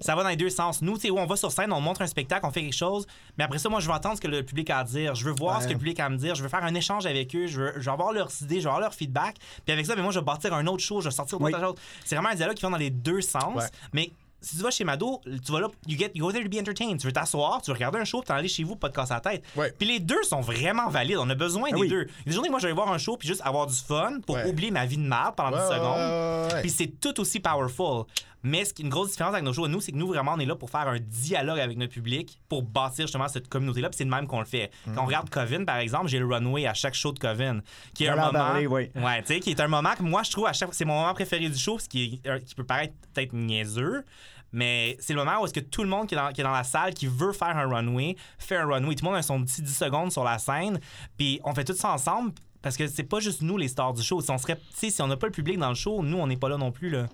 Ça 0.00 0.14
va 0.14 0.22
dans 0.22 0.28
les 0.28 0.36
deux 0.36 0.50
sens. 0.50 0.82
Nous, 0.82 0.98
tu 0.98 1.10
on 1.10 1.26
va 1.26 1.36
sur 1.36 1.52
scène, 1.52 1.72
on 1.72 1.80
montre 1.80 2.02
un 2.02 2.06
spectacle, 2.06 2.44
on 2.46 2.50
fait 2.50 2.62
quelque 2.62 2.74
chose, 2.74 3.06
mais 3.38 3.44
après 3.44 3.58
ça, 3.58 3.68
moi, 3.68 3.80
je 3.80 3.86
veux 3.86 3.92
entendre 3.94 4.16
ce 4.16 4.20
que 4.20 4.28
le 4.28 4.42
public 4.42 4.70
a 4.70 4.78
à 4.78 4.84
dire. 4.84 5.14
Je 5.14 5.24
veux 5.24 5.34
voir 5.38 5.56
Ouais. 5.58 5.62
ce 5.62 5.68
que 5.68 5.72
le 5.72 5.78
public 5.78 6.00
a 6.00 6.06
à 6.06 6.08
me 6.08 6.16
dire. 6.16 6.34
Je 6.34 6.42
veux 6.42 6.48
faire 6.48 6.64
un 6.64 6.74
échange 6.74 7.06
avec 7.06 7.34
eux. 7.36 7.46
Je 7.46 7.60
veux, 7.60 7.72
je 7.76 7.80
veux 7.84 7.92
avoir 7.92 8.12
leurs 8.12 8.30
idées, 8.42 8.56
je 8.56 8.62
veux 8.64 8.68
avoir 8.68 8.80
leur 8.80 8.94
feedback. 8.94 9.36
Puis 9.64 9.72
avec 9.72 9.86
ça, 9.86 9.94
mais 9.96 10.02
moi, 10.02 10.12
je 10.12 10.18
vais 10.18 10.24
bâtir 10.24 10.52
un 10.54 10.66
autre 10.66 10.82
show, 10.82 11.00
je 11.00 11.08
vais 11.08 11.14
sortir 11.14 11.38
d'autres 11.38 11.54
Oui. 11.56 11.60
choses. 11.62 11.74
C'est 12.04 12.14
vraiment 12.16 12.30
un 12.30 12.34
dialogue 12.34 12.56
qui 12.56 12.62
va 12.62 12.70
dans 12.70 12.76
les 12.76 12.90
deux 12.90 13.20
sens. 13.20 13.56
Ouais. 13.56 13.68
Mais 13.92 14.12
si 14.40 14.56
tu 14.56 14.62
vas 14.62 14.70
chez 14.70 14.84
Mado, 14.84 15.20
tu 15.44 15.50
vas 15.50 15.60
là, 15.60 15.68
you, 15.88 15.98
get, 15.98 16.10
you 16.14 16.24
go 16.24 16.30
there 16.30 16.44
to 16.44 16.48
be 16.50 16.60
entertained. 16.60 17.00
Tu 17.00 17.06
veux 17.06 17.12
t'asseoir, 17.12 17.60
tu 17.62 17.70
veux 17.70 17.74
regarder 17.74 17.98
un 17.98 18.04
show, 18.04 18.20
puis 18.20 18.28
t'en 18.28 18.34
aller 18.34 18.48
chez 18.48 18.62
vous, 18.64 18.76
pas 18.76 18.88
te 18.90 18.94
casser 18.94 19.14
la 19.14 19.20
tête. 19.20 19.42
Ouais. 19.56 19.72
Puis 19.76 19.88
les 19.88 19.98
deux 19.98 20.22
sont 20.22 20.40
vraiment 20.40 20.88
valides. 20.88 21.16
On 21.18 21.28
a 21.30 21.34
besoin 21.34 21.70
Ah 21.72 21.74
des 21.74 21.80
oui. 21.80 21.88
deux. 21.88 22.06
Des 22.26 22.32
journées, 22.32 22.50
moi, 22.50 22.58
je 22.60 22.64
vais 22.66 22.68
aller 22.72 22.76
voir 22.76 22.92
un 22.92 22.98
show, 22.98 23.16
puis 23.16 23.26
juste 23.28 23.40
avoir 23.44 23.66
du 23.66 23.74
fun 23.74 24.18
pour 24.24 24.36
Ouais. 24.36 24.46
oublier 24.48 24.70
ma 24.70 24.86
vie 24.86 24.98
de 24.98 25.02
merde 25.02 25.34
pendant 25.36 25.56
Ouais, 25.56 25.62
10 25.64 25.68
ouais, 25.70 25.76
secondes. 25.78 26.60
Puis 26.62 26.70
c'est 26.70 27.00
tout 27.00 27.18
aussi 27.20 27.40
powerful. 27.40 28.04
Mais 28.48 28.64
ce 28.64 28.72
qui 28.72 28.82
est 28.82 28.84
une 28.84 28.90
grosse 28.90 29.10
différence 29.10 29.32
avec 29.32 29.44
nos 29.44 29.52
shows, 29.52 29.66
nous, 29.66 29.80
c'est 29.80 29.90
que 29.92 29.96
nous, 29.96 30.06
vraiment, 30.06 30.34
on 30.34 30.38
est 30.38 30.46
là 30.46 30.54
pour 30.54 30.70
faire 30.70 30.86
un 30.88 30.98
dialogue 31.00 31.58
avec 31.58 31.76
notre 31.76 31.92
public, 31.92 32.38
pour 32.48 32.62
bâtir 32.62 33.06
justement 33.06 33.26
cette 33.28 33.48
communauté-là. 33.48 33.88
Puis 33.88 33.98
c'est 33.98 34.04
le 34.04 34.10
même 34.10 34.26
qu'on 34.26 34.38
le 34.38 34.46
fait. 34.46 34.70
Quand 34.94 35.02
on 35.02 35.06
regarde 35.06 35.28
Coven, 35.30 35.66
par 35.66 35.78
exemple, 35.78 36.06
j'ai 36.08 36.18
le 36.18 36.26
runway 36.26 36.66
à 36.66 36.74
chaque 36.74 36.94
show 36.94 37.12
de 37.12 37.18
Coven, 37.18 37.62
qui 37.94 38.04
est 38.04 38.08
un 38.08 38.16
moment. 38.26 38.38
parler, 38.38 38.66
oui. 38.68 38.90
Ouais, 38.94 39.20
tu 39.22 39.34
sais, 39.34 39.40
qui 39.40 39.50
est 39.50 39.60
un 39.60 39.68
moment 39.68 39.94
que 39.98 40.02
moi, 40.02 40.22
je 40.22 40.30
trouve 40.30 40.46
à 40.46 40.52
chaque 40.52 40.72
C'est 40.74 40.84
mon 40.84 40.94
moment 41.00 41.12
préféré 41.14 41.48
du 41.48 41.58
show, 41.58 41.78
ce 41.78 41.88
qui, 41.88 42.20
est- 42.24 42.28
euh, 42.28 42.38
qui 42.38 42.54
peut 42.54 42.64
paraître 42.64 42.94
peut-être 43.12 43.32
niaiseux. 43.32 44.04
Mais 44.52 44.96
c'est 45.00 45.12
le 45.12 45.18
moment 45.24 45.42
où 45.42 45.44
est-ce 45.44 45.52
que 45.52 45.60
tout 45.60 45.82
le 45.82 45.88
monde 45.88 46.06
qui 46.06 46.14
est, 46.14 46.18
dans, 46.18 46.32
qui 46.32 46.40
est 46.40 46.44
dans 46.44 46.50
la 46.52 46.62
salle, 46.64 46.94
qui 46.94 47.06
veut 47.08 47.32
faire 47.32 47.56
un 47.56 47.66
runway, 47.68 48.16
fait 48.38 48.56
un 48.56 48.64
runway. 48.66 48.94
Tout 48.94 49.04
le 49.04 49.10
monde 49.10 49.18
a 49.18 49.22
son 49.22 49.42
petit 49.42 49.60
10 49.60 49.76
secondes 49.76 50.12
sur 50.12 50.24
la 50.24 50.38
scène. 50.38 50.78
Puis 51.18 51.40
on 51.44 51.52
fait 51.52 51.64
tout 51.64 51.74
ça 51.74 51.90
ensemble. 51.92 52.32
Parce 52.66 52.76
que 52.76 52.88
c'est 52.88 53.04
pas 53.04 53.20
juste 53.20 53.42
nous 53.42 53.56
les 53.56 53.68
stars 53.68 53.92
du 53.92 54.02
show. 54.02 54.20
Si 54.20 54.28
on 54.32 54.38
serait, 54.38 54.56
tu 54.56 54.62
sais, 54.74 54.90
si 54.90 55.00
on 55.00 55.06
n'a 55.06 55.16
pas 55.16 55.28
le 55.28 55.32
public 55.32 55.56
dans 55.56 55.68
le 55.68 55.76
show, 55.76 56.02
nous 56.02 56.18
on 56.18 56.26
n'est 56.26 56.36
pas 56.36 56.48
là 56.48 56.56
non 56.56 56.72
plus 56.72 56.90
là. 56.90 57.06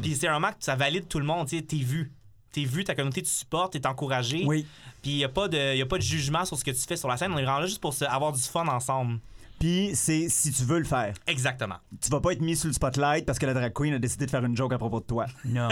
Puis 0.00 0.16
c'est 0.16 0.28
un 0.28 0.32
moment 0.32 0.48
que 0.48 0.64
ça 0.64 0.76
valide 0.76 1.06
tout 1.08 1.18
le 1.18 1.26
monde. 1.26 1.46
T'es 1.46 1.60
vu, 1.76 2.10
t'es 2.52 2.64
vu, 2.64 2.84
ta 2.84 2.94
communauté 2.94 3.20
tu 3.20 3.28
supportes, 3.28 3.74
t'es 3.74 3.86
encouragé. 3.86 4.44
Oui. 4.46 4.64
Puis 5.02 5.10
il 5.10 5.16
y 5.18 5.24
a 5.24 5.28
pas 5.28 5.46
de, 5.46 5.76
y 5.76 5.82
a 5.82 5.86
pas 5.86 5.98
de 5.98 6.02
jugement 6.02 6.46
sur 6.46 6.56
ce 6.58 6.64
que 6.64 6.70
tu 6.70 6.80
fais 6.80 6.96
sur 6.96 7.06
la 7.08 7.18
scène. 7.18 7.32
On 7.34 7.36
est 7.36 7.42
vraiment 7.44 7.58
là 7.58 7.66
juste 7.66 7.82
pour 7.82 7.92
se- 7.92 8.06
avoir 8.06 8.32
du 8.32 8.40
fun 8.40 8.66
ensemble. 8.66 9.18
Puis 9.60 9.90
c'est 9.92 10.30
si 10.30 10.52
tu 10.52 10.62
veux 10.62 10.78
le 10.78 10.84
faire. 10.86 11.12
Exactement. 11.26 11.76
Tu 12.00 12.08
vas 12.08 12.20
pas 12.22 12.32
être 12.32 12.40
mis 12.40 12.56
sous 12.56 12.68
le 12.68 12.72
spotlight 12.72 13.26
parce 13.26 13.38
que 13.38 13.44
la 13.44 13.52
drag 13.52 13.74
queen 13.74 13.92
a 13.92 13.98
décidé 13.98 14.24
de 14.24 14.30
faire 14.30 14.44
une 14.44 14.56
joke 14.56 14.72
à 14.72 14.78
propos 14.78 15.00
de 15.00 15.04
toi. 15.04 15.26
Non. 15.44 15.68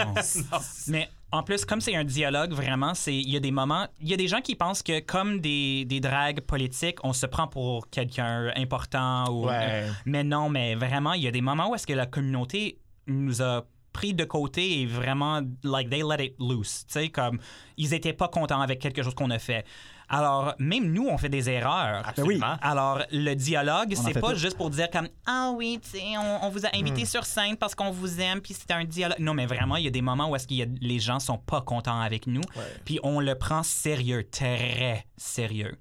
Mais 0.89 1.09
en 1.31 1.43
plus, 1.43 1.65
comme 1.65 1.81
c'est 1.81 1.95
un 1.95 2.05
dialogue, 2.05 2.53
vraiment, 2.53 2.93
c'est 2.93 3.15
il 3.15 3.29
y 3.29 3.35
a 3.35 3.39
des 3.39 3.51
moments, 3.51 3.87
il 3.99 4.07
y 4.07 4.13
a 4.13 4.17
des 4.17 4.27
gens 4.27 4.41
qui 4.41 4.55
pensent 4.55 4.81
que 4.81 4.99
comme 5.01 5.41
des, 5.41 5.83
des 5.85 5.99
dragues 5.99 6.41
politiques, 6.41 7.03
on 7.03 7.11
se 7.11 7.25
prend 7.25 7.47
pour 7.47 7.89
quelqu'un 7.89 8.51
important 8.55 9.25
ou. 9.31 9.47
Ouais. 9.47 9.87
mais 10.05 10.23
non, 10.23 10.49
mais 10.49 10.75
vraiment, 10.75 11.13
il 11.13 11.23
y 11.23 11.27
a 11.27 11.31
des 11.31 11.41
moments 11.41 11.69
où 11.69 11.75
est-ce 11.75 11.87
que 11.87 11.93
la 11.93 12.05
communauté 12.05 12.79
nous 13.07 13.41
a 13.41 13.65
pris 13.91 14.13
de 14.13 14.23
côté 14.23 14.81
et 14.81 14.85
vraiment, 14.85 15.41
like, 15.63 15.89
they 15.89 16.01
let 16.01 16.23
it 16.23 16.35
loose. 16.39 16.85
Tu 16.87 16.93
sais, 16.93 17.09
comme, 17.09 17.39
ils 17.77 17.93
étaient 17.93 18.13
pas 18.13 18.27
contents 18.27 18.61
avec 18.61 18.79
quelque 18.79 19.03
chose 19.03 19.15
qu'on 19.15 19.31
a 19.31 19.39
fait. 19.39 19.65
Alors, 20.09 20.53
même 20.59 20.91
nous, 20.91 21.07
on 21.07 21.17
fait 21.17 21.29
des 21.29 21.49
erreurs. 21.49 22.07
Absolument. 22.07 22.55
Alors, 22.61 23.01
le 23.11 23.33
dialogue, 23.33 23.93
c'est 23.95 24.19
pas 24.19 24.35
juste 24.35 24.57
pour 24.57 24.69
dire 24.69 24.89
comme 24.89 25.09
Ah 25.25 25.51
oui, 25.55 25.79
tu 25.83 25.97
sais, 25.97 26.03
on, 26.17 26.45
on 26.45 26.49
vous 26.49 26.65
a 26.65 26.69
invité 26.73 27.05
sur 27.05 27.25
scène 27.25 27.57
parce 27.57 27.75
qu'on 27.75 27.91
vous 27.91 28.21
aime, 28.21 28.41
puis 28.41 28.53
c'est 28.53 28.71
un 28.71 28.85
dialogue. 28.85 29.19
Non, 29.19 29.33
mais 29.33 29.45
vraiment, 29.45 29.75
il 29.75 29.83
y 29.83 29.87
a 29.87 29.91
des 29.91 30.01
moments 30.01 30.29
où 30.29 30.35
est-ce 30.35 30.47
qu'il 30.47 30.57
y 30.57 30.63
a 30.63 30.67
les 30.81 30.99
gens 30.99 31.19
sont 31.19 31.37
pas 31.37 31.61
contents 31.61 31.99
avec 31.99 32.27
nous, 32.27 32.41
puis 32.85 32.99
on 33.03 33.19
le 33.19 33.35
prend 33.35 33.63
sérieux, 33.63 34.27
très 34.29 35.05
sérieux. 35.17 35.77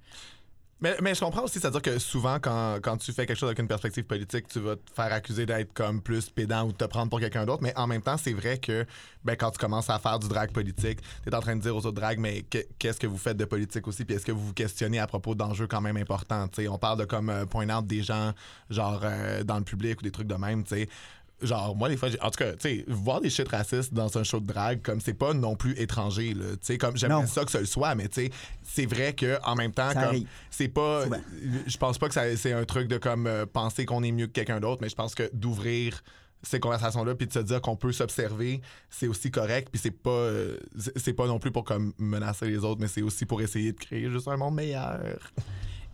Mais, 0.78 0.94
mais 1.00 1.14
je 1.14 1.20
comprends 1.20 1.42
aussi, 1.42 1.58
c'est-à-dire 1.58 1.80
que 1.80 1.98
souvent, 1.98 2.38
quand, 2.38 2.78
quand 2.82 2.98
tu 2.98 3.10
fais 3.10 3.24
quelque 3.24 3.38
chose 3.38 3.48
avec 3.48 3.58
une 3.60 3.66
perspective 3.68 4.04
politique, 4.04 4.46
tu 4.46 4.60
vas 4.60 4.76
te 4.76 4.90
faire 4.94 5.10
accuser 5.10 5.46
d'être 5.46 5.72
comme 5.72 6.02
plus 6.02 6.28
pédant 6.28 6.64
ou 6.66 6.72
de 6.72 6.76
te 6.76 6.84
prendre 6.84 7.08
pour 7.08 7.18
quelqu'un 7.18 7.46
d'autre. 7.46 7.62
Mais 7.62 7.72
en 7.78 7.86
même 7.86 8.02
temps, 8.02 8.18
c'est 8.18 8.34
vrai 8.34 8.58
que 8.58 8.84
ben, 9.24 9.36
quand 9.36 9.50
tu 9.52 9.58
commences 9.58 9.88
à 9.88 9.98
faire 9.98 10.18
du 10.18 10.28
drag 10.28 10.52
politique, 10.52 11.00
tu 11.22 11.30
es 11.30 11.34
en 11.34 11.40
train 11.40 11.56
de 11.56 11.62
dire 11.62 11.74
aux 11.74 11.78
autres 11.86 11.92
drags, 11.98 12.18
mais 12.18 12.42
que- 12.42 12.66
qu'est-ce 12.78 13.00
que 13.00 13.06
vous 13.06 13.16
faites 13.16 13.38
de 13.38 13.46
politique 13.46 13.88
aussi? 13.88 14.04
Puis 14.04 14.16
est-ce 14.16 14.26
que 14.26 14.32
vous 14.32 14.48
vous 14.48 14.52
questionnez 14.52 14.98
à 14.98 15.06
propos 15.06 15.34
d'enjeux 15.34 15.66
quand 15.66 15.80
même 15.80 15.96
importants? 15.96 16.46
Tu 16.48 16.62
sais, 16.62 16.68
on 16.68 16.76
parle 16.76 16.98
de 16.98 17.04
comme 17.06 17.30
euh, 17.30 17.46
des 17.82 18.02
gens, 18.02 18.32
genre 18.68 19.00
euh, 19.02 19.44
dans 19.44 19.56
le 19.56 19.64
public 19.64 20.00
ou 20.00 20.02
des 20.02 20.10
trucs 20.10 20.28
de 20.28 20.34
même. 20.34 20.66
sais? 20.66 20.88
Genre, 21.42 21.76
moi, 21.76 21.90
des 21.90 21.98
fois, 21.98 22.08
en 22.22 22.30
tout 22.30 22.38
cas, 22.38 22.52
tu 22.52 22.60
sais, 22.60 22.84
voir 22.88 23.20
des 23.20 23.28
shit 23.28 23.46
racistes 23.48 23.92
dans 23.92 24.16
un 24.16 24.24
show 24.24 24.40
de 24.40 24.46
drag, 24.46 24.80
comme 24.82 25.00
c'est 25.02 25.12
pas 25.12 25.34
non 25.34 25.54
plus 25.54 25.78
étranger, 25.78 26.32
là. 26.32 26.52
Tu 26.52 26.58
sais, 26.62 26.78
comme 26.78 26.96
j'aimerais 26.96 27.26
ça 27.26 27.44
que 27.44 27.50
ce 27.50 27.58
le 27.58 27.66
soit, 27.66 27.94
mais 27.94 28.08
tu 28.08 28.22
sais, 28.22 28.30
c'est 28.62 28.86
vrai 28.86 29.12
que 29.12 29.38
en 29.44 29.54
même 29.54 29.72
temps, 29.72 29.90
Ça 29.92 30.06
comme 30.06 30.24
c'est 30.50 30.68
pas. 30.68 31.04
Je 31.66 31.76
pense 31.76 31.98
pas 31.98 32.08
que 32.08 32.36
c'est 32.36 32.52
un 32.52 32.64
truc 32.64 32.88
de 32.88 32.96
comme 32.96 33.26
euh, 33.26 33.44
penser 33.44 33.84
qu'on 33.84 34.02
est 34.02 34.12
mieux 34.12 34.28
que 34.28 34.32
quelqu'un 34.32 34.60
d'autre, 34.60 34.80
mais 34.80 34.88
je 34.88 34.94
pense 34.94 35.14
que 35.14 35.28
d'ouvrir 35.34 36.02
ces 36.42 36.60
conversations-là 36.60 37.14
puis 37.14 37.26
de 37.26 37.32
se 37.32 37.38
dire 37.40 37.60
qu'on 37.60 37.76
peut 37.76 37.92
s'observer, 37.92 38.60
c'est 38.88 39.08
aussi 39.08 39.30
correct. 39.30 39.68
Puis 39.70 39.80
c'est 39.82 39.90
pas, 39.90 40.10
euh, 40.10 40.56
c'est 40.96 41.12
pas 41.12 41.26
non 41.26 41.38
plus 41.38 41.50
pour 41.50 41.64
comme 41.64 41.92
menacer 41.98 42.48
les 42.48 42.58
autres, 42.58 42.80
mais 42.80 42.88
c'est 42.88 43.02
aussi 43.02 43.26
pour 43.26 43.42
essayer 43.42 43.72
de 43.72 43.78
créer 43.78 44.10
juste 44.10 44.28
un 44.28 44.36
monde 44.36 44.54
meilleur. 44.54 45.00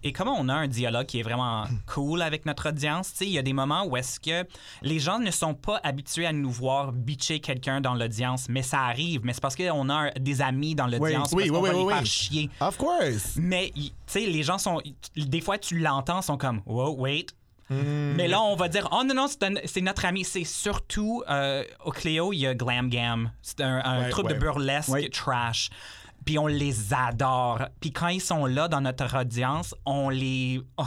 Et 0.04 0.12
comment 0.12 0.34
on 0.38 0.48
a 0.48 0.54
un 0.54 0.68
dialogue 0.68 1.06
qui 1.06 1.20
est 1.20 1.22
vraiment 1.22 1.64
cool 1.86 2.22
avec 2.22 2.44
notre 2.46 2.68
audience, 2.70 3.12
il 3.20 3.28
y 3.28 3.38
a 3.38 3.42
des 3.42 3.52
moments 3.52 3.84
où 3.84 3.96
est-ce 3.96 4.18
que 4.18 4.46
les 4.82 4.98
gens 4.98 5.18
ne 5.18 5.30
sont 5.30 5.54
pas 5.54 5.80
habitués 5.84 6.26
à 6.26 6.32
nous 6.32 6.50
voir 6.50 6.92
bitcher 6.92 7.40
quelqu'un 7.40 7.80
dans 7.80 7.94
l'audience, 7.94 8.48
mais 8.48 8.62
ça 8.62 8.80
arrive, 8.80 9.20
mais 9.24 9.32
c'est 9.32 9.40
parce 9.40 9.56
qu'on 9.56 9.88
a 9.90 10.10
des 10.12 10.42
amis 10.42 10.74
dans 10.74 10.86
l'audience, 10.86 11.30
Oui, 11.32 11.50
oui, 11.50 11.58
oui, 11.58 11.70
oui, 11.70 11.76
les 11.78 11.84
oui. 11.84 11.92
faire 11.94 12.06
chier. 12.06 12.50
Of 12.60 12.76
course. 12.76 13.36
Mais, 13.36 13.72
y- 13.76 13.90
tu 13.90 13.94
sais, 14.06 14.20
les 14.26 14.42
gens 14.42 14.58
sont. 14.58 14.80
Des 15.16 15.40
fois, 15.40 15.58
tu 15.58 15.78
l'entends, 15.78 16.20
sont 16.22 16.36
comme, 16.36 16.62
wow, 16.66 16.94
wait. 16.98 17.26
Hmm. 17.70 18.14
Mais 18.16 18.28
là, 18.28 18.42
on 18.42 18.56
va 18.56 18.68
dire, 18.68 18.88
oh 18.92 19.02
non, 19.06 19.14
non, 19.14 19.26
c'est 19.28 19.80
notre 19.80 20.04
ami. 20.04 20.24
C'est 20.24 20.44
surtout, 20.44 21.22
euh, 21.30 21.64
au 21.84 21.90
Cléo, 21.92 22.32
il 22.32 22.38
y 22.40 22.46
a 22.46 22.54
Glam 22.54 22.90
Gam. 22.90 23.30
C'est 23.40 23.60
un, 23.62 23.80
un 23.84 24.00
Ouais, 24.02 24.10
truc 24.10 24.26
ouais. 24.26 24.34
de 24.34 24.38
burlesque 24.38 24.88
Ouais. 24.90 25.08
trash. 25.08 25.70
Puis 26.24 26.38
on 26.38 26.46
les 26.46 26.92
adore. 26.94 27.62
Puis 27.80 27.92
quand 27.92 28.08
ils 28.08 28.20
sont 28.20 28.46
là 28.46 28.68
dans 28.68 28.80
notre 28.80 29.18
audience, 29.18 29.74
on 29.84 30.08
les. 30.08 30.60
oh, 30.78 30.84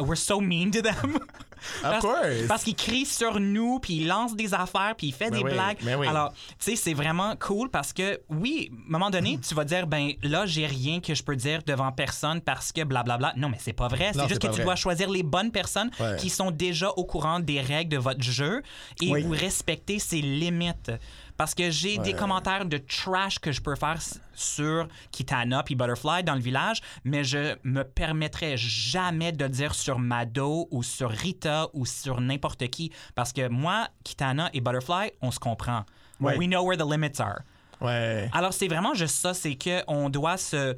we're 0.00 0.16
so 0.16 0.40
mean 0.40 0.70
to 0.70 0.82
them. 0.82 1.18
parce 1.82 2.04
course. 2.04 2.46
parce 2.48 2.62
qu'ils 2.64 2.74
crient 2.76 3.06
sur 3.06 3.40
nous, 3.40 3.78
puis 3.78 3.94
ils 3.96 4.06
lancent 4.06 4.36
des 4.36 4.52
affaires, 4.52 4.94
puis 4.98 5.06
ils 5.08 5.12
font 5.12 5.30
Ben 5.30 5.38
des 5.38 5.42
oui, 5.44 5.52
blagues. 5.52 5.78
ben 5.82 5.98
oui. 5.98 6.06
Alors, 6.06 6.32
tu 6.32 6.54
sais, 6.58 6.76
c'est 6.76 6.92
vraiment 6.92 7.34
cool 7.36 7.70
parce 7.70 7.94
que, 7.94 8.20
oui, 8.28 8.70
à 8.70 8.74
un 8.74 8.92
moment 8.92 9.08
donné, 9.10 9.38
tu 9.40 9.54
vas 9.54 9.64
dire, 9.64 9.86
ben 9.86 10.12
là, 10.22 10.44
j'ai 10.44 10.66
rien 10.66 11.00
que 11.00 11.14
je 11.14 11.22
peux 11.22 11.36
dire 11.36 11.62
devant 11.66 11.90
personne 11.90 12.42
parce 12.42 12.70
que 12.70 12.84
blablabla. 12.84 13.32
Non, 13.36 13.48
mais 13.48 13.56
c'est 13.60 13.72
pas 13.72 13.88
vrai. 13.88 14.10
C'est 14.12 14.28
juste 14.28 14.42
que 14.42 14.48
tu 14.48 14.52
vrai. 14.54 14.64
dois 14.64 14.76
choisir 14.76 15.08
les 15.08 15.22
bonnes 15.22 15.50
personnes 15.52 15.90
Ouais. 15.98 16.16
qui 16.18 16.28
sont 16.28 16.50
déjà 16.50 16.90
au 16.90 17.04
courant 17.04 17.40
des 17.40 17.60
règles 17.62 17.90
de 17.92 17.98
votre 17.98 18.22
jeu 18.22 18.62
et 19.00 19.10
Oui. 19.10 19.22
vous 19.22 19.30
respectez 19.30 19.98
ses 19.98 20.20
limites. 20.20 20.90
Parce 21.36 21.54
que 21.54 21.70
j'ai 21.70 21.98
des 21.98 22.12
commentaires 22.12 22.64
de 22.64 22.78
trash 22.78 23.38
que 23.38 23.50
je 23.50 23.60
peux 23.60 23.74
faire 23.74 23.98
sur 24.34 24.88
Kitana 25.10 25.62
puis 25.62 25.74
Butterfly 25.74 26.22
dans 26.22 26.34
le 26.34 26.40
village, 26.40 26.80
mais 27.04 27.24
je 27.24 27.56
me 27.64 27.82
permettrai 27.82 28.56
jamais 28.56 29.32
de 29.32 29.46
dire 29.46 29.74
sur 29.74 29.98
Mado 29.98 30.68
ou 30.70 30.82
sur 30.82 31.10
Rita 31.10 31.68
ou 31.72 31.86
sur 31.86 32.20
n'importe 32.20 32.68
qui. 32.68 32.92
Parce 33.14 33.32
que 33.32 33.48
moi, 33.48 33.88
Kitana 34.04 34.50
et 34.52 34.60
Butterfly, 34.60 35.12
on 35.22 35.30
se 35.30 35.40
comprend. 35.40 35.84
Ouais. 36.20 36.36
We 36.36 36.46
know 36.46 36.64
where 36.64 36.76
the 36.76 36.88
limits 36.88 37.20
are. 37.20 37.40
Ouais. 37.80 38.30
Alors, 38.32 38.52
c'est 38.52 38.68
vraiment 38.68 38.94
juste 38.94 39.16
ça, 39.16 39.34
c'est 39.34 39.56
qu'on 39.56 40.08
doit 40.08 40.36
se, 40.36 40.76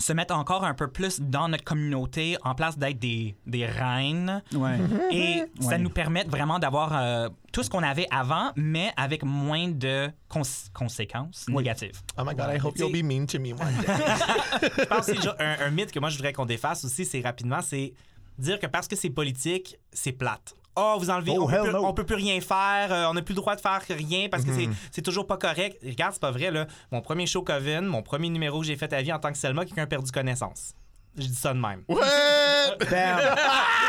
se 0.00 0.12
mettre 0.12 0.34
encore 0.34 0.64
un 0.64 0.74
peu 0.74 0.88
plus 0.88 1.20
dans 1.20 1.48
notre 1.48 1.64
communauté 1.64 2.36
en 2.44 2.54
place 2.54 2.78
d'être 2.78 2.98
des, 2.98 3.34
des 3.46 3.66
reines. 3.66 4.42
Ouais. 4.54 4.78
Et 5.10 5.44
ça 5.60 5.68
Ouais. 5.70 5.78
nous 5.78 5.90
permet 5.90 6.24
vraiment 6.24 6.58
d'avoir 6.58 6.90
euh, 6.96 7.28
tout 7.52 7.62
ce 7.62 7.70
qu'on 7.70 7.82
avait 7.82 8.06
avant, 8.10 8.52
mais 8.56 8.92
avec 8.96 9.22
moins 9.24 9.68
de 9.68 10.08
cons- 10.28 10.42
conséquences 10.74 11.46
négatives. 11.48 12.00
Oh 12.16 12.22
my 12.24 12.34
god, 12.34 12.50
I 12.54 12.58
hope 12.64 12.78
you'll 12.78 12.92
be 12.92 13.04
mean 13.04 13.26
to 13.26 13.38
me 13.38 13.52
one 13.52 13.74
day. 13.80 13.86
Je 14.78 14.84
pense 14.84 14.98
que 15.00 15.04
c'est 15.06 15.14
déjà 15.14 15.36
un, 15.38 15.66
un 15.66 15.70
mythe 15.70 15.92
que 15.92 15.98
moi 16.00 16.10
je 16.10 16.16
voudrais 16.16 16.32
qu'on 16.32 16.46
défasse 16.46 16.84
aussi, 16.84 17.04
c'est 17.04 17.20
rapidement, 17.20 17.60
c'est 17.62 17.92
dire 18.38 18.58
que 18.60 18.66
parce 18.66 18.86
que 18.88 18.96
c'est 18.96 19.10
politique, 19.10 19.76
c'est 19.92 20.12
plate. 20.12 20.54
Oh, 20.80 20.96
vous 20.98 21.10
enlevez, 21.10 21.32
Oh, 21.36 21.42
on, 21.44 21.46
peut 21.48 21.62
plus, 21.62 21.72
no. 21.72 21.84
on 21.86 21.92
peut 21.94 22.04
plus 22.04 22.14
rien 22.16 22.40
faire, 22.40 22.92
euh, 22.92 23.06
on 23.10 23.14
n'a 23.14 23.22
plus 23.22 23.32
le 23.34 23.40
droit 23.40 23.56
de 23.56 23.60
faire 23.60 23.80
rien 23.88 24.28
parce 24.30 24.44
que 24.44 24.52
c'est- 24.52 24.68
c'est 24.92 25.02
toujours 25.02 25.26
pas 25.26 25.36
correct. 25.36 25.76
Regarde, 25.84 26.12
c'est 26.12 26.20
pas 26.20 26.30
vrai, 26.30 26.50
là. 26.50 26.66
Mon 26.92 27.00
premier 27.00 27.26
show 27.26 27.42
Coven, 27.42 27.84
mon 27.86 28.02
premier 28.02 28.28
numéro 28.28 28.60
que 28.60 28.66
j'ai 28.66 28.76
fait 28.76 28.92
à 28.92 29.02
vie 29.02 29.12
en 29.12 29.18
tant 29.18 29.32
que 29.32 29.38
Selma, 29.38 29.64
quelqu'un 29.64 29.82
a 29.82 29.86
perdu 29.86 30.10
connaissance. 30.12 30.72
Je 31.16 31.26
dis 31.26 31.34
ça 31.34 31.52
de 31.52 31.58
même. 31.58 31.82
Bam! 31.88 31.98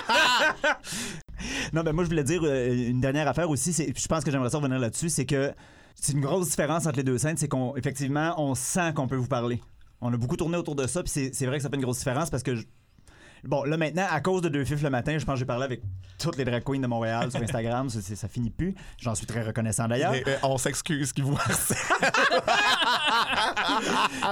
non, 1.73 1.83
ben 1.83 1.93
moi, 1.93 2.03
je 2.03 2.09
voulais 2.09 2.23
dire 2.23 2.41
euh, 2.43 2.73
une 2.89 3.01
dernière 3.01 3.27
affaire 3.27 3.49
aussi. 3.49 3.71
Je 3.73 4.07
pense 4.07 4.23
que 4.23 4.31
j'aimerais 4.31 4.49
ça 4.49 4.57
revenir 4.57 4.79
là-dessus. 4.79 5.09
C'est 5.09 5.25
que 5.25 5.53
c'est 5.95 6.13
une 6.13 6.21
grosse 6.21 6.49
différence 6.49 6.85
entre 6.85 6.97
les 6.97 7.03
deux 7.03 7.17
scènes. 7.17 7.37
C'est 7.37 7.47
qu'on, 7.47 7.75
effectivement, 7.75 8.33
on 8.37 8.55
sent 8.55 8.93
qu'on 8.95 9.07
peut 9.07 9.15
vous 9.15 9.27
parler. 9.27 9.61
On 10.01 10.13
a 10.13 10.17
beaucoup 10.17 10.37
tourné 10.37 10.57
autour 10.57 10.75
de 10.75 10.87
ça. 10.87 11.03
Puis 11.03 11.11
c'est- 11.11 11.31
c'est 11.33 11.45
vrai 11.45 11.57
que 11.57 11.63
ça 11.63 11.69
fait 11.69 11.75
une 11.75 11.81
grosse 11.83 11.99
différence 11.99 12.29
parce 12.29 12.43
que. 12.43 12.51
Je- 13.43 13.47
Bon, 13.47 13.63
là 13.63 13.77
maintenant, 13.77 14.05
à 14.09 14.19
cause 14.21 14.41
de 14.41 14.49
Deux 14.49 14.65
Fifs 14.65 14.81
le 14.81 14.89
matin, 14.89 15.17
je 15.17 15.25
pense 15.25 15.35
que 15.35 15.39
j'ai 15.39 15.45
parlé 15.45 15.63
avec 15.65 15.81
toutes 16.17 16.37
les 16.37 16.45
drag 16.45 16.63
queens 16.63 16.79
de 16.79 16.87
Montréal 16.87 17.31
sur 17.31 17.41
Instagram. 17.41 17.89
ça, 17.89 17.99
ça 18.01 18.27
finit 18.27 18.49
plus. 18.49 18.75
J'en 18.99 19.15
suis 19.15 19.25
très 19.25 19.43
reconnaissant 19.43 19.87
d'ailleurs. 19.87 20.13
Euh, 20.27 20.35
on 20.43 20.57
s'excuse 20.57 21.13
qui 21.13 21.21
vous 21.21 21.37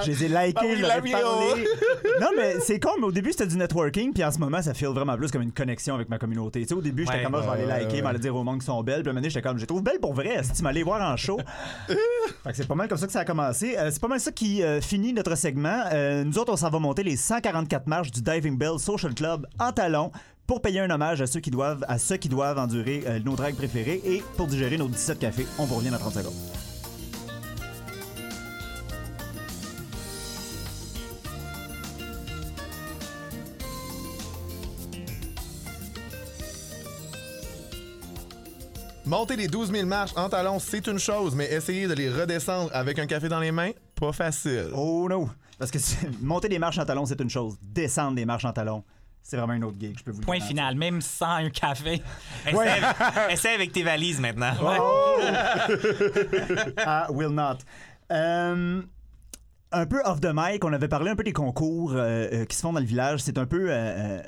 Je 0.04 0.10
les 0.10 0.24
ai 0.24 0.28
likés, 0.28 0.52
Ah 0.56 0.64
oui, 0.64 0.76
je 0.78 0.82
parlé. 1.12 1.64
Non, 2.20 2.28
mais 2.36 2.60
c'est 2.60 2.78
con, 2.80 2.90
mais 2.98 3.04
au 3.06 3.12
début, 3.12 3.30
c'était 3.32 3.46
du 3.46 3.56
networking, 3.56 4.12
puis 4.12 4.24
en 4.24 4.30
ce 4.30 4.38
moment, 4.38 4.60
ça 4.62 4.74
file 4.74 4.88
vraiment 4.88 5.16
plus 5.16 5.30
comme 5.30 5.42
une 5.42 5.52
connexion 5.52 5.94
avec 5.94 6.08
ma 6.08 6.18
communauté. 6.18 6.62
Tu 6.62 6.68
sais, 6.68 6.74
au 6.74 6.80
début, 6.80 7.04
j'étais 7.04 7.18
Ouais. 7.18 7.24
comme, 7.24 7.34
Ah, 7.36 7.40
je 7.42 7.46
vais 7.46 7.52
aller 7.52 7.66
liker, 7.84 7.96
ouais. 7.96 8.02
m'aller 8.02 8.18
dire 8.18 8.34
au 8.36 8.44
monde 8.44 8.60
qui 8.60 8.66
sont 8.66 8.82
belles, 8.82 9.02
puis 9.02 9.08
à 9.08 9.10
un 9.10 9.12
moment 9.14 9.20
donné, 9.20 9.30
j'étais 9.30 9.46
comme, 9.46 9.56
je 9.56 9.62
les 9.62 9.66
trouve 9.66 9.82
belles 9.82 10.00
pour 10.00 10.14
vrai, 10.14 10.42
si 10.42 10.52
tu 10.52 10.62
m'allais 10.62 10.82
voir 10.82 11.00
en 11.02 11.16
show? 11.16 11.38
fait 11.88 12.50
que 12.50 12.56
c'est 12.56 12.66
pas 12.66 12.74
mal 12.74 12.88
comme 12.88 12.98
ça 12.98 13.06
que 13.06 13.12
ça 13.12 13.20
a 13.20 13.24
commencé. 13.24 13.76
Euh, 13.76 13.90
c'est 13.90 14.00
pas 14.00 14.08
mal 14.08 14.20
ça 14.20 14.32
qui 14.32 14.62
euh, 14.62 14.80
finit 14.80 15.12
notre 15.12 15.34
segment. 15.36 15.84
Euh, 15.92 16.24
nous 16.24 16.38
autres, 16.38 16.52
on 16.52 16.56
s'en 16.56 16.70
va 16.70 16.78
monter 16.78 17.02
les 17.02 17.16
144 17.16 17.86
marches 17.86 18.10
du 18.10 18.20
Diving 18.22 18.56
Bell 18.58 18.78
Social 18.78 18.97
Club 19.14 19.46
en 19.58 19.72
talons 19.72 20.10
pour 20.46 20.62
payer 20.62 20.80
un 20.80 20.90
hommage 20.90 21.20
à 21.20 21.26
ceux 21.26 21.40
qui 21.40 21.50
doivent, 21.50 21.84
à 21.88 21.98
ceux 21.98 22.16
qui 22.16 22.28
doivent 22.28 22.58
endurer 22.58 23.04
euh, 23.06 23.20
nos 23.20 23.36
dragues 23.36 23.54
préférées 23.54 24.00
et 24.04 24.22
pour 24.36 24.46
digérer 24.46 24.78
nos 24.78 24.88
17 24.88 25.18
cafés. 25.18 25.46
On 25.58 25.64
vous 25.64 25.76
revient 25.76 25.90
dans 25.90 25.98
30 25.98 26.14
secondes. 26.14 26.34
Monter 39.04 39.36
les 39.36 39.48
12 39.48 39.72
000 39.72 39.86
marches 39.86 40.12
en 40.16 40.28
talons, 40.28 40.58
c'est 40.58 40.86
une 40.86 40.98
chose, 40.98 41.34
mais 41.34 41.50
essayer 41.50 41.86
de 41.86 41.94
les 41.94 42.10
redescendre 42.10 42.68
avec 42.74 42.98
un 42.98 43.06
café 43.06 43.30
dans 43.30 43.40
les 43.40 43.52
mains, 43.52 43.70
pas 43.94 44.12
facile. 44.12 44.68
Oh 44.74 45.06
non! 45.08 45.30
Parce 45.58 45.70
que 45.70 45.78
monter 46.22 46.48
des 46.48 46.58
marches 46.58 46.78
en 46.78 46.84
talons, 46.84 47.06
c'est 47.06 47.20
une 47.20 47.30
chose. 47.30 47.56
Descendre 47.62 48.14
des 48.14 48.24
marches 48.24 48.44
en 48.44 48.52
talons, 48.52 48.84
c'est 49.22 49.36
vraiment 49.36 49.54
une 49.54 49.64
autre 49.64 49.76
gig, 49.78 49.96
je 49.98 50.04
peux 50.04 50.10
vous 50.12 50.20
Point 50.22 50.40
final, 50.40 50.74
même 50.76 51.00
sans 51.00 51.32
un 51.36 51.50
café. 51.50 52.00
Essaie, 52.46 52.68
avec, 52.68 52.96
essaie 53.30 53.54
avec 53.54 53.72
tes 53.72 53.82
valises 53.82 54.20
maintenant. 54.20 54.52
Ah, 56.86 57.06
will 57.10 57.28
not. 57.28 57.58
Euh, 58.10 58.82
un 59.72 59.86
peu 59.86 60.00
off 60.04 60.20
the 60.20 60.30
mic, 60.32 60.64
on 60.64 60.72
avait 60.72 60.88
parlé 60.88 61.10
un 61.10 61.16
peu 61.16 61.24
des 61.24 61.32
concours 61.32 61.92
euh, 61.92 62.26
euh, 62.32 62.44
qui 62.46 62.56
se 62.56 62.62
font 62.62 62.72
dans 62.72 62.80
le 62.80 62.86
village. 62.86 63.20
C'est 63.20 63.36
un 63.38 63.46
peu 63.46 63.66
euh, 63.68 64.20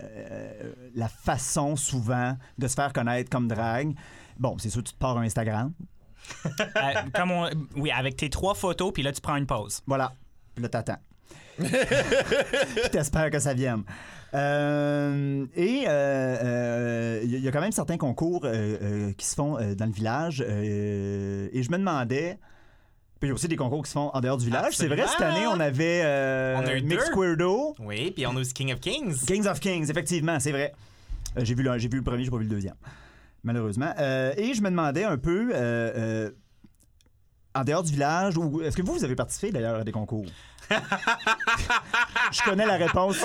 la 0.95 1.09
façon 1.09 1.77
souvent 1.77 2.37
de 2.59 2.69
se 2.69 2.75
faire 2.75 2.93
connaître 2.93 3.31
comme 3.31 3.49
drague. 3.49 3.95
Bon, 4.39 4.57
c'est 4.59 4.71
sûr, 4.71 4.83
tu 4.83 4.93
te 4.93 4.99
pars 4.99 5.17
un 5.17 5.23
Instagram. 5.23 5.73
Comme 7.15 7.31
on- 7.31 7.49
oui, 7.77 7.91
avec 7.91 8.17
tes 8.17 8.29
trois 8.29 8.55
photos, 8.55 8.93
puis 8.93 9.03
là, 9.03 9.13
tu 9.13 9.21
prends 9.21 9.37
une 9.37 9.47
pause. 9.47 9.81
Voilà. 9.87 10.13
Puis 10.55 10.63
là, 10.63 10.69
t'attends. 10.69 10.99
T'espères 12.93 13.31
que 13.31 13.39
ça 13.39 13.55
vienne. 13.55 13.83
Euh, 14.33 15.45
et 15.57 15.85
euh, 15.89 15.91
euh, 15.91 17.21
il 17.25 17.41
y 17.41 17.49
a 17.49 17.51
quand 17.51 17.61
même 17.61 17.73
certains 17.73 17.97
concours 17.97 18.43
euh, 18.45 18.77
euh, 18.81 19.13
qui 19.17 19.27
se 19.27 19.35
font 19.35 19.59
euh, 19.59 19.75
dans 19.75 19.87
le 19.87 19.93
village. 19.93 20.45
euh, 20.47 21.49
et 21.53 21.63
je 21.63 21.71
me 21.71 21.79
demandais. 21.79 22.39
Puis 23.19 23.29
il 23.29 23.31
y 23.31 23.33
a 23.33 23.35
aussi 23.35 23.49
des 23.49 23.57
concours 23.57 23.83
qui 23.83 23.89
se 23.91 23.95
font 23.95 24.11
en 24.15 24.21
dehors 24.21 24.39
du 24.39 24.47
village. 24.47 24.77
C'est 24.77 24.87
vrai, 24.89 25.05
cette 25.07 25.21
année, 25.21 25.47
on 25.47 25.61
avait 25.61 26.01
euh, 26.05 26.57
On 26.57 26.67
a 26.67 26.75
eu 26.75 26.81
Mix. 26.83 27.11
Oui, 27.81 28.13
puis 28.13 28.27
on 28.27 28.31
a 28.31 28.41
aussi 28.41 28.55
King 28.55 28.73
of 28.73 28.81
Kings. 28.81 29.15
Kings 29.27 29.47
of 29.47 29.61
Kings, 29.61 29.91
effectivement, 29.91 30.41
c'est 30.41 30.53
vrai. 30.53 30.73
Euh, 31.37 31.45
j'ai, 31.45 31.55
vu 31.55 31.63
vu 31.63 31.97
le 31.97 32.03
premier, 32.03 32.25
j'ai 32.25 32.31
pas 32.31 32.39
vu 32.39 32.45
le 32.45 32.51
deuxième, 32.51 32.77
malheureusement. 33.45 33.93
Euh, 33.99 34.33
et 34.39 34.55
je 34.55 34.63
me 34.63 34.71
demandais 34.71 35.05
un 35.05 35.19
peu, 35.19 35.51
euh, 35.53 35.93
euh, 35.97 36.31
en 37.55 37.65
dehors 37.65 37.83
du 37.83 37.93
village, 37.93 38.37
ou 38.37 38.63
est-ce 38.63 38.77
que 38.77 38.83
vous, 38.83 38.95
vous 38.95 39.05
avez 39.05 39.17
participé 39.17 39.51
d'ailleurs 39.51 39.81
à 39.81 39.85
des 39.85 39.93
concours? 39.93 40.27
je 40.71 42.43
connais 42.45 42.67
la 42.67 42.77
réponse 42.77 43.17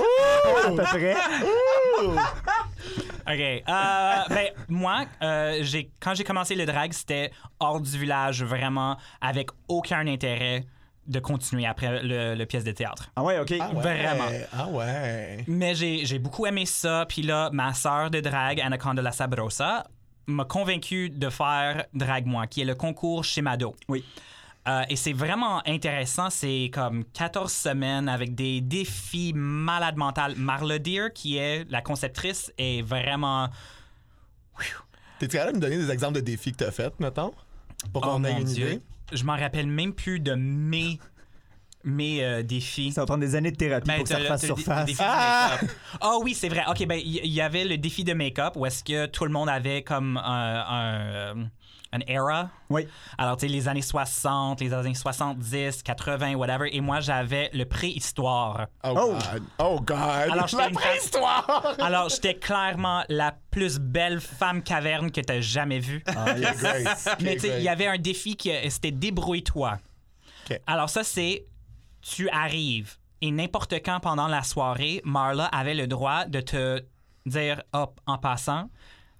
à 0.65 0.69
peu 0.69 0.75
près. 0.83 1.15
OK. 3.27 3.63
Euh, 3.67 4.15
ben, 4.29 4.47
moi, 4.67 5.05
euh, 5.21 5.59
j'ai, 5.61 5.91
quand 5.99 6.15
j'ai 6.15 6.23
commencé 6.23 6.55
le 6.55 6.65
drag, 6.65 6.93
c'était 6.93 7.31
hors 7.59 7.79
du 7.79 7.97
village, 7.97 8.43
vraiment, 8.43 8.97
avec 9.21 9.49
aucun 9.67 10.07
intérêt 10.07 10.65
de 11.07 11.19
continuer 11.19 11.67
après 11.67 12.01
le, 12.01 12.33
le 12.33 12.45
pièce 12.45 12.63
de 12.63 12.71
théâtre. 12.71 13.11
Ah 13.15 13.23
ouais, 13.23 13.37
OK. 13.39 13.53
Ah 13.59 13.69
ouais. 13.69 13.81
Vraiment. 13.81 14.25
Ah 14.51 14.67
ouais. 14.67 15.43
Mais 15.47 15.75
j'ai, 15.75 16.03
j'ai 16.05 16.17
beaucoup 16.17 16.47
aimé 16.47 16.65
ça. 16.65 17.05
Puis 17.07 17.21
là, 17.21 17.49
ma 17.53 17.73
sœur 17.75 18.09
de 18.09 18.19
drag, 18.21 18.59
Anaconda 18.59 19.03
La 19.03 19.11
Sabrosa, 19.11 19.85
m'a 20.27 20.45
convaincu 20.45 21.09
de 21.09 21.29
faire 21.29 21.85
Drag 21.93 22.25
Moi, 22.25 22.47
qui 22.47 22.61
est 22.61 22.65
le 22.65 22.75
concours 22.75 23.23
chez 23.23 23.41
Mado. 23.41 23.75
Oui. 23.87 24.03
Euh, 24.67 24.81
et 24.89 24.95
c'est 24.95 25.13
vraiment 25.13 25.61
intéressant. 25.67 26.29
C'est 26.31 26.71
comme 26.73 27.05
14 27.13 27.51
semaines 27.51 28.09
avec 28.09 28.33
des 28.33 28.61
défis 28.61 29.31
malades 29.35 29.97
mentales. 29.97 30.33
Marla 30.37 30.79
Deer, 30.79 31.13
qui 31.13 31.37
est 31.37 31.69
la 31.69 31.81
conceptrice, 31.81 32.51
est 32.57 32.81
vraiment. 32.81 33.49
T'es-tu 35.19 35.37
capable 35.37 35.53
de 35.53 35.57
me 35.57 35.61
donner 35.61 35.77
des 35.77 35.91
exemples 35.91 36.15
de 36.15 36.21
défis 36.21 36.51
que 36.51 36.57
t'as 36.57 36.71
fait, 36.71 36.99
mettons? 36.99 37.33
Pour 37.93 38.03
Oh 38.05 38.11
qu'on 38.15 38.23
ait 38.23 38.33
mon 38.33 38.39
une 38.39 38.45
Dieu. 38.45 38.71
idée? 38.73 38.81
Je 39.13 39.23
m'en 39.23 39.37
rappelle 39.37 39.67
même 39.67 39.93
plus 39.93 40.19
de 40.19 40.33
mes, 40.33 40.99
mes 41.85 42.23
euh, 42.23 42.43
défis. 42.43 42.91
Ça 42.91 43.01
va 43.01 43.05
prendre 43.05 43.21
des 43.21 43.35
années 43.35 43.51
de 43.51 43.55
thérapie 43.57 43.87
Ben, 43.87 43.95
pour 43.95 44.03
que 44.03 44.09
ça 44.09 44.15
t'as 44.15 44.21
refasse 44.23 44.41
t'as 44.41 44.47
surface. 44.47 44.89
Ah 46.01 46.17
oui, 46.21 46.33
c'est 46.33 46.49
vrai. 46.49 46.63
OK, 46.67 46.85
ben 46.85 46.99
il 47.03 47.25
y, 47.25 47.29
y 47.29 47.41
avait 47.41 47.63
le 47.65 47.77
défi 47.77 48.03
de 48.03 48.13
make-up 48.13 48.53
où 48.55 48.65
est-ce 48.65 48.83
que 48.83 49.05
tout 49.05 49.23
le 49.25 49.31
monde 49.31 49.49
avait 49.49 49.81
comme 49.83 50.17
un, 50.17 50.65
un, 50.67 51.49
un 51.93 51.99
era. 52.07 52.49
Oui. 52.69 52.87
Alors, 53.17 53.37
tu 53.37 53.45
sais, 53.47 53.51
les 53.53 53.67
années 53.67 53.81
60, 53.81 54.59
les 54.59 54.73
années 54.73 54.93
70, 54.93 55.83
80, 55.83 56.33
whatever. 56.35 56.75
Et 56.75 56.81
moi, 56.81 56.99
j'avais 56.99 57.49
le 57.53 57.63
préhistoire. 57.65 58.67
Oh, 58.83 58.93
Oh. 58.97 59.13
God. 59.13 59.43
Oh 59.59 59.79
God. 59.79 59.97
Alors, 60.31 60.47
j'étais 60.47 60.63
La 60.63 60.69
préhistoire. 60.71 61.75
Alors, 61.79 62.09
j'étais 62.09 62.35
clairement 62.35 63.03
la 63.07 63.33
plus 63.51 63.79
belle 63.79 64.19
femme 64.19 64.61
caverne 64.63 65.11
que 65.11 65.21
tu 65.21 65.31
as 65.31 65.41
jamais 65.41 65.79
vue. 65.79 66.03
Ah, 66.07 66.37
yes. 66.37 67.07
Mais 67.21 67.35
tu 67.35 67.41
sais, 67.41 67.57
il 67.59 67.63
y 67.63 67.69
avait 67.69 67.87
un 67.87 67.97
défi 67.97 68.35
qui 68.35 68.51
euh, 68.51 68.69
c'était 68.69 68.91
débrouille-toi. 68.91 69.77
OK. 70.49 70.59
Alors 70.67 70.89
ça 70.89 71.03
c'est 71.03 71.45
tu 72.05 72.29
arrives 72.29 72.97
et 73.21 73.31
n'importe 73.31 73.73
quand 73.83 73.99
pendant 73.99 74.27
la 74.27 74.43
soirée, 74.43 75.01
Marla 75.03 75.45
avait 75.45 75.73
le 75.73 75.87
droit 75.87 76.25
de 76.25 76.39
te 76.41 76.83
dire 77.25 77.63
hop 77.73 77.99
en 78.05 78.17
passant, 78.17 78.69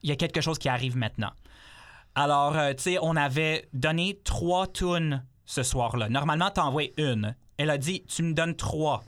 il 0.03 0.09
y 0.09 0.11
a 0.13 0.15
quelque 0.15 0.41
chose 0.41 0.59
qui 0.59 0.69
arrive 0.69 0.95
maintenant. 0.95 1.31
Alors 2.13 2.55
euh, 2.55 2.73
tu 2.73 2.83
sais, 2.83 2.97
on 3.01 3.15
avait 3.15 3.67
donné 3.73 4.19
trois 4.23 4.67
tunes 4.67 5.23
ce 5.45 5.63
soir-là. 5.63 6.09
Normalement, 6.09 6.51
t'envoies 6.51 6.91
une. 6.97 7.35
Elle 7.57 7.69
a 7.69 7.77
dit 7.77 8.03
tu 8.03 8.23
me 8.23 8.33
donnes 8.33 8.55
trois. 8.55 9.03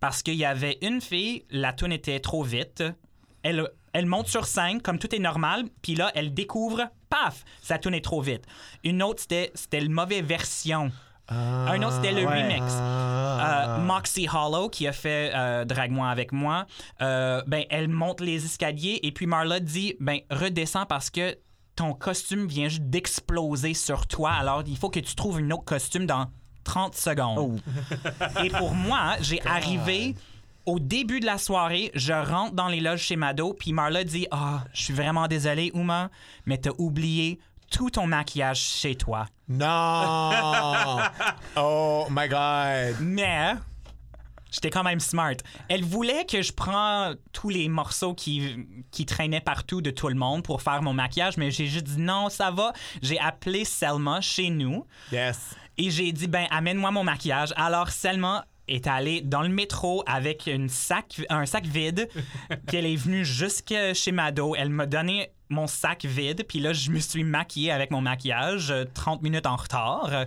Parce 0.00 0.22
qu'il 0.22 0.34
y 0.34 0.44
avait 0.44 0.78
une 0.82 1.00
fille, 1.00 1.44
la 1.50 1.72
tune 1.72 1.92
était 1.92 2.20
trop 2.20 2.42
vite. 2.42 2.82
Elle, 3.42 4.06
monte 4.06 4.28
sur 4.28 4.46
scène 4.46 4.80
comme 4.82 4.98
tout 4.98 5.14
est 5.14 5.18
normal, 5.18 5.64
puis 5.82 5.94
là, 5.94 6.10
elle 6.14 6.32
découvre, 6.32 6.88
paf, 7.08 7.44
sa 7.62 7.78
tune 7.78 7.94
est 7.94 8.04
trop 8.04 8.20
vite. 8.20 8.46
Une 8.84 9.02
autre, 9.02 9.20
c'était, 9.20 9.50
c'était 9.54 9.82
une 9.82 9.92
mauvaise 9.92 10.24
version. 10.24 10.90
Un 11.30 11.82
autre, 11.82 11.96
c'était 11.96 12.12
le 12.12 12.26
ouais. 12.26 12.42
remix. 12.42 12.64
Ah. 13.40 13.76
Euh, 13.76 13.78
Moxie 13.78 14.28
Hollow, 14.32 14.68
qui 14.68 14.86
a 14.86 14.92
fait 14.92 15.32
euh, 15.34 15.64
Drag-moi 15.64 16.08
avec 16.08 16.32
moi, 16.32 16.66
euh, 17.00 17.42
ben, 17.46 17.64
elle 17.70 17.88
monte 17.88 18.20
les 18.20 18.44
escaliers 18.44 19.00
et 19.02 19.12
puis 19.12 19.26
Marla 19.26 19.60
dit 19.60 19.94
ben, 20.00 20.18
redescends 20.30 20.86
parce 20.86 21.10
que 21.10 21.36
ton 21.76 21.94
costume 21.94 22.46
vient 22.46 22.68
juste 22.68 22.82
d'exploser 22.82 23.74
sur 23.74 24.06
toi. 24.06 24.32
Alors, 24.32 24.62
il 24.66 24.76
faut 24.76 24.90
que 24.90 25.00
tu 25.00 25.14
trouves 25.14 25.38
un 25.38 25.50
autre 25.52 25.64
costume 25.64 26.06
dans 26.06 26.26
30 26.64 26.94
secondes. 26.94 27.38
Oh. 27.38 28.42
Et 28.44 28.50
pour 28.50 28.74
moi, 28.74 29.16
j'ai 29.20 29.40
arrivé 29.46 30.14
au 30.66 30.78
début 30.78 31.20
de 31.20 31.26
la 31.26 31.38
soirée, 31.38 31.90
je 31.94 32.12
rentre 32.12 32.54
dans 32.54 32.68
les 32.68 32.80
loges 32.80 33.02
chez 33.02 33.16
Mado, 33.16 33.54
puis 33.54 33.72
Marla 33.72 34.04
dit 34.04 34.26
Ah, 34.30 34.64
je 34.74 34.82
suis 34.82 34.92
vraiment 34.92 35.26
désolé, 35.26 35.70
Uma, 35.74 36.10
mais 36.44 36.58
t'as 36.58 36.72
oublié 36.78 37.38
tout 37.70 37.90
ton 37.90 38.06
maquillage 38.06 38.58
chez 38.60 38.94
toi. 38.96 39.26
Non! 39.48 40.98
oh 41.56 42.06
my 42.10 42.28
God! 42.28 42.96
Mais 43.00 43.52
j'étais 44.50 44.70
quand 44.70 44.82
même 44.82 45.00
smart. 45.00 45.34
Elle 45.68 45.84
voulait 45.84 46.24
que 46.26 46.42
je 46.42 46.52
prends 46.52 47.12
tous 47.32 47.48
les 47.48 47.68
morceaux 47.68 48.14
qui, 48.14 48.66
qui 48.90 49.06
traînaient 49.06 49.40
partout 49.40 49.80
de 49.80 49.90
tout 49.90 50.08
le 50.08 50.14
monde 50.14 50.42
pour 50.42 50.62
faire 50.62 50.82
mon 50.82 50.92
maquillage, 50.92 51.36
mais 51.36 51.50
j'ai 51.50 51.66
juste 51.66 51.84
dit 51.86 52.00
non, 52.00 52.28
ça 52.28 52.50
va. 52.50 52.72
J'ai 53.02 53.18
appelé 53.18 53.64
Selma 53.64 54.20
chez 54.20 54.50
nous 54.50 54.84
Yes. 55.12 55.54
et 55.78 55.90
j'ai 55.90 56.12
dit 56.12 56.26
ben 56.26 56.46
amène-moi 56.50 56.90
mon 56.90 57.04
maquillage. 57.04 57.52
Alors 57.56 57.90
Selma 57.90 58.44
est 58.70 58.86
allée 58.86 59.20
dans 59.20 59.42
le 59.42 59.48
métro 59.48 60.02
avec 60.06 60.46
une 60.46 60.68
sac, 60.68 61.22
un 61.28 61.46
sac 61.46 61.66
vide, 61.66 62.08
puis 62.66 62.76
elle 62.76 62.86
est 62.86 62.96
venue 62.96 63.24
jusque 63.24 63.74
chez 63.94 64.12
Mado. 64.12 64.54
Elle 64.56 64.70
m'a 64.70 64.86
donné 64.86 65.30
mon 65.48 65.66
sac 65.66 66.04
vide, 66.04 66.44
puis 66.48 66.60
là, 66.60 66.72
je 66.72 66.90
me 66.90 66.98
suis 66.98 67.24
maquillée 67.24 67.72
avec 67.72 67.90
mon 67.90 68.00
maquillage, 68.00 68.70
euh, 68.70 68.84
30 68.94 69.22
minutes 69.22 69.46
en 69.46 69.56
retard. 69.56 70.26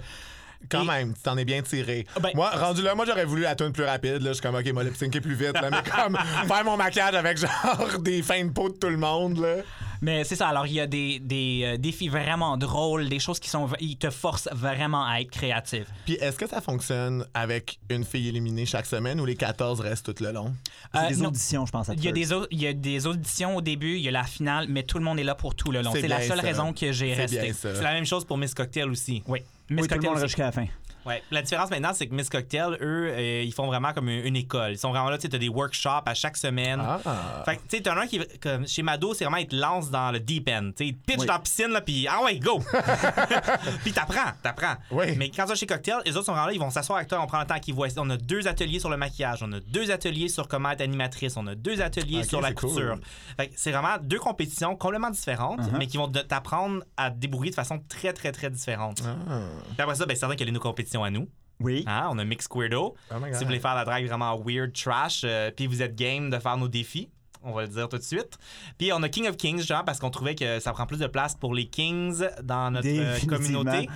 Quand 0.69 0.83
Et- 0.83 0.87
même, 0.87 1.13
tu 1.13 1.21
t'en 1.21 1.37
es 1.37 1.45
bien 1.45 1.61
tiré. 1.61 2.05
Ben- 2.21 2.29
moi, 2.35 2.49
rendu 2.51 2.81
là, 2.81 2.95
moi, 2.95 3.05
j'aurais 3.05 3.25
voulu 3.25 3.43
la 3.43 3.55
tune 3.55 3.71
plus 3.71 3.83
rapide. 3.83 4.21
Là. 4.21 4.29
Je 4.29 4.33
suis 4.33 4.41
comme, 4.41 4.55
OK, 4.55 4.65
moi, 4.73 4.83
le 4.83 4.89
est 4.91 5.21
plus 5.21 5.35
vite. 5.35 5.53
Là, 5.53 5.69
mais 5.69 5.89
comme, 5.89 6.17
faire 6.47 6.63
mon 6.65 6.77
maquillage 6.77 7.15
avec 7.15 7.37
genre 7.37 7.99
des 7.99 8.21
fins 8.23 8.43
de 8.45 8.51
peau 8.51 8.69
de 8.69 8.75
tout 8.75 8.89
le 8.89 8.97
monde. 8.97 9.37
Là. 9.39 9.55
Mais 10.01 10.23
c'est 10.25 10.35
ça. 10.35 10.49
Alors, 10.49 10.67
il 10.67 10.73
y 10.73 10.79
a 10.81 10.87
des, 10.87 11.19
des 11.19 11.61
euh, 11.63 11.77
défis 11.77 12.09
vraiment 12.09 12.57
drôles, 12.57 13.07
des 13.07 13.19
choses 13.19 13.39
qui 13.39 13.49
sont. 13.49 13.69
Ils 13.79 13.95
te 13.97 14.09
forcent 14.09 14.49
vraiment 14.51 15.05
à 15.07 15.21
être 15.21 15.31
créatif. 15.31 15.85
Puis, 16.05 16.15
est-ce 16.15 16.37
que 16.37 16.47
ça 16.47 16.59
fonctionne 16.59 17.25
avec 17.33 17.79
une 17.89 18.03
fille 18.03 18.27
éliminée 18.27 18.65
chaque 18.65 18.85
semaine 18.85 19.21
ou 19.21 19.25
les 19.25 19.35
14 19.35 19.79
restent 19.79 20.13
tout 20.13 20.23
le 20.23 20.31
long? 20.33 20.53
Euh, 20.95 21.07
des 21.07 21.15
non. 21.17 21.29
auditions, 21.29 21.65
je 21.65 21.71
pense. 21.71 21.89
À 21.89 21.93
Il 21.93 22.03
y, 22.03 22.09
a 22.09 22.11
des 22.11 22.33
au- 22.33 22.47
il 22.51 22.61
y 22.61 22.67
a 22.67 22.73
des 22.73 23.07
auditions 23.07 23.55
au 23.55 23.61
début, 23.61 23.95
il 23.95 24.01
y 24.01 24.07
a 24.09 24.11
la 24.11 24.23
finale, 24.23 24.65
mais 24.69 24.83
tout 24.83 24.97
le 24.97 25.05
monde 25.05 25.19
est 25.19 25.23
là 25.23 25.35
pour 25.35 25.55
tout 25.55 25.71
le 25.71 25.81
long. 25.81 25.91
C'est 25.93 26.07
la 26.07 26.21
seule 26.21 26.37
ça. 26.41 26.43
raison 26.43 26.73
que 26.73 26.91
j'ai 26.91 27.13
C'est 27.15 27.21
resté. 27.21 27.39
bien 27.41 27.53
ça. 27.53 27.73
C'est 27.73 27.83
la 27.83 27.93
même 27.93 28.05
chose 28.05 28.25
pour 28.25 28.37
Miss 28.37 28.53
Cocktail 28.53 28.89
aussi. 28.89 29.23
Oui. 29.27 29.39
Oui, 29.69 29.77
Miss 29.77 29.87
tout 29.87 29.95
le 29.95 30.01
monde 30.09 30.19
jusqu'à 30.19 30.45
la 30.45 30.51
fin. 30.51 30.65
Ouais. 31.05 31.21
La 31.31 31.41
différence 31.41 31.69
maintenant, 31.69 31.91
c'est 31.93 32.07
que 32.07 32.13
Miss 32.13 32.29
Cocktail, 32.29 32.77
eux, 32.81 33.11
euh, 33.11 33.43
ils 33.43 33.53
font 33.53 33.67
vraiment 33.67 33.93
comme 33.93 34.09
une, 34.09 34.25
une 34.25 34.35
école. 34.35 34.71
Ils 34.71 34.77
sont 34.77 34.91
vraiment 34.91 35.09
là, 35.09 35.17
tu 35.17 35.23
sais, 35.23 35.29
t'as 35.29 35.37
des 35.37 35.49
workshops 35.49 36.03
à 36.05 36.13
chaque 36.13 36.37
semaine. 36.37 36.81
Ah. 36.81 37.43
Fait 37.45 37.57
que, 37.57 37.61
tu 37.67 37.77
sais, 37.77 37.83
t'en 37.83 37.97
as 37.97 38.01
un 38.03 38.07
qui, 38.07 38.19
comme 38.41 38.67
chez 38.67 38.83
Mado, 38.83 39.13
c'est 39.13 39.25
vraiment, 39.25 39.37
il 39.37 39.47
te 39.47 39.55
lance 39.55 39.89
dans 39.89 40.11
le 40.11 40.19
deep 40.19 40.49
end. 40.49 40.71
Tu 40.75 40.85
sais, 40.85 40.87
il 40.89 40.95
te 40.97 41.05
pitch 41.05 41.19
Oui. 41.21 41.25
dans 41.27 41.33
la 41.33 41.39
piscine, 41.39 41.67
là, 41.69 41.81
puis 41.81 42.07
ah 42.09 42.23
ouais, 42.23 42.39
go! 42.39 42.61
puis 43.83 43.91
t'apprends, 43.91 44.31
t'apprends. 44.41 44.75
Oui. 44.91 45.15
Mais 45.17 45.29
quand 45.29 45.45
tu 45.45 45.55
chez 45.55 45.65
Cocktail, 45.65 45.97
les 46.05 46.15
autres 46.15 46.25
sont 46.25 46.31
vraiment 46.31 46.47
là, 46.47 46.53
ils 46.53 46.59
vont 46.59 46.69
s'asseoir 46.69 46.97
avec 46.97 47.09
toi, 47.09 47.19
on 47.21 47.27
prend 47.27 47.39
le 47.39 47.45
temps 47.45 47.59
qu'ils 47.59 47.73
voient. 47.73 47.87
On 47.97 48.09
a 48.09 48.17
deux 48.17 48.47
ateliers 48.47 48.79
sur 48.79 48.89
le 48.89 48.97
maquillage, 48.97 49.43
on 49.43 49.51
a 49.53 49.59
deux 49.59 49.91
ateliers 49.91 50.29
sur 50.29 50.47
comment 50.47 50.71
être 50.71 50.81
animatrice, 50.81 51.37
on 51.37 51.45
a 51.47 51.55
deux 51.55 51.81
ateliers 51.81 52.23
sur 52.23 52.41
la 52.41 52.53
cool. 52.53 52.69
couture. 52.69 52.95
Fait 53.37 53.47
que 53.47 53.53
c'est 53.55 53.71
vraiment 53.71 53.97
deux 54.01 54.19
compétitions 54.19 54.75
complètement 54.75 55.09
différentes, 55.09 55.59
Uh-huh. 55.63 55.77
mais 55.77 55.87
qui 55.87 55.97
vont 55.97 56.07
t'apprendre 56.09 56.83
à 56.97 57.11
te 57.11 57.17
débrouiller 57.17 57.49
de 57.51 57.55
façon 57.55 57.79
très, 57.87 58.11
très, 58.13 58.31
très 58.31 58.49
différente. 58.49 59.01
Ah. 59.05 59.39
Puis 59.73 59.81
après 59.81 59.95
ça, 59.95 60.05
ben, 60.05 60.15
c'est 60.15 60.21
certain 60.21 60.35
qu'il 60.35 60.47
y 60.47 60.49
a 60.49 60.53
nos 60.53 60.59
compétitions 60.59 60.92
à 61.01 61.09
nous. 61.09 61.27
Oui. 61.59 61.83
Hein, 61.87 62.09
on 62.11 62.19
a 62.19 62.25
Mix 62.25 62.47
Queerdo. 62.47 62.95
Oh 63.09 63.15
si 63.31 63.39
vous 63.39 63.45
voulez 63.45 63.59
faire 63.59 63.75
la 63.75 63.85
drague 63.85 64.05
vraiment 64.05 64.37
weird, 64.37 64.73
trash, 64.73 65.21
euh, 65.23 65.49
puis 65.49 65.65
vous 65.65 65.81
êtes 65.81 65.95
game 65.95 66.29
de 66.29 66.37
faire 66.37 66.57
nos 66.57 66.67
défis, 66.67 67.09
on 67.41 67.53
va 67.53 67.63
le 67.63 67.67
dire 67.69 67.87
tout 67.87 67.97
de 67.97 68.03
suite. 68.03 68.37
Puis 68.77 68.91
on 68.91 69.01
a 69.01 69.09
King 69.09 69.27
of 69.27 69.37
Kings, 69.37 69.61
genre, 69.61 69.85
parce 69.85 69.99
qu'on 69.99 70.09
trouvait 70.09 70.35
que 70.35 70.59
ça 70.59 70.73
prend 70.73 70.85
plus 70.85 70.99
de 70.99 71.07
place 71.07 71.35
pour 71.35 71.53
les 71.53 71.65
Kings 71.65 72.23
dans 72.43 72.71
notre 72.71 72.87
euh, 72.87 73.17
communauté. 73.27 73.87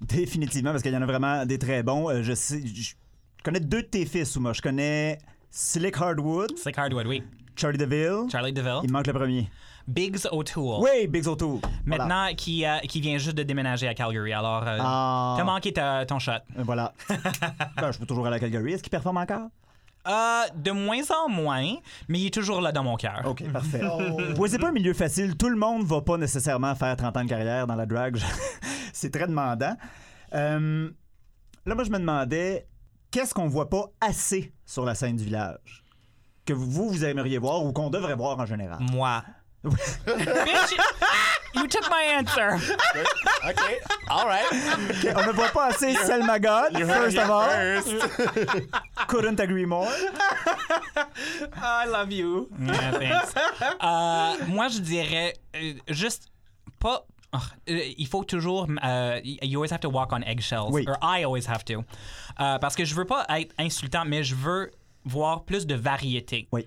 Définitivement, 0.00 0.70
parce 0.70 0.82
qu'il 0.82 0.92
y 0.92 0.96
en 0.96 1.02
a 1.02 1.06
vraiment 1.06 1.44
des 1.46 1.58
très 1.58 1.82
bons. 1.82 2.08
Euh, 2.10 2.22
je, 2.22 2.32
sais, 2.32 2.62
je 2.66 2.94
connais 3.44 3.60
deux 3.60 3.82
de 3.82 3.88
tes 3.88 4.06
fils, 4.06 4.34
Ouma. 4.36 4.52
Je 4.52 4.62
connais 4.62 5.18
Slick 5.50 5.96
Hardwood, 6.00 6.56
Slick 6.56 6.78
Hardwood, 6.78 7.06
oui. 7.06 7.22
Charlie 7.54 7.78
DeVille. 7.78 8.30
Charlie 8.32 8.52
DeVille. 8.52 8.80
Il 8.82 8.88
me 8.88 8.92
manque 8.94 9.06
le 9.06 9.12
premier. 9.12 9.50
Biggs 9.88 10.26
O'Toole. 10.30 10.82
Oui, 10.82 11.06
Big 11.08 11.26
O'Toole. 11.26 11.60
Voilà. 11.86 12.04
Maintenant, 12.06 12.34
qui, 12.36 12.64
euh, 12.66 12.78
qui 12.80 13.00
vient 13.00 13.18
juste 13.18 13.36
de 13.36 13.42
déménager 13.42 13.88
à 13.88 13.94
Calgary. 13.94 14.32
Alors, 14.32 14.62
euh, 14.66 14.78
Ah. 14.80 15.34
t'as 15.38 15.44
manqué 15.44 15.72
ta- 15.72 16.04
ton 16.06 16.18
shot. 16.18 16.32
Euh, 16.58 16.62
Voilà. 16.64 16.92
Ben, 17.76 17.90
je 17.92 17.98
peux 17.98 18.06
toujours 18.06 18.26
aller 18.26 18.36
à 18.36 18.40
Calgary. 18.40 18.72
Est-ce 18.74 18.82
qu'il 18.82 18.90
performe 18.90 19.16
encore? 19.16 19.48
Euh, 20.08 20.42
de 20.54 20.70
moins 20.70 21.02
en 21.24 21.28
moins, 21.28 21.74
mais 22.08 22.20
il 22.20 22.26
est 22.28 22.34
toujours 22.34 22.60
là 22.62 22.72
dans 22.72 22.82
mon 22.84 22.96
cœur. 22.96 23.20
OK, 23.26 23.42
parfait. 23.52 23.82
Ouais, 24.38 24.48
c'est 24.48 24.58
pas 24.58 24.68
un 24.68 24.72
milieu 24.72 24.94
facile. 24.94 25.36
Tout 25.36 25.50
le 25.50 25.56
monde 25.56 25.84
va 25.84 26.00
pas 26.00 26.16
nécessairement 26.16 26.74
faire 26.74 26.96
30 26.96 27.16
ans 27.16 27.24
de 27.24 27.28
carrière 27.28 27.66
dans 27.66 27.74
la 27.74 27.84
drag. 27.86 28.16
c'est 28.92 29.10
très 29.12 29.26
demandant. 29.26 29.76
Euh, 30.34 30.88
là, 31.66 31.74
moi, 31.74 31.84
je 31.84 31.90
me 31.90 31.98
demandais, 31.98 32.66
qu'est-ce 33.10 33.34
qu'on 33.34 33.48
voit 33.48 33.68
pas 33.68 33.86
assez 34.00 34.54
sur 34.64 34.84
la 34.84 34.94
scène 34.94 35.16
du 35.16 35.24
village? 35.24 35.84
Que 36.46 36.54
vous, 36.54 36.88
vous 36.88 37.04
aimeriez 37.04 37.36
voir 37.38 37.62
ou 37.64 37.72
qu'on 37.72 37.90
devrait 37.90 38.16
voir 38.16 38.38
en 38.38 38.46
général? 38.46 38.78
Moi. 38.80 39.22
Bitch, 39.64 40.72
you 41.54 41.66
took 41.68 41.88
my 41.90 42.02
answer. 42.02 42.54
OK. 43.46 43.78
All 44.08 44.26
right. 44.26 44.46
On 45.14 45.26
ne 45.26 45.32
voit 45.32 45.50
pas 45.52 45.66
assez 45.68 45.94
Selma 45.94 46.38
God, 46.38 46.76
first 46.78 47.18
of 47.18 47.28
all. 47.30 47.48
Couldn't 49.08 49.38
agree 49.40 49.66
more. 49.66 49.88
I 51.56 51.86
love 51.86 52.10
you. 52.10 52.48
Yeah, 52.58 52.90
thanks. 52.92 53.34
Euh, 53.82 54.46
moi, 54.48 54.68
je 54.68 54.80
dirais 54.80 55.34
euh, 55.54 55.74
juste 55.88 56.28
pas. 56.78 57.04
Ah, 57.32 57.38
euh, 57.68 57.80
il 57.96 58.06
faut 58.08 58.24
toujours. 58.24 58.66
euh, 58.82 59.20
you 59.24 59.58
always 59.58 59.70
have 59.70 59.80
to 59.80 59.88
walk 59.90 60.12
on 60.12 60.22
eggshells. 60.22 60.70
Oui. 60.72 60.84
Or 60.88 60.96
I 61.02 61.22
always 61.24 61.46
have 61.46 61.64
to. 61.66 61.84
Euh, 62.40 62.58
parce 62.58 62.74
que 62.74 62.84
je 62.84 62.94
veux 62.94 63.04
pas 63.04 63.24
être 63.28 63.54
insultant, 63.58 64.04
mais 64.06 64.24
je 64.24 64.34
veux 64.34 64.70
voir 65.04 65.44
plus 65.44 65.66
de 65.66 65.74
variété. 65.74 66.48
Oui. 66.50 66.66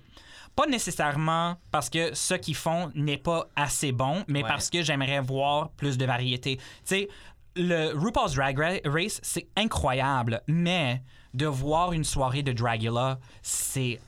Pas 0.56 0.66
nécessairement 0.66 1.56
parce 1.72 1.90
que 1.90 2.14
ce 2.14 2.34
qu'ils 2.34 2.54
font 2.54 2.90
n'est 2.94 3.16
pas 3.18 3.48
assez 3.56 3.90
bon, 3.92 4.24
mais 4.28 4.42
Ouais. 4.42 4.48
parce 4.48 4.70
que 4.70 4.82
j'aimerais 4.82 5.20
voir 5.20 5.70
plus 5.70 5.98
de 5.98 6.04
variété. 6.06 6.56
Tu 6.58 6.62
sais, 6.84 7.08
le 7.56 7.92
RuPaul's 7.98 8.34
Drag 8.34 8.58
Ra- 8.58 8.78
Race, 8.90 9.20
c'est 9.22 9.48
incroyable, 9.56 10.42
mais 10.46 11.02
de 11.34 11.46
voir 11.46 11.92
une 11.92 12.04
soirée 12.04 12.42
de 12.44 12.52
Dragula, 12.52 13.18
c'est 13.42 14.00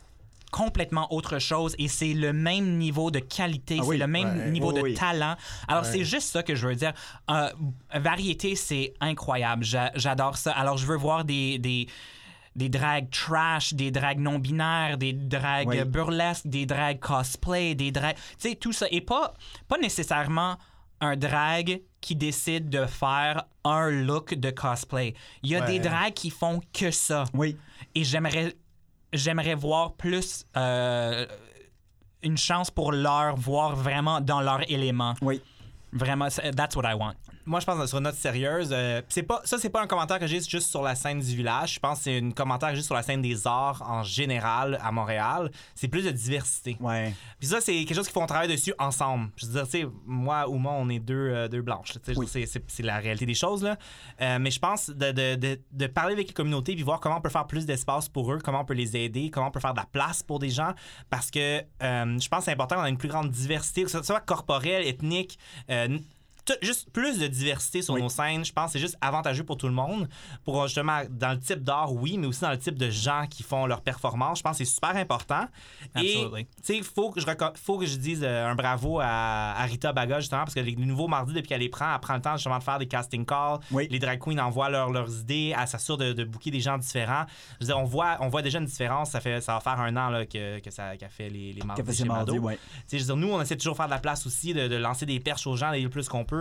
complètement 0.53 1.13
autre 1.13 1.39
chose 1.41 1.75
et 1.79 1.89
c'est 1.89 2.15
le 2.15 2.33
même 2.33 2.79
niveau 2.79 3.11
de 3.11 3.19
qualité, 3.19 3.79
Ah 3.81 3.85
c'est 3.91 3.97
le 3.99 4.07
même 4.07 4.39
ouais, 4.39 4.51
niveau 4.51 4.69
oui, 4.73 4.75
de 4.75 4.81
oui. 4.83 4.95
talent. 4.95 5.35
Alors 5.67 5.85
c'est 5.85 6.05
juste 6.05 6.29
ça 6.31 6.43
que 6.45 6.55
je 6.55 6.69
veux 6.69 6.77
dire. 6.77 6.93
Euh, 7.31 7.51
variété, 7.95 8.55
c'est 8.55 8.95
incroyable. 9.01 9.65
J'a- 9.65 9.91
J'adore 9.97 10.37
ça. 10.37 10.53
Alors 10.53 10.77
je 10.79 10.87
veux 10.87 10.97
voir 10.97 11.25
des, 11.25 11.59
des 11.59 11.89
des 12.57 12.69
drags 12.69 13.09
trash, 13.11 13.75
des 13.75 13.91
drags 13.91 14.19
non 14.19 14.39
binaires, 14.39 14.97
des 14.99 15.13
drags 15.13 15.69
Oui. 15.69 15.85
burlesques, 15.85 16.47
des 16.47 16.67
drags 16.67 16.99
cosplay, 16.99 17.75
des 17.75 17.93
drags, 17.93 18.17
tu 18.17 18.49
sais 18.49 18.55
tout 18.57 18.73
ça 18.73 18.87
et 18.91 19.01
pas 19.03 19.35
pas 19.69 19.79
nécessairement 19.79 20.57
un 21.01 21.17
drag 21.17 21.83
qui 22.01 22.17
décide 22.17 22.71
de 22.71 22.87
faire 22.87 23.45
un 23.65 23.91
look 23.91 24.33
de 24.35 24.51
cosplay. 24.51 25.15
Il 25.43 25.51
y 25.51 25.57
a 25.57 25.61
Ouais. 25.61 25.67
des 25.67 25.79
drags 25.79 26.15
qui 26.15 26.31
font 26.31 26.61
que 26.73 26.91
ça. 26.91 27.25
Oui. 27.35 27.57
Et 27.95 28.03
j'aimerais 28.05 28.55
j'aimerais 29.13 29.55
voir 29.55 29.93
plus 29.95 30.45
euh, 30.57 31.27
une 32.23 32.37
chance 32.39 32.71
pour 32.71 32.91
leur 32.93 33.37
voir 33.37 33.77
vraiment 33.77 34.21
dans 34.21 34.41
leur 34.41 34.69
élément. 34.71 35.15
Oui. 35.21 35.41
Vraiment, 35.93 36.29
c'est- 36.31 36.51
that's 36.53 36.75
what 36.77 36.85
I 36.91 36.95
want. 36.95 37.15
Moi, 37.47 37.61
je 37.61 37.65
pense 37.67 37.79
que 37.81 37.87
sur 37.87 37.99
une 37.99 38.05
note 38.05 38.17
sérieuse, 38.17 38.71
euh, 38.73 39.01
c'est 39.09 39.23
pas 39.23 39.41
ça, 39.45 39.57
c'est 39.59 39.71
pas 39.71 39.81
un 39.83 39.87
commentaire 39.87 40.19
que 40.19 40.27
j'ai 40.27 40.41
juste 40.41 40.69
sur 40.69 40.83
la 40.83 40.95
scène 40.95 41.21
du 41.21 41.37
village. 41.37 41.75
Je 41.75 41.79
pense 41.81 41.99
que 41.99 42.05
c'est 42.05 42.19
un 42.19 42.31
commentaire 42.33 42.75
juste 42.75 42.87
sur 42.87 42.95
la 42.95 43.03
scène 43.03 43.23
des 43.23 43.47
arts 43.47 43.83
en 43.89 44.03
général 44.03 44.79
à 44.83 44.91
Montréal. 44.93 45.51
C'est 45.75 45.89
plus 45.89 46.03
de 46.05 46.11
diversité. 46.11 46.77
Ouais. 46.81 47.15
Puis 47.39 47.49
ça, 47.49 47.61
c'est 47.61 47.73
quelque 47.85 47.95
chose 47.95 48.07
qu'il 48.07 48.13
faut 48.21 48.27
travailler 48.27 48.53
dessus 48.55 48.75
ensemble. 48.79 49.31
Je 49.37 49.47
veux 49.47 49.53
dire, 49.53 49.65
tu 49.65 49.71
sais, 49.83 49.87
moi 50.07 50.49
ou 50.49 50.59
moi, 50.59 50.73
on 50.77 50.89
est 50.89 50.99
deux, 50.99 51.15
euh, 51.15 51.49
deux 51.49 51.63
blanches. 51.63 51.93
Oui. 52.17 52.27
c'est- 52.29 52.83
la 52.83 52.99
réalité 52.99 53.27
des 53.27 53.35
choses. 53.35 53.63
Là. 53.63 53.77
Euh, 54.21 54.39
mais 54.41 54.51
je 54.51 54.59
pense 54.59 54.91
de, 54.91 55.13
de, 55.13 55.35
de, 55.37 55.61
de 55.73 55.87
parler 55.87 56.13
avec 56.15 56.29
les 56.29 56.35
communautés 56.35 56.75
puis 56.75 56.83
voir 56.83 57.01
comment 57.01 57.17
on 57.19 57.21
peut 57.21 57.29
faire 57.31 57.47
plus 57.47 57.65
d'espace 57.67 58.09
pour 58.09 58.33
eux, 58.33 58.39
comment 58.45 58.61
on 58.61 58.65
peut 58.65 58.75
les 58.75 58.97
aider, 58.97 59.31
comment 59.31 59.49
on 59.49 59.51
peut 59.51 59.61
faire 59.61 59.73
de 59.75 59.79
la 59.81 59.87
place 59.87 60.23
pour 60.23 60.39
des 60.39 60.51
gens. 60.51 60.73
Parce 61.11 61.31
que 61.31 61.61
euh, 61.61 62.19
je 62.19 62.29
pense 62.29 62.41
que 62.41 62.45
c'est 62.47 62.53
important 62.53 62.77
qu'on 62.77 62.85
ait 62.85 62.91
une 62.91 62.99
plus 62.99 63.09
grande 63.09 63.31
diversité, 63.31 63.83
que 63.85 63.91
ce 63.91 64.03
soit 64.03 64.21
corporelle, 64.21 64.87
ethnique. 64.87 65.39
Juste 66.63 66.91
plus 66.93 67.19
de 67.19 67.27
diversité 67.27 67.83
sur 67.83 67.95
Oui. 67.95 68.03
nos 68.03 68.09
scènes, 68.09 68.45
je 68.45 68.53
pense 68.53 68.73
c'est 68.73 68.79
juste 68.79 68.97
avantageux 69.01 69.45
pour 69.45 69.57
tout 69.57 69.67
le 69.69 69.73
monde. 69.75 70.09
Pour 70.45 70.67
justement, 70.67 71.01
dans 71.11 71.31
le 71.33 71.39
type 71.41 71.63
d'art, 71.63 71.93
oui, 71.93 72.19
mais 72.19 72.27
aussi 72.27 72.41
dans 72.43 72.51
le 72.51 72.59
type 72.59 72.77
de 72.79 72.91
gens 72.91 73.27
qui 73.29 73.43
font 73.43 73.67
leur 73.67 73.81
performance, 73.81 74.39
je 74.39 74.43
pense 74.43 74.59
que 74.59 74.65
c'est 74.65 74.73
super 74.75 74.97
important. 74.97 75.47
Absolutely. 75.95 76.41
Et 76.41 76.45
tu 76.45 76.51
sais, 76.63 76.77
il 76.77 76.85
faut, 76.85 77.11
que 77.11 77.21
je 77.21 77.27
faut 77.63 77.79
que 77.79 77.87
je 77.87 77.97
dise 77.97 78.21
euh, 78.23 78.47
un 78.51 78.55
bravo 78.55 79.01
à, 79.01 79.53
à 79.57 79.63
Rita 79.65 79.93
Baga, 79.93 80.21
justement, 80.21 80.43
parce 80.43 80.55
que 80.55 80.61
les 80.61 80.77
nouveaux 80.77 81.09
mardis, 81.09 81.33
depuis 81.33 81.49
qu'elle 81.49 81.61
les 81.61 81.69
prend, 81.69 81.93
elle 81.93 82.01
prend 82.01 82.15
le 82.15 82.21
temps 82.23 82.37
justement 82.37 82.59
de 82.59 82.63
faire 82.65 82.79
des 82.79 82.87
casting 82.87 83.25
calls. 83.25 83.59
Oui. 83.71 83.89
Les 83.91 83.99
drag 83.99 84.19
queens 84.19 84.39
envoient 84.39 84.71
leurs- 84.71 84.91
leurs 84.91 85.11
idées, 85.21 85.55
elle 85.59 85.69
s'assure 85.69 85.97
de, 85.97 86.13
de 86.13 86.25
booker 86.25 86.51
des 86.51 86.61
gens 86.61 86.79
différents. 86.79 87.25
Je 87.61 87.65
veux 87.65 87.67
dire, 87.67 87.79
on 87.79 87.85
voit, 87.85 88.17
on 88.21 88.29
voit 88.29 88.43
déjà 88.43 88.59
une 88.59 88.65
différence. 88.67 89.11
Ça, 89.11 89.21
fait, 89.21 89.41
ça 89.41 89.55
va 89.55 89.61
faire 89.61 89.81
un 89.81 89.97
an 89.97 90.11
là, 90.11 90.27
que, 90.27 90.59
que 90.61 90.71
ça 90.71 90.97
qu'elle 90.97 91.09
fait 91.11 91.29
les, 91.29 91.53
les 91.53 91.63
mardis 91.63 91.83
Café 91.83 91.97
chez 91.97 92.05
mardi, 92.05 92.39
ouais. 92.39 92.59
Je 92.91 92.97
veux 92.99 93.05
dire, 93.05 93.17
nous, 93.17 93.29
on 93.33 93.41
essaie 93.41 93.55
de 93.57 93.61
toujours 93.61 93.77
faire 93.77 93.87
de 93.87 93.91
la 93.91 93.99
place 93.99 94.27
aussi, 94.27 94.53
de, 94.55 94.69
de 94.69 94.77
lancer 94.77 95.07
des 95.07 95.21
perches 95.21 95.47
aux 95.47 95.57
gens, 95.57 95.71
le 95.71 95.89
plus 95.89 96.09
qu'on 96.09 96.25
peut. 96.25 96.36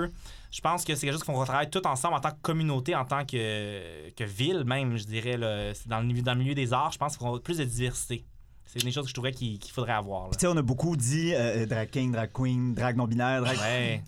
Je 0.51 0.61
pense 0.61 0.85
que 0.85 0.95
c'est 0.95 1.01
quelque 1.05 1.13
chose 1.15 1.23
qu'on 1.23 1.33
retravaille 1.33 1.69
tout 1.69 1.85
ensemble 1.85 2.15
en 2.15 2.19
tant 2.21 2.31
que 2.31 2.41
communauté, 2.41 2.95
en 2.95 3.03
tant 3.05 3.25
que, 3.25 4.09
que 4.11 4.23
ville, 4.23 4.63
même, 4.65 4.95
je 4.97 5.03
dirais. 5.03 5.37
là. 5.37 5.73
Dans, 5.87 5.99
le, 5.99 6.05
milieu- 6.05 6.21
dans 6.21 6.33
le 6.33 6.39
milieu 6.39 6.55
des 6.55 6.71
arts, 6.73 6.91
je 6.93 6.97
pense 6.97 7.17
qu'on 7.17 7.35
a 7.35 7.39
plus 7.39 7.57
de 7.57 7.63
diversité. 7.65 8.23
C'est 8.65 8.79
une 8.81 8.87
des 8.87 8.91
choses 8.93 9.03
que 9.03 9.09
je 9.09 9.13
trouverais 9.13 9.31
qu'il 9.33 9.59
faudrait 9.73 9.93
avoir. 9.93 10.29
Tu 10.31 10.39
sais, 10.39 10.47
on 10.47 10.57
a 10.57 10.61
beaucoup 10.61 10.95
dit 10.97 11.33
euh, 11.33 11.65
drag 11.65 11.89
king, 11.89 12.11
drag 12.11 12.29
queen, 12.33 12.73
drag 12.73 12.95
non 12.97 13.05
binaire, 13.05 13.41
drag. 13.41 13.57
Ouais. 13.57 14.01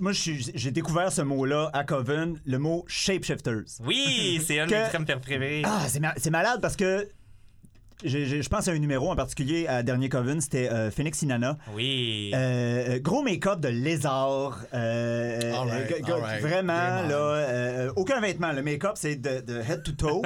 Moi, 0.00 0.12
j'ai 0.12 0.70
découvert 0.70 1.10
ce 1.10 1.22
mot-là 1.22 1.70
à 1.72 1.82
Coven, 1.82 2.40
le 2.46 2.58
mot 2.58 2.84
shapeshifters. 2.86 3.64
Oui, 3.84 4.40
c'est 4.46 4.60
un 4.60 4.66
de 4.68 4.72
mes 4.72 5.16
préférés. 5.16 5.62
Ah, 5.64 5.86
c'est 5.88 5.98
ma- 5.98 6.14
c'est 6.16 6.30
malade 6.30 6.60
parce 6.62 6.76
que 6.76 7.08
je 8.04 8.48
pense 8.48 8.68
à 8.68 8.72
un 8.72 8.78
numéro 8.78 9.10
en 9.10 9.16
particulier 9.16 9.66
à 9.66 9.82
dernier 9.82 10.08
Coven, 10.08 10.40
c'était 10.40 10.70
euh, 10.70 10.90
Phoenix 10.90 11.20
Inanna. 11.22 11.58
Oui. 11.74 12.30
Euh, 12.34 12.96
euh, 12.96 12.98
gros 13.00 13.22
make-up 13.22 13.60
de 13.60 13.68
lézard. 13.68 14.58
euh, 14.74 15.52
All 15.54 15.68
right, 15.68 16.08
euh, 16.08 16.14
all. 16.14 16.40
Vraiment, 16.40 16.72
là, 16.72 17.16
euh, 17.16 17.92
aucun 17.96 18.20
vêtement. 18.20 18.52
Le 18.52 18.62
make-up, 18.62 18.92
c'est 18.94 19.16
de, 19.16 19.40
de 19.40 19.58
head 19.60 19.82
to 19.82 19.92
toe. 19.92 20.22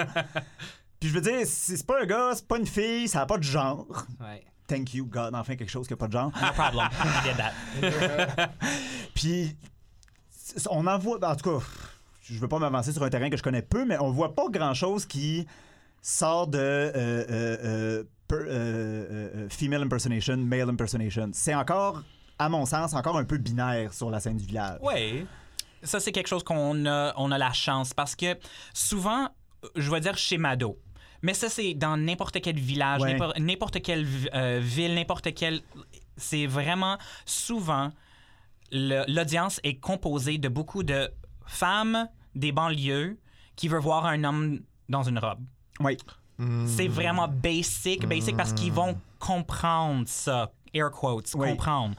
Puis 1.00 1.08
je 1.08 1.14
veux 1.14 1.20
dire, 1.20 1.40
c'est 1.46 1.84
pas 1.86 2.02
un 2.02 2.06
gars, 2.06 2.30
c'est 2.34 2.46
pas 2.46 2.58
une 2.58 2.66
fille, 2.66 3.08
ça 3.08 3.20
n'a 3.20 3.26
pas 3.26 3.38
de 3.38 3.42
genre. 3.42 3.86
Ouais. 4.20 4.44
Thank 4.68 4.94
you, 4.94 5.04
God, 5.06 5.34
enfin 5.34 5.56
quelque 5.56 5.70
chose 5.70 5.86
qui 5.86 5.92
n'a 5.92 5.96
pas 5.96 6.06
de 6.06 6.12
genre. 6.12 6.30
No 6.40 6.52
problem. 6.54 6.88
I 7.04 7.28
did 7.28 7.36
that. 8.36 8.50
Puis 9.14 9.56
on 10.70 10.86
en 10.86 10.98
voit, 10.98 11.18
en 11.26 11.34
tout 11.36 11.58
cas, 11.58 11.64
je 12.22 12.38
veux 12.38 12.48
pas 12.48 12.58
m'avancer 12.58 12.92
sur 12.92 13.02
un 13.02 13.10
terrain 13.10 13.30
que 13.30 13.36
je 13.36 13.42
connais 13.42 13.62
peu, 13.62 13.84
mais 13.84 13.98
on 13.98 14.10
voit 14.10 14.34
pas 14.34 14.44
grand-chose 14.50 15.06
qui 15.06 15.46
sort 16.02 16.48
de 16.48 16.58
euh, 16.58 16.92
euh, 17.30 17.56
euh, 17.64 18.04
per- 19.46 19.48
female 19.48 19.82
impersonation, 19.82 20.36
male 20.36 20.68
impersonation. 20.68 21.30
C'est 21.32 21.54
encore, 21.54 22.02
à 22.38 22.48
mon 22.48 22.66
sens, 22.66 22.92
encore 22.94 23.16
un 23.16 23.24
peu 23.24 23.38
binaire 23.38 23.94
sur 23.94 24.10
la 24.10 24.18
scène 24.20 24.36
du 24.36 24.44
village. 24.44 24.78
Ouais. 24.82 25.24
Ça, 25.84 25.98
c'est 26.00 26.12
quelque 26.12 26.28
chose 26.28 26.42
qu'on 26.44 26.84
a, 26.86 27.12
on 27.16 27.30
a 27.32 27.38
la 27.38 27.52
chance 27.52 27.94
parce 27.94 28.14
que 28.16 28.36
souvent, 28.74 29.28
je 29.76 29.90
vais 29.90 30.00
dire 30.00 30.16
chez 30.18 30.38
Mado, 30.38 30.78
mais 31.22 31.34
ça, 31.34 31.48
c'est 31.48 31.74
dans 31.74 31.96
n'importe 31.96 32.40
quel 32.40 32.56
village, 32.58 33.00
Ouais. 33.00 33.16
n'importe- 33.38 33.80
quelle 33.82 34.06
euh, 34.34 34.60
ville, 34.62 34.94
n'importe 34.94 35.32
quel. 35.34 35.60
C'est 36.16 36.46
vraiment 36.46 36.98
souvent 37.24 37.90
l'audience 38.70 39.60
est 39.64 39.78
composée 39.80 40.38
de 40.38 40.48
beaucoup 40.48 40.82
de 40.82 41.10
femmes 41.46 42.08
des 42.34 42.52
banlieues 42.52 43.18
qui 43.56 43.68
veulent 43.68 43.80
voir 43.82 44.06
un 44.06 44.24
homme 44.24 44.60
dans 44.88 45.02
une 45.02 45.18
robe. 45.18 45.40
Oui. 45.82 45.96
C'est 46.66 46.88
vraiment 46.88 47.28
basic, 47.28 48.06
basic 48.06 48.36
parce 48.36 48.52
qu'ils 48.52 48.72
vont 48.72 48.98
comprendre 49.20 50.04
ça, 50.08 50.50
air 50.74 50.90
quotes, 50.90 51.30
Oui. 51.34 51.50
comprendre. 51.50 51.94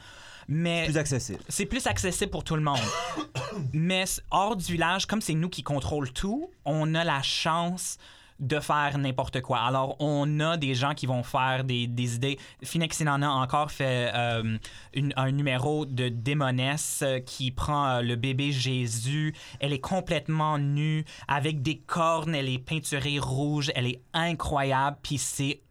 Mais 0.49 0.83
Plus 0.85 0.97
accessible. 0.97 1.39
c'est 1.47 1.65
plus 1.65 1.87
accessible 1.87 2.29
pour 2.29 2.43
tout 2.43 2.55
le 2.57 2.61
monde. 2.61 2.79
Mais 3.73 4.03
hors 4.29 4.55
du 4.57 4.73
village, 4.73 5.05
comme 5.05 5.21
c'est 5.21 5.33
nous 5.33 5.47
qui 5.47 5.63
contrôlons 5.63 6.11
tout, 6.13 6.49
on 6.65 6.93
a 6.95 7.03
la 7.05 7.21
chance 7.21 7.97
de 8.39 8.59
faire 8.59 8.97
n'importe 8.97 9.41
quoi. 9.41 9.59
Alors, 9.59 9.95
on 9.99 10.39
a 10.39 10.57
des 10.57 10.75
gens 10.75 10.93
qui 10.93 11.05
vont 11.05 11.23
faire 11.23 11.63
des, 11.63 11.87
des 11.87 12.15
idées. 12.15 12.39
Phoenix 12.63 12.99
Inanna 12.99 13.27
a 13.29 13.33
encore 13.35 13.71
fait 13.71 14.11
euh, 14.13 14.57
une- 14.93 15.13
un 15.15 15.31
numéro 15.31 15.85
de 15.85 16.09
démonesse 16.09 17.01
euh, 17.03 17.19
qui 17.19 17.51
prend 17.51 17.87
euh, 17.87 18.01
le 18.01 18.15
bébé 18.15 18.51
Jésus. 18.51 19.33
Elle 19.59 19.71
est 19.73 19.79
complètement 19.79 20.57
nue, 20.57 21.05
avec 21.27 21.61
des 21.61 21.77
cornes, 21.79 22.35
elle 22.35 22.49
est 22.49 22.59
peinturée 22.59 23.19
rouge, 23.19 23.71
elle 23.75 23.87
est 23.87 24.01
incroyable, 24.13 24.97
puis 25.03 25.17
c'est... 25.17 25.61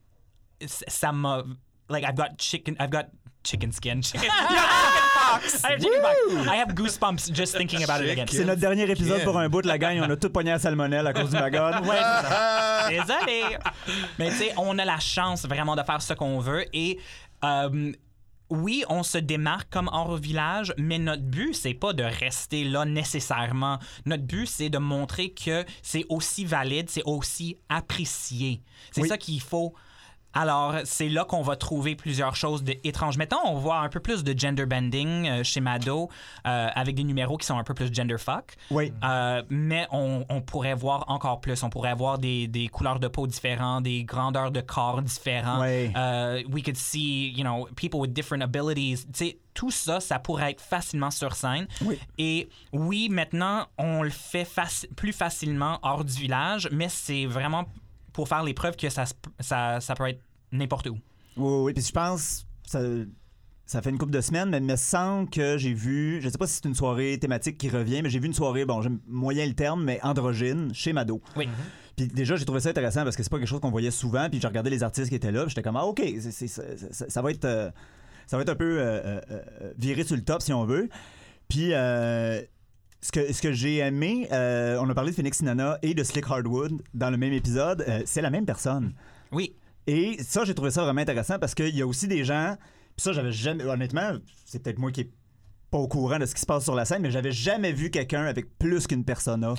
Ça 0.66 1.10
m'a 1.12 1.42
like 1.90 2.04
I've 2.04 2.14
got 2.14 2.36
chicken 2.38 2.76
I've 2.78 2.90
got 2.90 3.06
chicken 3.44 3.72
skin. 3.72 4.00
Chicken, 4.02 4.30
I 5.32 5.40
have. 5.40 5.64
I 5.64 5.70
have 5.72 5.80
chicken 5.80 6.00
pox. 6.02 6.48
I 6.48 6.56
have 6.56 6.68
goosebumps 6.74 7.32
just 7.32 7.56
thinking 7.56 7.82
about 7.84 8.04
it 8.04 8.10
again. 8.10 8.26
C'est 8.30 8.44
notre 8.44 8.60
dernier 8.60 8.90
épisode 8.90 9.22
pour 9.24 9.38
un 9.38 9.48
bout 9.48 9.62
de 9.62 9.68
la 9.68 9.78
gang. 9.78 9.98
On 10.00 10.10
a 10.10 10.16
tout 10.16 10.30
pogné 10.30 10.52
à 10.52 10.58
salmonelle 10.58 11.06
à 11.06 11.12
cause 11.12 11.30
du 11.30 11.36
magone. 11.36 11.72
Ouais. 11.86 11.98
Désolé. 12.90 13.56
Mais 14.18 14.30
tu 14.30 14.36
sais, 14.36 14.52
on 14.56 14.78
a 14.78 14.84
la 14.84 14.98
chance 14.98 15.44
vraiment 15.46 15.76
de 15.76 15.82
faire 15.82 16.02
ce 16.02 16.14
qu'on 16.14 16.38
veut 16.38 16.64
et 16.74 16.98
euh, 17.44 17.92
oui, 18.50 18.84
on 18.88 19.02
se 19.02 19.18
démarque 19.18 19.70
comme 19.70 19.88
hors 19.92 20.16
village, 20.16 20.74
mais 20.76 20.98
notre 20.98 21.22
but, 21.22 21.54
c'est 21.54 21.72
pas 21.74 21.92
de 21.94 22.02
rester 22.02 22.64
là 22.64 22.84
nécessairement. 22.84 23.78
Notre 24.04 24.24
but, 24.24 24.46
c'est 24.46 24.68
de 24.68 24.78
montrer 24.78 25.30
que 25.32 25.64
c'est 25.82 26.04
aussi 26.10 26.44
valide, 26.44 26.90
c'est 26.90 27.02
aussi 27.04 27.56
apprécié. 27.68 28.60
C'est 28.90 29.02
Oui. 29.02 29.08
ça 29.08 29.16
qu'il 29.16 29.40
faut. 29.40 29.74
Alors, 30.34 30.74
c'est 30.84 31.08
là 31.08 31.24
qu'on 31.24 31.42
va 31.42 31.56
trouver 31.56 31.94
plusieurs 31.94 32.36
choses 32.36 32.62
d'étranges. 32.62 33.18
Mettons, 33.18 33.40
on 33.44 33.58
voit 33.58 33.78
un 33.80 33.88
peu 33.88 34.00
plus 34.00 34.24
de 34.24 34.38
gender 34.38 34.66
bending 34.66 35.28
euh, 35.28 35.44
chez 35.44 35.60
Mado, 35.60 36.08
euh, 36.46 36.68
avec 36.74 36.94
des 36.94 37.04
numéros 37.04 37.36
qui 37.36 37.46
sont 37.46 37.58
un 37.58 37.64
peu 37.64 37.74
plus 37.74 37.92
gender 37.92 38.16
fuck. 38.18 38.56
Oui. 38.70 38.92
Euh, 39.04 39.42
mais 39.50 39.86
on, 39.90 40.24
on 40.28 40.40
pourrait 40.40 40.74
voir 40.74 41.04
encore 41.08 41.40
plus. 41.40 41.62
On 41.62 41.70
pourrait 41.70 41.90
avoir 41.90 42.18
des, 42.18 42.48
des 42.48 42.68
couleurs 42.68 42.98
de 42.98 43.08
peau 43.08 43.26
différentes, 43.26 43.84
des 43.84 44.04
grandeurs 44.04 44.50
de 44.50 44.60
corps 44.60 45.02
différents. 45.02 45.60
Ouais. 45.60 45.92
Euh, 45.96 46.42
we 46.50 46.62
could 46.62 46.76
see, 46.76 47.30
you 47.36 47.42
know, 47.44 47.68
people 47.76 48.00
with 48.00 48.12
different 48.12 48.42
abilities. 48.42 49.04
Tu 49.12 49.26
sais, 49.26 49.38
tout 49.54 49.70
ça, 49.70 50.00
ça 50.00 50.18
pourrait 50.18 50.52
être 50.52 50.62
facilement 50.62 51.10
sur 51.10 51.34
scène. 51.34 51.66
Oui. 51.84 51.98
Et 52.16 52.48
oui, 52.72 53.08
maintenant, 53.10 53.66
on 53.76 54.02
le 54.02 54.08
fait 54.08 54.44
faci- 54.44 54.88
plus 54.94 55.12
facilement 55.12 55.78
hors 55.82 56.04
du 56.04 56.14
village, 56.14 56.68
mais 56.72 56.88
c'est 56.88 57.26
vraiment 57.26 57.64
pour 58.12 58.28
faire 58.28 58.42
les 58.42 58.54
preuves 58.54 58.76
que 58.76 58.88
ça, 58.90 59.04
ça, 59.40 59.80
ça 59.80 59.94
peut 59.94 60.08
être 60.08 60.20
n'importe 60.52 60.88
où. 60.88 60.98
Oui, 61.36 61.62
oui. 61.64 61.72
Puis 61.72 61.84
je 61.84 61.92
pense, 61.92 62.46
ça, 62.66 62.80
ça 63.66 63.80
fait 63.80 63.90
une 63.90 63.98
couple 63.98 64.12
de 64.12 64.20
semaines, 64.20 64.50
mais 64.50 64.58
il 64.58 64.64
me 64.64 64.76
semble 64.76 65.30
que 65.30 65.56
j'ai 65.56 65.72
vu, 65.72 66.20
je 66.20 66.28
sais 66.28 66.36
pas 66.38 66.46
si 66.46 66.54
c'est 66.56 66.66
une 66.68 66.74
soirée 66.74 67.18
thématique 67.18 67.56
qui 67.58 67.68
revient, 67.70 68.02
mais 68.02 68.10
j'ai 68.10 68.18
vu 68.18 68.26
une 68.26 68.34
soirée, 68.34 68.64
bon, 68.64 68.82
j'aime 68.82 68.98
moyen 69.06 69.46
le 69.46 69.54
terme, 69.54 69.82
mais 69.84 69.98
androgyne 70.02 70.74
chez 70.74 70.92
Mado. 70.92 71.20
Oui. 71.36 71.48
Puis 71.96 72.06
déjà, 72.08 72.36
j'ai 72.36 72.44
trouvé 72.44 72.60
ça 72.60 72.70
intéressant 72.70 73.04
parce 73.04 73.16
que 73.16 73.22
c'est 73.22 73.30
pas 73.30 73.38
quelque 73.38 73.48
chose 73.48 73.60
qu'on 73.60 73.70
voyait 73.70 73.90
souvent. 73.90 74.28
Puis 74.30 74.40
j'ai 74.40 74.48
regardé 74.48 74.70
les 74.70 74.82
artistes 74.82 75.08
qui 75.08 75.14
étaient 75.14 75.32
là, 75.32 75.42
puis 75.42 75.50
j'étais 75.50 75.62
comme, 75.62 75.76
ah, 75.76 75.84
OK, 75.84 76.02
ça, 76.20 76.46
ça- 76.48 77.08
ça 77.08 77.22
va 77.22 77.30
être, 77.30 77.44
euh, 77.44 77.70
ça 78.26 78.36
va 78.36 78.42
être 78.42 78.48
un 78.50 78.54
peu 78.56 78.78
euh, 78.78 79.00
euh, 79.04 79.20
euh, 79.30 79.72
viré 79.78 80.04
sur 80.04 80.16
le 80.16 80.22
top, 80.22 80.42
si 80.42 80.52
on 80.52 80.64
veut. 80.64 80.88
Puis 81.48 81.68
euh, 81.72 82.40
ce 83.02 83.10
que, 83.10 83.32
ce 83.32 83.42
que 83.42 83.52
j'ai 83.52 83.78
aimé, 83.78 84.28
euh, 84.32 84.78
on 84.80 84.88
a 84.88 84.94
parlé 84.94 85.10
de 85.10 85.16
Phoenix 85.16 85.42
Nana 85.42 85.78
et 85.82 85.92
de 85.92 86.04
Slick 86.04 86.24
Hardwood 86.30 86.80
dans 86.94 87.10
le 87.10 87.16
même 87.16 87.32
épisode, 87.32 87.84
euh, 87.88 88.02
c'est 88.06 88.22
la 88.22 88.30
même 88.30 88.46
personne. 88.46 88.94
Oui. 89.32 89.56
Et 89.88 90.22
ça, 90.22 90.44
j'ai 90.44 90.54
trouvé 90.54 90.70
ça 90.70 90.84
vraiment 90.84 91.00
intéressant 91.00 91.38
parce 91.40 91.54
qu'il 91.54 91.74
y 91.74 91.82
a 91.82 91.86
aussi 91.86 92.06
des 92.06 92.24
gens. 92.24 92.56
Puis 92.96 93.02
ça, 93.02 93.12
j'avais 93.12 93.32
jamais. 93.32 93.64
Honnêtement, 93.64 94.12
c'est 94.44 94.62
peut-être 94.62 94.78
moi 94.78 94.92
qui 94.92 95.00
est 95.00 95.10
pas 95.70 95.78
au 95.78 95.88
courant 95.88 96.18
de 96.18 96.26
ce 96.26 96.34
qui 96.34 96.40
se 96.40 96.46
passe 96.46 96.62
sur 96.62 96.76
la 96.76 96.84
scène, 96.84 97.02
mais 97.02 97.10
j'avais 97.10 97.32
jamais 97.32 97.72
vu 97.72 97.90
quelqu'un 97.90 98.24
avec 98.24 98.56
plus 98.58 98.86
qu'une 98.86 99.04
persona 99.04 99.54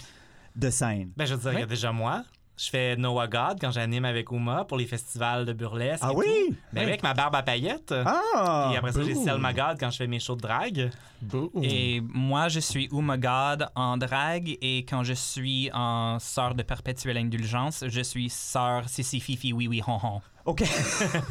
de 0.56 0.70
scène. 0.70 1.12
Ben, 1.18 1.26
je 1.26 1.34
veux 1.34 1.41
dire, 1.41 1.54
il 1.54 1.60
y 1.60 1.64
a 1.64 1.66
déjà 1.66 1.91
moi. 1.91 2.24
Je 2.56 2.70
fais 2.70 2.95
Noah 2.95 3.28
God 3.28 3.58
quand 3.60 3.72
j'anime 3.72 4.06
avec 4.06 4.32
Uma 4.32 4.64
pour 4.66 4.78
les 4.78 4.86
festivals 4.86 5.45
de 5.45 5.54
burlesque. 5.54 6.04
Ah 6.04 6.12
et 6.12 6.16
oui? 6.16 6.26
tout. 6.49 6.56
Ben, 6.72 6.84
avec 6.84 7.01
ma 7.01 7.14
barbe 7.14 7.36
à 7.36 7.41
paillettes. 7.41 7.93
Ah! 8.06 8.72
Et 8.74 8.78
après 8.78 8.91
ça, 8.91 9.04
j'ai. 9.04 9.16
Selma 9.16 9.54
God 9.54 9.78
quand 9.80 9.89
je 9.89 9.97
fais 9.97 10.08
mes 10.08 10.20
shows 10.20 10.36
de 10.36 10.41
drague. 10.41 10.91
Boom. 11.22 11.49
Et 11.64 12.01
moi, 12.01 12.49
je 12.49 12.60
suis 12.60 12.89
Uma 12.91 13.18
God 13.18 13.70
en 13.76 13.97
drague 13.97 14.58
et 14.62 14.86
quand 14.86 15.04
je 15.04 15.14
suis 15.14 15.72
en 15.74 16.20
sœur 16.20 16.54
de 16.54 16.62
perpétuelle 16.64 17.18
indulgence, 17.18 17.84
je 17.88 18.01
suis 18.01 18.30
sœur 18.30 18.88
Sissi 18.88 19.20
Fifi 19.20 19.54
Oui 19.54 19.68
Oui 19.68 19.82
Hon 19.88 19.99
Hon. 20.04 20.22
OK. 20.45 20.64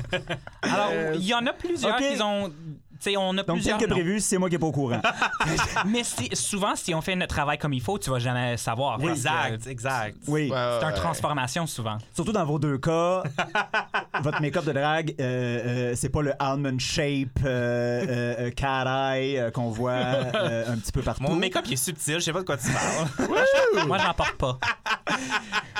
Alors, 0.62 1.14
il 1.14 1.24
y 1.24 1.34
en 1.34 1.46
a 1.46 1.52
plusieurs 1.52 1.96
qui 1.98 2.20
ont... 2.22 2.50
Tu 3.02 3.10
sais, 3.10 3.16
on 3.16 3.30
a 3.36 3.42
Donc, 3.42 3.56
plusieurs 3.56 3.78
que 3.78 3.86
noms. 3.86 3.96
prévu, 3.96 4.20
c'est 4.20 4.38
moi 4.38 4.48
qui 4.48 4.54
est 4.54 4.58
pas 4.60 4.66
au 4.66 4.70
courant. 4.72 5.00
Mais 5.86 6.04
si- 6.04 6.30
souvent, 6.34 6.76
si 6.76 6.94
on 6.94 7.00
fait 7.00 7.16
notre 7.16 7.34
travail 7.34 7.58
comme 7.58 7.72
il 7.72 7.80
faut, 7.82 7.98
tu 7.98 8.10
vas 8.10 8.20
jamais 8.20 8.56
savoir. 8.56 8.98
que 8.98 9.08
Exact, 9.08 9.66
exact. 9.66 10.16
Oui. 10.28 10.42
Ouais, 10.48 10.50
ouais, 10.56 10.78
C'est 10.80 10.86
une 10.86 10.94
transformation 10.94 11.66
souvent. 11.66 11.98
Surtout 12.14 12.30
dans 12.32 12.44
vos 12.44 12.60
deux 12.60 12.78
cas, 12.78 13.24
votre 14.22 14.40
make-up 14.40 14.64
de 14.64 14.72
drague, 14.72 15.16
euh, 15.20 15.24
euh, 15.90 15.92
c'est 15.96 16.10
pas 16.10 16.22
le 16.22 16.32
almond 16.38 16.78
shape, 16.78 17.40
euh, 17.44 18.04
euh, 18.08 18.34
euh, 18.38 18.50
cat 18.52 18.84
eye 19.16 19.36
euh, 19.38 19.50
qu'on 19.50 19.70
voit 19.70 19.92
euh, 19.92 20.72
un 20.72 20.76
petit 20.76 20.92
peu 20.92 21.02
partout. 21.02 21.24
Mon 21.24 21.34
make-up 21.34 21.64
il 21.66 21.72
est 21.72 21.76
subtil, 21.76 22.14
je 22.14 22.20
sais 22.20 22.32
pas 22.32 22.40
de 22.40 22.44
quoi 22.46 22.56
tu 22.56 22.68
parles. 22.70 23.28
Moi, 23.88 23.98
j'en 23.98 24.14
porte 24.14 24.34
pas. 24.36 24.58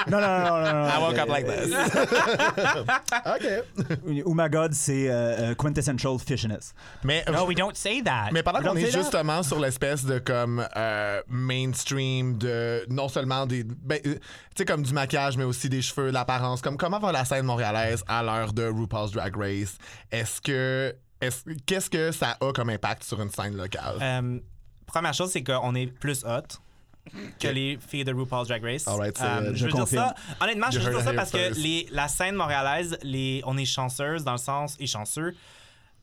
Non, 0.09 0.21
non, 0.21 0.27
non, 0.29 0.61
non, 0.61 0.73
non. 0.73 0.89
I 0.89 0.99
woke 1.01 1.19
up 1.19 1.29
like 1.29 1.47
this. 1.47 1.73
OK. 3.27 4.23
Oh 4.27 4.35
my 4.35 4.49
God, 4.49 4.73
c'est 4.75 5.09
euh, 5.09 5.51
euh, 5.51 5.55
quintessential 5.55 6.19
fishiness. 6.19 6.75
Mais, 7.05 7.25
No, 7.31 7.45
we 7.47 7.55
don't 7.55 7.75
say 7.77 8.03
that. 8.03 8.31
mais 8.33 8.43
pendant 8.43 8.61
qu'on 8.61 8.77
est 8.77 8.91
justement 8.91 9.43
sur 9.43 9.61
l'espèce 9.61 10.05
de 10.05 10.19
comme 10.19 10.67
euh, 10.77 11.23
mainstream 11.29 12.37
de 12.39 12.85
non 12.89 13.09
seulement 13.09 13.47
des 13.47 13.65
ben, 13.65 14.01
tu 14.03 14.19
sais 14.57 14.65
comme 14.65 14.83
du 14.83 14.93
maquillage 14.93 15.37
mais 15.37 15.45
aussi 15.45 15.69
des 15.69 15.83
cheveux, 15.83 16.11
l'apparence, 16.11 16.61
comme 16.63 16.77
comment 16.77 16.99
va 16.99 17.13
la 17.13 17.25
scène 17.25 17.47
montréalaise 17.47 18.03
à 18.09 18.23
l'heure 18.23 18.53
de 18.53 18.67
RuPaul's 18.69 19.13
Drag 19.13 19.37
Race? 19.37 19.77
Est-ce 20.11 20.41
que 20.41 20.95
est-ce- 21.21 21.45
qu'est-ce 21.67 21.89
que 21.89 22.11
ça 22.11 22.37
a 22.41 22.53
comme 22.53 22.71
impact 22.71 23.05
sur 23.05 23.21
une 23.23 23.31
scène 23.31 23.57
locale? 23.57 24.41
Première 24.87 25.15
chose, 25.15 25.31
c'est 25.31 25.43
qu'on 25.45 25.75
est 25.75 25.87
plus 25.87 26.25
hot 26.25 26.59
que 27.39 27.49
les 27.49 27.79
filles 27.87 28.05
de 28.05 28.13
RuPaul's 28.13 28.49
Drag 28.49 28.63
Race. 28.63 28.87
All 28.89 28.99
right, 28.99 29.17
c'est- 29.17 29.25
Euh, 29.25 29.51
je 29.53 29.55
je 29.55 29.65
veux 29.67 29.73
dire 29.73 29.89
ça. 29.89 30.15
Honnêtement, 30.41 30.71
je 30.71 30.79
veux 30.79 30.91
dire 30.91 31.01
ça 31.03 31.13
parce 31.13 31.31
que 31.31 31.55
les, 31.61 31.87
la 31.91 32.09
scène 32.09 32.35
montréalaise, 32.37 32.97
les, 33.03 33.43
on 33.45 33.57
est 33.57 33.65
chanceuse 33.65 34.25
dans 34.25 34.33
le 34.33 34.39
sens, 34.39 34.77
et 34.81 34.87
chanceux, 34.87 35.35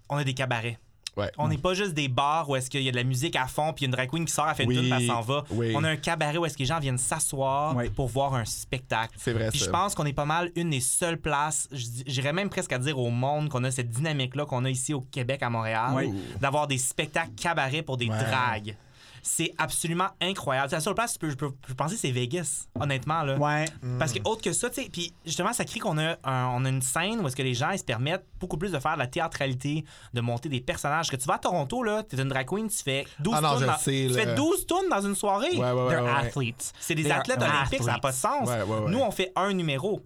on 0.10 0.18
a 0.18 0.24
des 0.24 0.34
cabarets. 0.34 0.78
Ouais. 1.18 1.32
On 1.38 1.48
n'est 1.50 1.58
pas 1.58 1.74
juste 1.74 1.94
des 1.96 2.08
bars 2.08 2.48
où 2.50 2.56
est-ce 2.56 2.70
qu'il 2.70 2.82
y 2.82 2.88
a 2.88 2.92
de 2.92 2.96
la 2.96 3.04
musique 3.04 3.36
à 3.36 3.48
fond 3.48 3.74
puis 3.74 3.84
il 3.84 3.84
y 3.84 3.86
a 3.86 3.88
une 3.88 3.92
drag 3.92 4.10
queen 4.10 4.24
qui 4.26 4.32
sort, 4.32 4.48
elle 4.48 4.56
fait 4.56 4.64
une 4.64 4.70
Oui, 4.70 4.76
tune, 4.78 4.90
puis 4.90 5.02
elle 5.04 5.08
s'en 5.08 5.22
va. 5.22 5.44
oui. 5.50 5.74
On 5.76 5.84
a 5.84 5.90
un 5.90 5.98
cabaret 5.98 6.38
où 6.38 6.46
est-ce 6.46 6.54
que 6.54 6.60
les 6.60 6.66
gens 6.68 6.80
viennent 6.80 7.00
s'asseoir 7.00 7.76
Oui. 7.76 7.90
pour 7.90 8.08
voir 8.08 8.36
un 8.36 8.46
spectacle. 8.46 9.16
C'est 9.18 9.34
vrai, 9.34 9.50
Puis 9.50 9.60
ça. 9.60 9.66
je 9.66 9.70
pense 9.70 9.96
qu'on 9.96 10.06
est 10.06 10.14
pas 10.14 10.26
mal 10.26 10.52
une 10.56 10.70
des 10.70 10.80
seules 10.80 11.18
places, 11.20 11.68
j'irais 11.72 12.32
même 12.32 12.50
presque 12.50 12.72
à 12.72 12.78
dire 12.78 12.98
au 13.00 13.10
monde 13.10 13.50
qu'on 13.50 13.64
a 13.66 13.72
cette 13.72 13.90
dynamique-là 13.90 14.46
qu'on 14.46 14.64
a 14.64 14.70
ici 14.70 14.94
au 14.94 15.02
Québec, 15.02 15.44
à 15.44 15.50
Montréal, 15.50 15.92
Oui. 15.96 16.14
d'avoir 16.40 16.68
des 16.68 16.78
spectacles 16.78 17.32
cabarets 17.36 17.82
pour 17.82 17.98
des 17.98 18.08
Ouais. 18.10 18.18
dragues. 18.18 18.76
C'est 19.24 19.54
absolument 19.58 20.08
incroyable. 20.22 20.70
C'est 20.70 20.76
la 20.76 20.82
seule 20.82 20.96
place, 20.96 21.14
je 21.14 21.20
peux, 21.20 21.30
je 21.30 21.36
peux- 21.36 21.52
je 21.64 21.68
peux 21.68 21.76
penser 21.76 21.96
que 21.96 22.02
c'est 22.02 22.12
Vegas, 22.12 22.68
honnêtement. 22.80 23.24
Là. 23.24 23.38
Ouais. 23.38 23.66
Parce 23.98 24.14
que 24.14 24.20
autre 24.26 24.42
que 24.42 24.52
ça, 24.54 24.70
tu 24.70 24.82
sais, 24.84 24.90
puis 24.92 25.14
justement, 25.26 25.54
ça 25.54 25.66
crée 25.66 25.80
qu'on 25.80 25.98
a, 25.98 26.16
un- 26.24 26.48
on 26.56 26.66
a 26.66 26.70
une 26.70 26.82
scène 26.82 27.20
où 27.22 27.28
est-ce 27.28 27.36
que 27.36 27.42
les 27.44 27.54
gens 27.54 27.72
ils 27.72 27.80
se 27.80 27.84
permettent 27.84 28.26
beaucoup 28.40 28.58
plus 28.58 28.72
de 28.72 28.80
faire 28.80 28.94
de 28.94 29.00
la 29.00 29.08
théâtralité, 29.08 29.84
de 30.14 30.22
monter 30.22 30.50
des 30.50 30.62
personnages. 30.62 31.10
Que 31.10 31.16
tu 31.16 31.26
vas 31.28 31.36
à 31.36 31.40
Toronto, 31.40 31.84
là, 31.84 32.04
t'es 32.04 32.18
une 32.22 32.30
drag 32.30 32.48
queen, 32.48 32.68
tu 32.70 32.84
fais 32.84 33.06
12 33.20 33.36
Ah 33.38 33.42
non, 33.42 33.58
je 33.60 33.66
dans, 33.66 33.78
sais, 33.78 34.08
tu 34.10 34.16
là. 34.16 34.24
fais 34.24 34.36
12 34.36 34.66
tunes 34.66 34.90
dans 34.90 35.02
une 35.02 35.16
soirée. 35.16 35.52
Ouais, 35.52 35.58
ouais, 35.60 35.72
ouais, 35.72 35.90
They're 35.90 36.04
ouais, 36.04 36.12
ouais. 36.12 36.28
athletes. 36.28 36.74
C'est 36.80 36.96
des 36.96 37.04
They 37.04 37.12
are 37.12 37.20
athlètes 37.20 37.42
olympiques, 37.42 37.84
ça 37.84 37.92
n'a 37.94 38.00
pas 38.00 38.12
de 38.12 38.16
sens. 38.18 38.48
Ouais, 38.48 38.62
ouais, 38.62 38.80
ouais. 38.80 38.92
Nous, 38.92 39.00
on 39.00 39.12
fait 39.12 39.32
un 39.36 39.54
numéro. 39.54 40.02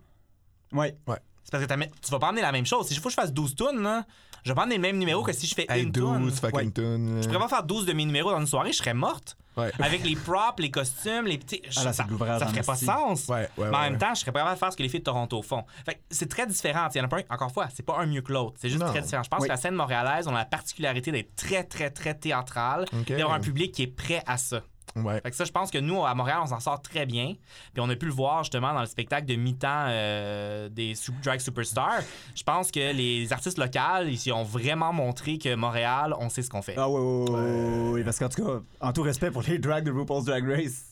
Ouais. 0.72 0.96
C'est 1.44 1.52
parce 1.52 1.66
que 1.66 1.74
tu 2.02 2.12
vas 2.12 2.20
pas 2.20 2.30
amener 2.30 2.42
la 2.42 2.52
même 2.52 2.66
chose. 2.66 2.88
Si 2.88 2.94
il 2.94 3.00
faut 3.00 3.10
que 3.10 3.16
je 3.16 3.16
fasse 3.22 3.32
12 3.34 3.54
tunes, 3.56 3.82
là, 3.84 4.06
je 4.44 4.50
vais 4.52 4.56
pas 4.56 4.64
amener 4.64 4.76
le 4.76 4.82
même 4.82 4.98
numéro 4.98 5.24
que 5.24 5.34
si 5.34 5.48
je 5.48 5.56
fais 5.56 5.66
Hey, 5.70 5.84
une 5.84 5.92
12 5.92 6.40
tune. 6.42 6.50
Ouais. 6.54 6.72
tunes. 6.72 7.20
Je 7.22 7.28
pourrais 7.28 7.40
pas 7.40 7.48
faire 7.48 7.64
12 7.64 7.86
de 7.86 7.94
mes 7.94 8.06
numéros 8.06 8.32
dans 8.32 8.40
une 8.40 8.48
soirée, 8.48 8.72
je 8.72 8.78
serais 8.78 8.94
morte. 8.94 9.38
Ouais. 9.56 9.72
Avec 9.80 10.04
les 10.04 10.16
props, 10.16 10.60
les 10.60 10.72
costumes, 10.72 11.26
les 11.26 11.38
petits. 11.38 11.62
Ah, 11.78 11.84
là, 11.84 11.94
ça, 11.94 12.06
l'ouvrage 12.10 12.40
ça 12.40 12.48
ferait 12.48 12.64
pas 12.64 12.74
de 12.74 12.80
sens. 12.80 13.28
Ouais, 13.28 13.48
ouais, 13.58 13.70
Mais 13.70 13.78
en 13.78 13.82
même 13.82 13.98
temps, 14.00 14.14
je 14.16 14.22
serais 14.22 14.32
pas 14.32 14.40
capable 14.40 14.56
de 14.56 14.60
faire 14.60 14.72
ce 14.72 14.78
que 14.78 14.84
les 14.84 14.90
filles 14.90 15.00
de 15.02 15.06
Toronto 15.06 15.42
font. 15.44 15.64
Fait 15.86 16.02
c'est 16.10 16.28
très 16.30 16.48
différent. 16.48 16.88
Il 16.94 16.98
y 16.98 17.02
en 17.02 17.06
a 17.06 17.08
pas 17.08 17.18
un, 17.18 17.34
encore 17.34 17.48
une 17.50 17.54
fois, 17.54 17.68
c'est 17.74 17.86
pas 17.86 17.98
un 18.00 18.06
mieux 18.08 18.22
que 18.22 18.34
l'autre. 18.34 18.56
C'est 18.60 18.70
juste 18.70 18.82
Non. 18.82 18.90
très 18.90 19.02
différent. 19.02 19.24
Je 19.24 19.30
pense 19.30 19.44
que 19.44 19.48
la 19.50 19.58
scène 19.58 19.76
montréalaise, 19.76 20.28
on 20.28 20.32
a 20.36 20.40
la 20.40 20.46
particularité 20.46 21.12
d'être 21.12 21.36
très, 21.36 21.64
très, 21.64 21.92
très 21.92 22.16
théâtrale, 22.16 22.86
Ok. 23.00 23.10
d'avoir 23.10 23.34
un 23.36 23.40
public 23.40 23.72
qui 23.74 23.84
est 23.84 23.88
prêt 23.88 24.24
à 24.26 24.38
ça. 24.38 24.62
Ouais. 24.96 25.22
Fait 25.22 25.32
que 25.32 25.36
ça, 25.36 25.46
je 25.46 25.52
pense 25.52 25.72
que 25.72 25.78
nous, 25.80 26.06
à 26.06 26.14
Montréal, 26.14 26.40
on 26.44 26.48
s'en 26.48 26.60
sort 26.60 26.82
très 26.82 27.06
bien. 27.06 27.34
Puis 27.74 27.82
on 27.82 27.90
a 27.90 27.96
pu 27.96 28.06
le 28.06 28.12
voir 28.12 28.44
justement 28.44 28.74
dans 28.74 28.82
le 28.82 28.88
spectacle 28.88 29.26
de 29.26 29.36
mi-temps 29.36 29.86
euh, 29.88 30.70
des 30.70 30.94
Drag 31.24 31.40
Superstars. 31.40 32.02
Je 32.36 32.44
pense 32.44 32.72
que 32.72 32.94
les 32.94 33.34
artistes 33.34 33.58
locaux, 33.58 34.06
ici, 34.08 34.32
ont 34.32 34.44
vraiment 34.44 34.94
montré 34.94 35.38
que 35.38 35.56
Montréal, 35.56 36.14
on 36.20 36.30
sait 36.30 36.42
ce 36.42 36.50
qu'on 36.50 36.62
fait. 36.62 36.76
Ah 36.78 36.90
oui, 36.90 37.02
oui, 37.02 37.26
oui, 37.30 37.40
oui, 37.40 37.92
oui, 37.94 38.04
parce 38.04 38.20
qu'en 38.20 38.30
tout 38.30 38.46
cas, 38.46 38.60
en 38.82 38.94
tout 38.94 39.02
respect 39.02 39.32
pour 39.32 39.42
les 39.44 39.58
drags 39.58 39.84
de 39.84 39.92
RuPaul's 39.92 40.26
Drag 40.26 40.48
Race, 40.48 40.86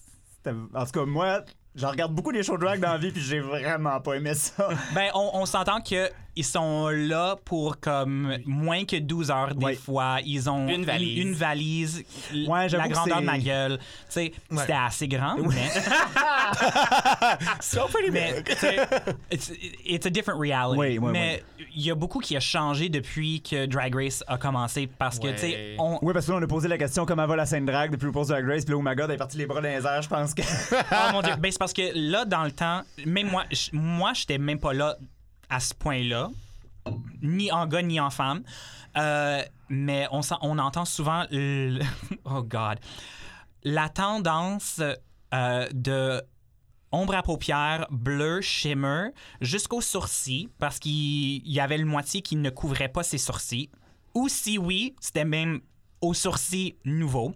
en 0.48 0.86
tout 0.86 0.92
cas, 0.92 1.06
moi, 1.06 1.42
je 1.76 1.86
regarde 1.86 2.14
beaucoup 2.14 2.32
les 2.32 2.44
shows 2.44 2.58
drag 2.58 2.80
dans 2.80 2.92
la 2.92 2.98
vie, 2.98 3.12
puis 3.12 3.22
j'ai 3.22 3.40
vraiment 3.40 4.00
pas 4.02 4.16
aimé 4.16 4.34
ça. 4.34 4.70
Ben, 4.94 5.10
on, 5.14 5.30
on 5.34 5.46
s'entend 5.46 5.80
qu'ils 6.36 6.46
sont 6.46 6.90
là 6.90 7.36
pour 7.46 7.80
comme 7.80 8.38
moins 8.46 8.86
que 8.86 8.96
12 8.98 9.32
heures 9.32 9.56
des 9.56 9.66
Ouais. 9.66 9.76
fois. 9.76 10.18
Ils 10.26 10.50
ont 10.50 10.68
Une 10.68 10.86
valise. 10.86 11.18
une 11.20 11.34
valise, 11.34 12.04
Ouais, 12.48 12.68
la 12.70 12.88
grandeur 12.88 13.20
de 13.22 13.26
ma 13.26 13.38
gueule. 13.40 13.78
Tu 13.78 13.84
sais, 14.10 14.32
c'était 14.52 14.74
assez 14.74 15.08
grand, 15.08 15.36
mais, 15.38 15.70
So 17.62 17.88
pretty 17.88 18.12
mais 18.12 18.42
big. 18.44 18.56
it's, 19.32 19.52
it's 19.86 20.06
a 20.06 20.10
different 20.10 20.40
reality. 20.40 20.80
Oui, 20.80 20.98
oui, 20.98 21.12
mais 21.12 21.44
il 21.76 21.82
y 21.86 21.92
a 21.92 21.96
beaucoup 21.96 22.20
qui 22.20 22.36
a 22.36 22.40
changé 22.40 22.90
depuis 22.90 23.42
que 23.42 23.66
Drag 23.66 23.94
Race 23.96 24.24
a 24.28 24.38
commencé 24.38 24.88
parce 24.88 25.20
que, 25.20 25.28
Ouais. 25.28 25.34
tu 25.36 25.42
sais, 25.42 25.76
on, 25.80 26.00
Oui, 26.02 26.14
parce 26.14 26.26
que 26.26 26.32
là, 26.32 26.38
on 26.40 26.44
a 26.44 26.48
posé 26.48 26.68
la 26.68 26.78
question 26.78 27.06
comment 27.06 27.26
va 27.28 27.36
la 27.36 27.46
scène 27.46 27.66
drag 27.66 27.92
depuis 27.92 28.08
RuPaul's 28.08 28.28
Drag 28.28 28.46
Race, 28.48 28.66
puis 28.66 28.74
là, 28.74 28.78
oh 28.80 28.82
my 28.84 28.96
god, 28.96 29.10
elle 29.10 29.16
est 29.16 29.18
partie 29.18 29.38
les 29.38 29.46
bras 29.46 29.62
dans 29.62 29.68
les 29.70 29.86
airs, 29.86 30.02
je 30.02 30.10
pense 30.10 30.34
que. 30.34 30.42
Oh 30.72 31.12
mon 31.14 31.22
dieu. 31.22 31.34
Ben, 31.40 31.52
c'est 31.52 31.60
parce 31.60 31.74
que 31.74 31.92
là, 31.96 32.26
dans 32.26 32.44
le 32.44 32.52
temps, 32.52 32.82
même 33.06 33.30
moi, 33.30 33.44
moi, 33.74 34.12
j'étais 34.14 34.38
même 34.38 34.60
pas 34.60 34.74
là 34.74 34.98
à 35.52 35.60
ce 35.60 35.76
point-là. 35.76 36.32
ni 37.22 37.52
en 37.52 37.68
gars 37.68 37.84
ni 37.84 38.00
en 38.00 38.10
femme. 38.10 38.42
Euh, 38.98 39.44
mais 39.70 40.08
on, 40.12 40.58
entend 40.58 40.86
souvent, 40.86 41.26
oh 42.26 42.44
God, 42.44 42.80
la 43.64 43.90
tendance 43.90 44.82
euh, 45.34 45.68
de 45.72 46.22
ombre 46.92 47.16
à 47.16 47.24
paupières, 47.24 47.88
bleu, 47.90 48.42
shimmer, 48.42 49.10
jusqu'aux 49.40 49.82
sourcils, 49.82 50.50
parce 50.58 50.80
qu'il 50.80 51.48
y 51.48 51.60
avait 51.60 51.78
le 51.78 51.86
moitié 51.86 52.22
qui 52.22 52.36
ne 52.36 52.50
couvrait 52.50 52.90
pas 52.90 53.04
ses 53.04 53.18
sourcils. 53.18 53.70
Ou 54.14 54.28
si 54.28 54.58
oui, 54.58 54.96
c'était 55.00 55.24
même 55.24 55.62
aux 56.02 56.14
sourcils 56.14 56.76
nouveaux, 56.84 57.34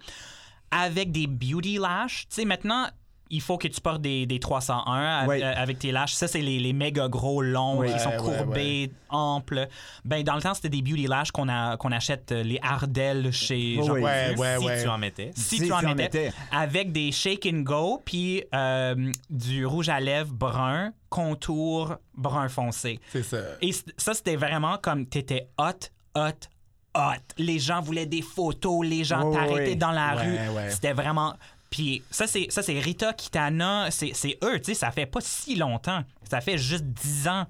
avec 0.71 1.11
des 1.11 1.27
beauty 1.27 1.77
lashes. 1.77 2.27
Tu 2.27 2.35
sais, 2.35 2.45
maintenant, 2.45 2.87
il 3.31 3.41
faut 3.41 3.57
que 3.57 3.67
tu 3.67 3.81
portes 3.81 4.01
des, 4.01 4.25
des 4.25 4.39
301 4.39 4.83
a- 5.23 5.25
Ouais. 5.25 5.43
euh, 5.43 5.53
avec 5.55 5.79
tes 5.79 5.91
lashes. 5.91 6.13
Ça, 6.13 6.27
c'est 6.27 6.41
les, 6.41 6.59
les 6.59 6.73
méga 6.73 7.07
gros 7.07 7.41
longs 7.41 7.81
qui 7.81 7.99
sont 7.99 8.11
courbés, 8.17 8.91
amples. 9.09 9.67
Ben, 10.03 10.23
dans 10.23 10.35
le 10.35 10.41
temps, 10.41 10.53
c'était 10.53 10.69
des 10.69 10.81
beauty 10.83 11.07
lashes 11.07 11.31
qu'on 11.31 11.49
a- 11.49 11.75
qu'on 11.77 11.91
achète 11.91 12.31
euh, 12.31 12.43
les 12.43 12.59
Ardelles 12.61 13.31
chez 13.31 13.77
Oui, 13.79 13.85
Jean 13.87 13.93
oui. 13.93 14.01
Ouais, 14.03 14.35
ouais, 14.37 14.57
si 14.59 14.65
ouais. 14.65 14.83
tu 14.83 14.87
en 14.89 14.97
mettais. 14.97 15.31
si, 15.35 15.57
Si 15.57 15.65
tu 15.65 15.71
en 15.73 15.79
tu 15.79 15.87
en 15.87 15.95
mettais, 15.95 16.31
avec 16.51 16.91
des 16.91 17.11
shake 17.11 17.47
and 17.51 17.61
go 17.61 18.01
puis 18.05 18.43
euh, 18.53 19.11
du 19.29 19.65
rouge 19.65 19.89
à 19.89 19.99
lèvres 19.99 20.31
brun 20.33 20.91
contour 21.09 21.95
brun 22.15 22.47
foncé 22.49 22.99
C'est 23.11 23.23
ça. 23.23 23.37
et 23.61 23.71
ça 23.97 24.13
c'était 24.13 24.35
vraiment 24.35 24.77
comme 24.77 25.05
t'étais 25.05 25.47
hot 25.57 25.89
hot 26.15 26.47
hot 26.95 27.21
les 27.37 27.57
gens 27.59 27.81
voulaient 27.81 28.05
des 28.05 28.21
photos 28.21 28.85
les 28.85 29.03
gens 29.03 29.31
t'arrêtaient 29.31 29.71
oui. 29.71 29.75
dans 29.75 29.91
la 29.91 30.15
Ouais, 30.15 30.21
rue 30.49 30.55
ouais. 30.55 30.69
c'était 30.71 30.93
vraiment 30.93 31.33
puis 31.75 32.01
ça 32.09 32.25
c'est 32.25 32.47
ça 32.49 32.61
c'est 32.63 32.79
Rita 32.79 33.11
Kitana 33.11 33.91
c'est 33.91 34.11
c'est 34.13 34.37
eux 34.45 34.57
tu 34.59 34.65
sais 34.67 34.73
ça 34.75 34.91
fait 34.91 35.05
pas 35.05 35.19
si 35.21 35.55
longtemps 35.57 36.03
ça 36.23 36.39
fait 36.39 36.57
juste 36.57 36.85
10 36.85 37.27
ans 37.27 37.45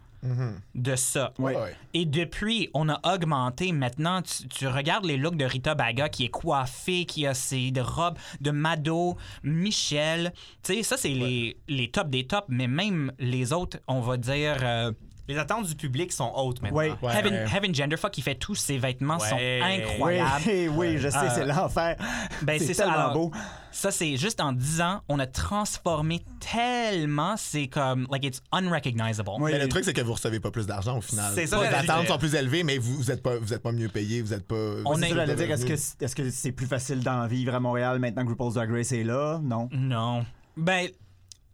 de 0.73 0.95
ça 0.95 1.34
Ouais. 1.38 1.55
Ouais. 1.55 1.76
et 1.93 2.05
depuis, 2.07 2.71
on 2.73 2.89
a 2.89 2.99
augmenté. 3.13 3.71
Maintenant, 3.71 4.23
tu, 4.23 4.47
tu 4.47 4.67
regardes 4.67 5.05
les 5.05 5.17
looks 5.17 5.38
de 5.38 5.45
Rita 5.45 5.76
Baga 5.76 6.09
qui 6.09 6.26
est 6.26 6.30
coiffée, 6.30 7.05
qui 7.05 7.28
a 7.28 7.36
ses 7.36 7.69
de 7.69 7.80
robes 7.82 8.17
de 8.41 8.49
Mado, 8.49 9.17
Michel. 9.43 10.34
Tu 10.63 10.73
sais, 10.78 10.82
ça, 10.84 10.97
c'est 10.97 11.09
les, 11.09 11.57
les 11.67 11.91
tops 11.91 12.09
des 12.09 12.26
tops, 12.26 12.47
mais 12.49 12.67
même 12.67 13.11
les 13.19 13.53
autres, 13.53 13.78
on 13.88 13.99
va 14.01 14.17
dire. 14.17 14.57
euh, 14.63 14.91
Les 15.28 15.38
attentes 15.38 15.65
du 15.67 15.76
public 15.76 16.11
sont 16.11 16.32
hautes 16.36 16.61
maintenant. 16.61 16.78
Ouais. 16.78 16.93
Ouais. 17.01 17.17
Heaven, 17.17 17.34
Heaven 17.55 17.73
Genderfuck 17.73 18.11
qui 18.11 18.21
fait 18.21 18.36
tous 18.36 18.55
ses 18.55 18.78
vêtements 18.78 19.17
Ouais. 19.17 19.30
sont 19.30 19.36
Oui, 19.38 19.80
incroyables. 19.82 20.43
oui, 20.78 20.97
je 20.97 21.09
sais, 21.09 21.17
Euh, 21.17 21.30
c'est 21.34 21.45
l'enfer. 21.45 21.95
Ben, 22.43 22.59
c'est 22.59 22.73
ça. 22.73 22.84
tellement 22.84 22.97
alors, 22.99 23.13
beau. 23.13 23.32
Ça, 23.71 23.91
c'est 23.91 24.15
juste 24.17 24.39
en 24.39 24.53
10 24.53 24.82
ans, 24.82 25.01
on 25.09 25.19
a 25.19 25.26
transformé 25.28 26.23
tellement, 26.39 27.36
c'est 27.38 27.67
comme, 27.67 28.07
like, 28.11 28.23
it's 28.23 28.41
unrecognizable. 28.51 29.32
Oui. 29.39 29.51
Mais 29.51 29.59
le 29.59 29.67
truc, 29.67 29.84
c'est 29.84 29.93
que 29.93 30.01
vous 30.01 30.13
recevez 30.13 30.39
pas 30.39 30.51
plus 30.51 30.65
d'argent 30.67 30.97
au 30.97 31.01
final. 31.01 31.32
C'est 31.36 31.47
ça, 31.47 31.59
Les 31.61 31.67
attentes 31.76 32.07
sont 32.07 32.17
plus 32.17 32.36
élevées, 32.36 32.63
mais 32.63 32.78
vous, 32.78 32.95
vous 32.95 33.11
êtes 33.11 33.21
pas, 33.21 33.36
vous 33.38 33.53
êtes 33.53 33.61
pas 33.63 33.71
mieux 33.71 33.89
payé, 33.89 34.21
vous 34.21 34.34
êtes 34.34 34.47
pas. 34.47 34.55
On 34.86 35.01
est- 35.01 35.09
j'allais 35.13 35.36
dire, 35.36 35.51
est-ce 35.51 35.65
que 35.65 35.73
est-ce 36.03 36.15
que 36.15 36.30
c'est 36.30 36.51
plus 36.51 36.67
facile 36.67 36.99
d'en 37.01 37.26
vivre 37.28 37.53
à 37.55 37.59
Montréal 37.59 37.99
maintenant 37.99 38.23
que 38.23 38.30
RuPaul's 38.30 38.53
Drag 38.53 38.71
Race 38.71 38.91
est 38.91 39.03
là? 39.03 39.39
Non. 39.43 39.67
Non. 39.73 40.26
Ben, 40.57 40.88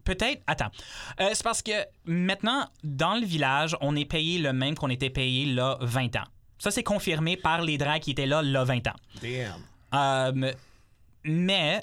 peut-être. 0.04 0.42
Attends. 0.48 0.70
Euh, 1.20 1.30
c'est 1.34 1.44
parce 1.44 1.62
que 1.62 1.72
maintenant, 2.06 2.66
dans 2.84 3.16
le 3.16 3.26
village, 3.26 3.76
on 3.82 3.96
est 3.96 4.06
payé 4.06 4.40
le 4.40 4.54
même 4.54 4.76
qu'on 4.76 4.90
était 4.90 5.10
payé 5.10 5.46
là 5.46 5.78
20 5.82 6.16
ans. 6.18 6.24
Ça, 6.58 6.70
c'est 6.72 6.84
confirmé 6.84 7.38
par 7.38 7.62
les 7.62 7.78
drags 7.78 8.02
qui 8.02 8.12
étaient 8.12 8.26
là 8.28 8.42
là 8.42 8.64
20 8.64 8.88
ans. 8.88 8.96
Damn. 9.22 9.54
Euh, 9.94 10.54
mais, 11.24 11.82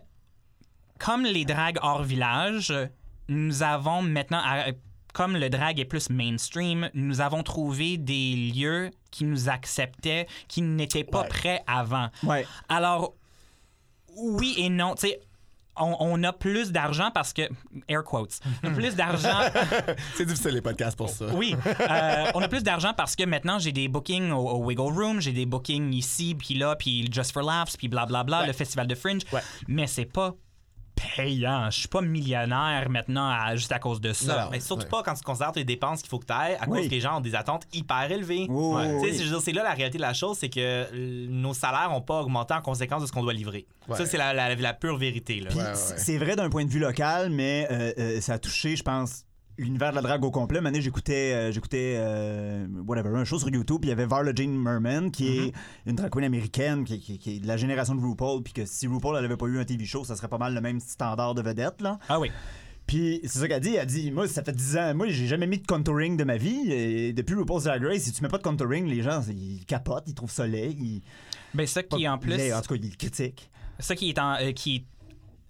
comme 0.98 1.24
les 1.24 1.44
drags 1.44 1.78
hors 1.82 2.02
village, 2.02 2.72
nous 3.28 3.62
avons 3.62 4.02
maintenant, 4.02 4.42
comme 5.14 5.36
le 5.36 5.50
drag 5.50 5.78
est 5.80 5.84
plus 5.84 6.10
mainstream, 6.10 6.90
nous 6.94 7.20
avons 7.20 7.42
trouvé 7.42 7.96
des 7.96 8.34
lieux 8.36 8.90
qui 9.10 9.24
nous 9.24 9.48
acceptaient, 9.48 10.26
qui 10.46 10.62
n'étaient 10.62 11.04
pas 11.04 11.22
Ouais. 11.22 11.28
prêts 11.28 11.62
avant. 11.66 12.08
Ouais. 12.22 12.46
Alors, 12.68 13.14
oui 14.16 14.54
et 14.58 14.68
non. 14.68 14.94
Tu 14.94 15.08
sais, 15.08 15.20
on, 15.80 15.96
on 16.00 16.22
a 16.24 16.32
plus 16.32 16.72
d'argent 16.72 17.10
parce 17.12 17.32
que, 17.32 17.42
air 17.88 18.04
quotes, 18.04 18.38
plus 18.74 18.94
d'argent 18.96 19.38
C'est 20.16 20.24
difficile 20.26 20.52
les 20.52 20.60
podcasts 20.62 20.96
pour 20.96 21.08
ça. 21.10 21.26
oui, 21.34 21.56
euh, 21.66 22.26
on 22.34 22.40
a 22.42 22.48
plus 22.48 22.62
d'argent 22.62 22.92
parce 22.96 23.14
que 23.16 23.24
maintenant 23.24 23.58
j'ai 23.58 23.72
des 23.72 23.88
bookings 23.88 24.30
au, 24.30 24.48
au 24.50 24.64
Wiggle 24.64 24.92
Room, 24.92 25.20
j'ai 25.20 25.32
des 25.32 25.46
bookings 25.46 25.92
ici, 25.92 26.34
puis 26.34 26.54
là, 26.54 26.76
puis 26.76 27.08
Just 27.12 27.32
for 27.32 27.42
Laughs, 27.42 27.76
puis 27.76 27.88
blablabla, 27.88 28.40
Ouais. 28.40 28.46
le 28.46 28.52
festival 28.52 28.86
de 28.86 28.94
Fringe. 28.94 29.22
Ouais. 29.32 29.40
Mais 29.66 29.86
c'est 29.86 30.04
pas 30.04 30.34
payant. 31.16 31.70
Je 31.70 31.78
suis 31.80 31.88
pas 31.88 32.00
millionnaire 32.00 32.88
maintenant 32.90 33.28
à- 33.30 33.56
juste 33.56 33.72
à 33.72 33.78
cause 33.78 34.00
de 34.00 34.12
ça. 34.12 34.44
Non. 34.44 34.48
Mais 34.50 34.60
surtout 34.60 34.82
Ouais. 34.84 34.88
pas 34.88 35.02
quand 35.02 35.14
tu 35.14 35.22
considères 35.22 35.52
les 35.56 35.64
dépenses 35.64 36.00
qu'il 36.00 36.08
faut 36.08 36.18
que 36.18 36.26
tu 36.26 36.32
ailles 36.32 36.56
à 36.60 36.66
cause 36.66 36.84
que 36.86 36.90
les 36.90 37.00
gens 37.00 37.18
ont 37.18 37.20
des 37.20 37.34
attentes 37.34 37.64
hyper 37.72 38.10
élevées. 38.10 38.46
Sais, 38.46 38.50
oui. 38.50 38.82
c'est- 39.02 39.18
je 39.18 39.24
veux 39.24 39.30
dire, 39.30 39.40
c'est 39.40 39.52
là 39.52 39.62
la 39.62 39.72
réalité 39.74 39.98
de 39.98 40.02
la 40.02 40.14
chose, 40.14 40.36
c'est 40.38 40.48
que 40.48 40.58
euh, 40.60 41.26
nos 41.28 41.54
salaires 41.54 41.90
n'ont 41.90 42.00
pas 42.02 42.20
augmenté 42.20 42.54
en 42.54 42.60
conséquence 42.62 43.02
de 43.02 43.06
ce 43.06 43.12
qu'on 43.12 43.22
doit 43.22 43.32
livrer. 43.34 43.66
Ouais. 43.88 43.96
Ça, 43.96 44.06
c'est 44.06 44.18
la, 44.18 44.32
la- 44.32 44.54
la 44.54 44.74
pure 44.74 44.96
vérité. 44.96 45.42
Ouais, 45.42 45.54
ouais, 45.54 45.62
ouais. 45.62 45.74
c'est 45.74 46.18
vrai 46.18 46.36
d'un 46.36 46.50
point 46.50 46.64
de 46.64 46.70
vue 46.70 46.78
local, 46.80 47.30
mais 47.30 47.66
euh, 47.70 47.92
euh, 47.98 48.20
ça 48.20 48.34
a 48.34 48.38
touché, 48.38 48.76
je 48.76 48.82
pense, 48.82 49.24
l'univers 49.58 49.90
de 49.90 49.96
la 49.96 50.02
drague 50.02 50.24
au 50.24 50.30
complet. 50.30 50.60
Maintenant, 50.60 50.80
j'écoutais, 50.80 51.32
euh, 51.34 51.52
j'écoutais, 51.52 51.96
euh, 51.98 52.66
whatever, 52.86 53.10
un 53.16 53.24
show 53.24 53.38
sur 53.38 53.48
YouTube, 53.50 53.80
puis 53.80 53.88
il 53.88 53.90
y 53.90 53.92
avait 53.92 54.06
Varla 54.06 54.32
Jane 54.34 54.56
Merman, 54.56 55.10
qui 55.10 55.24
Mm-hmm. 55.28 55.46
est 55.48 55.90
une 55.90 55.96
drag 55.96 56.10
queen 56.10 56.24
américaine, 56.24 56.84
qui, 56.84 56.98
qui- 57.00 57.18
qui 57.18 57.36
est 57.36 57.40
de 57.40 57.46
la 57.46 57.56
génération 57.56 57.94
de 57.94 58.00
RuPaul, 58.00 58.42
puis 58.42 58.52
que 58.52 58.64
si 58.64 58.86
RuPaul 58.86 59.20
n'avait 59.20 59.36
pas 59.36 59.46
eu 59.46 59.58
un 59.58 59.64
TV 59.64 59.84
show, 59.84 60.04
ça 60.04 60.16
serait 60.16 60.28
pas 60.28 60.38
mal 60.38 60.54
le 60.54 60.60
même 60.60 60.80
standard 60.80 61.34
de 61.34 61.42
vedette, 61.42 61.80
là. 61.80 61.98
Ah 62.08 62.18
oui. 62.20 62.30
Puis 62.86 63.20
c'est 63.24 63.40
ça 63.40 63.48
qu'elle 63.48 63.60
dit. 63.60 63.74
Elle 63.74 63.86
dit 63.86 64.10
Moi, 64.10 64.26
ça 64.28 64.42
fait 64.42 64.52
10 64.56 64.76
ans. 64.78 64.94
Moi, 64.94 65.08
j'ai 65.10 65.26
jamais 65.26 65.46
mis 65.46 65.58
de 65.58 65.66
contouring 65.66 66.16
de 66.16 66.24
ma 66.24 66.38
vie. 66.38 66.72
Et 66.72 67.12
depuis 67.12 67.34
RuPaul's 67.34 67.64
Drag 67.64 67.84
Race, 67.84 68.00
si 68.02 68.12
tu 68.12 68.22
mets 68.22 68.30
pas 68.30 68.38
de 68.38 68.42
contouring, 68.42 68.86
les 68.86 69.02
gens, 69.02 69.20
ils 69.28 69.62
capotent, 69.66 70.04
ils 70.06 70.14
trouvent 70.14 70.30
ça 70.30 70.46
laid. 70.46 70.70
Ils... 70.80 71.02
Ben 71.52 71.66
ça 71.66 71.82
qui 71.82 72.08
en 72.08 72.16
plus, 72.16 72.32
en 72.52 72.62
tout 72.62 72.74
cas, 72.74 72.80
ils 72.82 72.96
critiquent. 72.96 73.50
ça 73.78 73.94
qui 73.94 74.08
est 74.08 74.18
en, 74.18 74.36
euh, 74.40 74.52
qui 74.52 74.86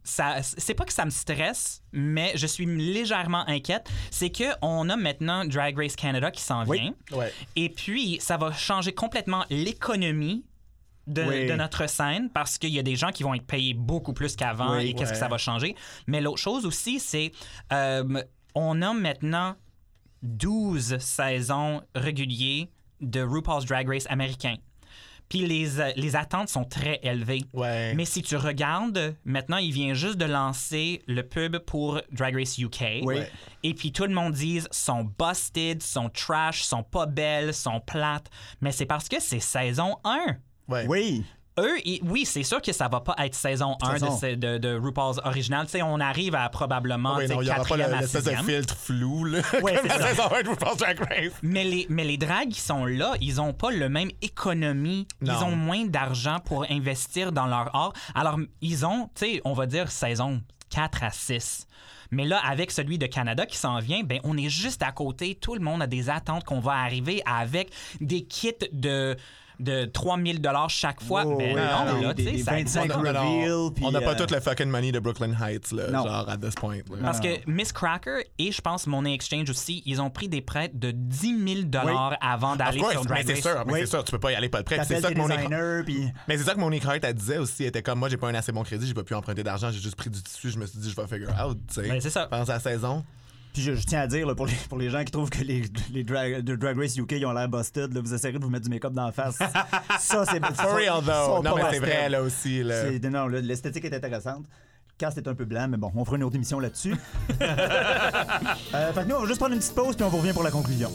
c'est 0.05 0.75
pas 0.75 0.85
que 0.85 0.93
ça 0.93 1.05
me 1.05 1.11
stresse, 1.11 1.83
mais 1.93 2.33
je 2.35 2.47
suis 2.47 2.65
légèrement 2.67 3.47
inquiète, 3.49 3.89
c'est 4.11 4.31
que 4.31 4.45
on 4.63 4.89
a 4.89 4.97
maintenant 4.97 5.45
Drag 5.45 5.77
Race 5.77 5.97
Canada 5.97 6.31
qui 6.31 6.41
s'en 6.43 6.65
Oui. 6.67 6.81
vient. 6.81 6.95
Ouais. 7.19 7.33
Et 7.57 7.69
puis, 7.69 8.19
ça 8.21 8.37
va 8.37 8.53
changer 8.53 8.93
complètement 8.93 9.45
l'économie 9.51 10.45
de, 11.07 11.23
Oui. 11.25 11.47
de 11.47 11.55
notre 11.55 11.89
scène 11.89 12.31
parce 12.31 12.59
qu'il 12.59 12.71
y 12.71 12.79
a 12.79 12.83
des 12.83 12.97
gens 12.97 13.11
qui 13.11 13.23
vont 13.23 13.35
être 13.35 13.47
payés 13.47 13.75
beaucoup 13.75 14.13
plus 14.13 14.35
qu'avant 14.37 14.77
Oui. 14.77 14.89
et 14.89 14.95
qu'est-ce 14.95 15.13
que 15.13 15.19
ça 15.19 15.29
va 15.29 15.39
changer. 15.39 15.75
Mais 16.07 16.21
l'autre 16.21 16.39
chose 16.39 16.65
aussi, 16.67 17.01
c'est 17.01 17.33
euh, 17.73 18.23
on 18.55 18.81
a 18.83 18.93
maintenant 18.95 19.57
12 20.23 20.99
saisons 20.99 21.83
réguliers 21.95 22.71
de 23.01 23.21
RuPaul's 23.23 23.65
Drag 23.65 23.89
Race 23.89 24.07
américain. 24.09 24.57
Puis 25.29 25.47
les, 25.47 25.79
euh, 25.81 25.93
les 25.97 26.17
attentes 26.17 26.49
sont 26.49 26.65
très 26.65 27.01
élevées. 27.03 27.45
Ouais. 27.53 27.95
Mais 27.95 28.05
si 28.05 28.23
tu 28.23 28.37
regardes, 28.37 29.15
maintenant, 29.25 29.59
il 29.59 29.73
vient 29.73 29.95
juste 29.95 30.17
de 30.17 30.25
lancer 30.25 31.03
le 31.07 31.23
pub 31.23 31.59
pour 31.59 32.01
Drag 32.13 32.35
Race 32.35 32.59
UK. 32.59 33.03
Ouais. 33.03 33.31
Et 33.63 33.75
puis 33.75 33.93
tout 33.93 34.05
le 34.05 34.15
monde 34.15 34.33
dit 34.33 34.61
sont 34.71 35.05
busted, 35.19 35.83
sont 35.83 36.09
trash, 36.09 36.63
sont 36.63 36.83
pas 36.83 37.07
belles, 37.07 37.53
sont 37.53 37.81
plates. 37.81 38.31
Mais 38.61 38.73
c'est 38.73 38.87
parce 38.87 39.09
que 39.09 39.21
c'est 39.21 39.41
saison 39.41 39.97
1. 40.05 40.37
Ouais. 40.69 40.87
Oui. 40.89 41.25
Eux, 41.63 41.77
ils- 41.85 42.01
oui, 42.05 42.25
c'est 42.25 42.43
sûr 42.43 42.61
que 42.63 42.73
ça 42.73 42.89
va 42.89 43.01
pas 43.01 43.15
être 43.19 43.35
saison 43.35 43.77
1 43.83 43.99
de, 44.37 44.79
RuPaul's 44.79 45.21
original. 45.25 45.67
On 45.83 46.01
arrive 46.01 46.35
à 46.35 46.49
probablement 46.49 47.19
sais, 47.19 47.29
non, 47.29 47.43
il 47.43 47.45
n'y 47.47 47.51
aura 47.51 47.65
pas 47.65 47.77
l'espèce 47.77 48.25
de 48.25 48.31
filtre 48.31 48.77
flou, 48.77 49.25
là. 49.25 49.41
Ouais, 49.63 49.75
comme 49.77 49.89
c'est 49.91 49.99
la 49.99 50.09
saison 50.09 50.33
1 50.33 50.43
de 50.43 50.49
RuPaul's 50.49 50.77
Drag 50.77 50.99
Race. 51.01 51.33
Mais 51.43 51.65
les, 51.65 51.87
mais 51.89 52.05
les 52.05 52.17
drags 52.17 52.49
qui 52.49 52.61
sont 52.61 52.85
là, 52.85 53.15
ils 53.21 53.41
ont 53.41 53.53
pas 53.53 53.71
le 53.71 53.89
même 53.89 54.11
économie. 54.23 55.07
Ils 55.23 55.31
ont 55.45 55.57
moins 55.57 55.85
d'argent 55.87 56.39
pour 56.45 56.65
investir 56.71 57.33
dans 57.33 57.47
leur 57.47 57.75
art. 57.75 57.93
Alors, 58.15 58.39
ils 58.61 58.85
ont, 58.87 59.11
tu 59.15 59.27
sais, 59.27 59.41
on 59.45 59.53
va 59.53 59.67
dire 59.67 59.91
saison 59.91 60.41
4 60.71 61.05
à 61.05 61.11
6. 61.11 61.67
Mais 62.11 62.25
là, 62.25 62.41
avec 62.45 62.71
celui 62.71 62.99
de 62.99 63.07
Canada 63.07 63.45
qui 63.45 63.57
s'en 63.57 63.81
vient, 63.81 64.03
ben, 64.03 64.21
on 64.25 64.37
est 64.37 64.49
juste 64.49 64.83
à 64.83 64.93
côté. 64.93 65.35
Tout 65.35 65.55
le 65.55 65.61
monde 65.61 65.83
a 65.83 65.87
des 65.87 66.09
attentes 66.09 66.45
qu'on 66.45 66.61
va 66.61 66.73
arriver 66.73 67.23
avec 67.27 67.71
des 68.01 68.25
kits 68.25 68.53
de, 68.73 69.17
de 69.61 69.85
3000 69.87 70.41
chaque 70.69 71.03
fois. 71.03 71.25
Oh, 71.27 71.37
ben 71.37 71.55
oui, 71.55 71.61
non, 71.61 72.01
là, 72.01 72.15
tu 72.15 72.25
sais, 72.25 72.31
des 72.33 72.39
ça 72.43 72.53
25 72.53 72.59
existe. 72.85 72.97
Non, 72.97 73.13
non, 73.13 73.39
reveal, 73.41 73.75
puis, 73.75 73.85
on 73.85 73.91
n'a 73.91 74.01
pas 74.01 74.13
euh, 74.13 74.27
tout 74.27 74.33
le 74.33 74.41
fucking 74.41 74.69
money 74.69 74.93
de 74.93 74.99
Brooklyn 75.01 75.33
Heights, 75.41 75.73
là, 75.73 75.91
Non. 75.91 76.05
genre, 76.05 76.29
at 76.29 76.37
this 76.39 76.55
point. 76.55 76.77
là. 76.77 76.83
Parce 77.03 77.21
que 77.21 77.29
Miss 77.51 77.73
Cracker 77.73 78.25
et 78.39 78.53
je 78.53 78.61
pense 78.61 78.87
Money 78.87 79.15
Exchange 79.15 79.51
aussi, 79.51 79.83
ils 79.87 80.01
ont 80.01 80.11
pris 80.11 80.29
des 80.29 80.41
prêts 80.41 80.71
de 80.73 80.91
10 80.93 81.63
000 81.63 81.87
avant 82.21 82.53
Of 82.53 82.59
d'aller 82.59 82.79
sur 82.81 82.89
mais 82.89 83.07
Drag 83.09 83.23
c'est 83.27 83.33
Race. 83.35 83.43
sûr, 83.43 83.65
mais 83.67 83.73
Oui. 83.73 83.79
c'est 83.81 83.87
sûr, 83.87 84.05
tu 84.05 84.13
peux 84.13 84.19
pas 84.21 84.33
y 84.33 84.35
aller 84.35 84.49
pas 84.49 84.59
de 84.59 84.65
prêt. 84.65 84.79
C'est 84.85 85.01
ça 85.01 85.13
que 85.13 85.83
puis... 85.83 86.09
mais 86.29 86.39
c'est 86.39 86.45
ça 86.45 86.55
que 86.55 86.61
Monique 86.61 86.85
Hart 86.85 86.99
elle 87.03 87.15
disait 87.15 87.39
aussi, 87.39 87.63
elle 87.63 87.69
était 87.71 87.83
comme 87.83 87.99
moi, 87.99 88.09
j'ai 88.09 88.17
pas 88.17 88.29
un 88.29 88.35
assez 88.35 88.53
bon 88.53 88.63
crédit, 88.63 88.87
j'ai 88.87 88.95
pas 88.95 89.03
pu 89.05 89.15
emprunter 89.15 89.43
d'argent, 89.43 89.71
j'ai 89.71 89.81
juste 89.81 89.97
pris 89.97 90.11
du 90.11 90.23
tissu, 90.23 90.51
je 90.51 90.59
me 90.59 90.67
suis 90.67 90.79
dit 90.79 90.91
je 90.91 90.97
vais 90.97 91.07
figure 91.07 91.31
out, 91.45 91.59
tu 91.69 91.75
sais. 91.75 91.89
Ben, 91.89 92.01
c'est 92.01 92.11
ça. 92.11 92.27
Pendant 92.27 92.45
la 92.45 92.61
saison. 92.61 93.05
Puis 93.53 93.63
je, 93.63 93.75
je 93.75 93.85
tiens 93.87 94.01
à 94.01 94.07
dire, 94.07 94.27
là, 94.27 94.35
pour, 94.35 94.47
les, 94.47 94.53
pour 94.69 94.79
les 94.79 94.91
gens 94.91 95.03
qui 95.05 95.11
trouvent 95.11 95.31
que 95.31 95.43
les, 95.43 95.65
les 95.93 96.05
drag, 96.05 96.43
de 96.43 96.55
Drag 96.57 96.79
Race 96.79 96.97
UK 96.97 97.13
ils 97.13 97.27
ont 97.27 97.33
l'air 97.33 97.49
busted, 97.49 97.93
là, 97.93 98.01
vous 98.01 98.15
essayerez 98.15 98.39
de 98.39 98.45
vous 98.45 98.51
mettre 98.51 98.65
du 98.65 98.71
make-up 98.71 98.93
dans 98.93 99.07
la 99.07 99.13
face. 99.13 99.39
ça, 99.99 100.25
c'est... 100.27 100.45
For 100.55 100.75
real 100.75 101.03
though. 101.05 101.43
Non, 101.43 101.57
mais 101.57 101.63
c'est 101.71 101.79
vrai 101.81 102.09
là 102.09 102.23
aussi. 102.23 102.63
Là. 102.63 102.83
C'est- 102.91 103.09
Non, 103.09 103.27
l'esthétique 103.27 103.85
est 103.85 103.95
intéressante. 103.95 104.45
Cast 104.99 105.17
est 105.19 105.29
un 105.29 105.35
peu 105.35 105.45
blanc, 105.45 105.69
mais 105.69 105.77
bon, 105.77 105.93
on 105.95 106.05
fera 106.05 106.17
une 106.17 106.25
autre 106.25 106.35
émission 106.35 106.59
là-dessus. 106.59 106.93
euh, 107.41 108.93
fait 108.93 109.03
que 109.03 109.09
nous, 109.09 109.15
on 109.15 109.21
va 109.21 109.27
juste 109.27 109.39
prendre 109.39 109.53
une 109.55 109.61
petite 109.61 109.75
pause, 109.75 109.95
puis 109.95 110.05
on 110.05 110.09
vous 110.09 110.19
revient 110.19 110.33
pour 110.33 110.43
la 110.43 110.51
conclusion. 110.51 110.91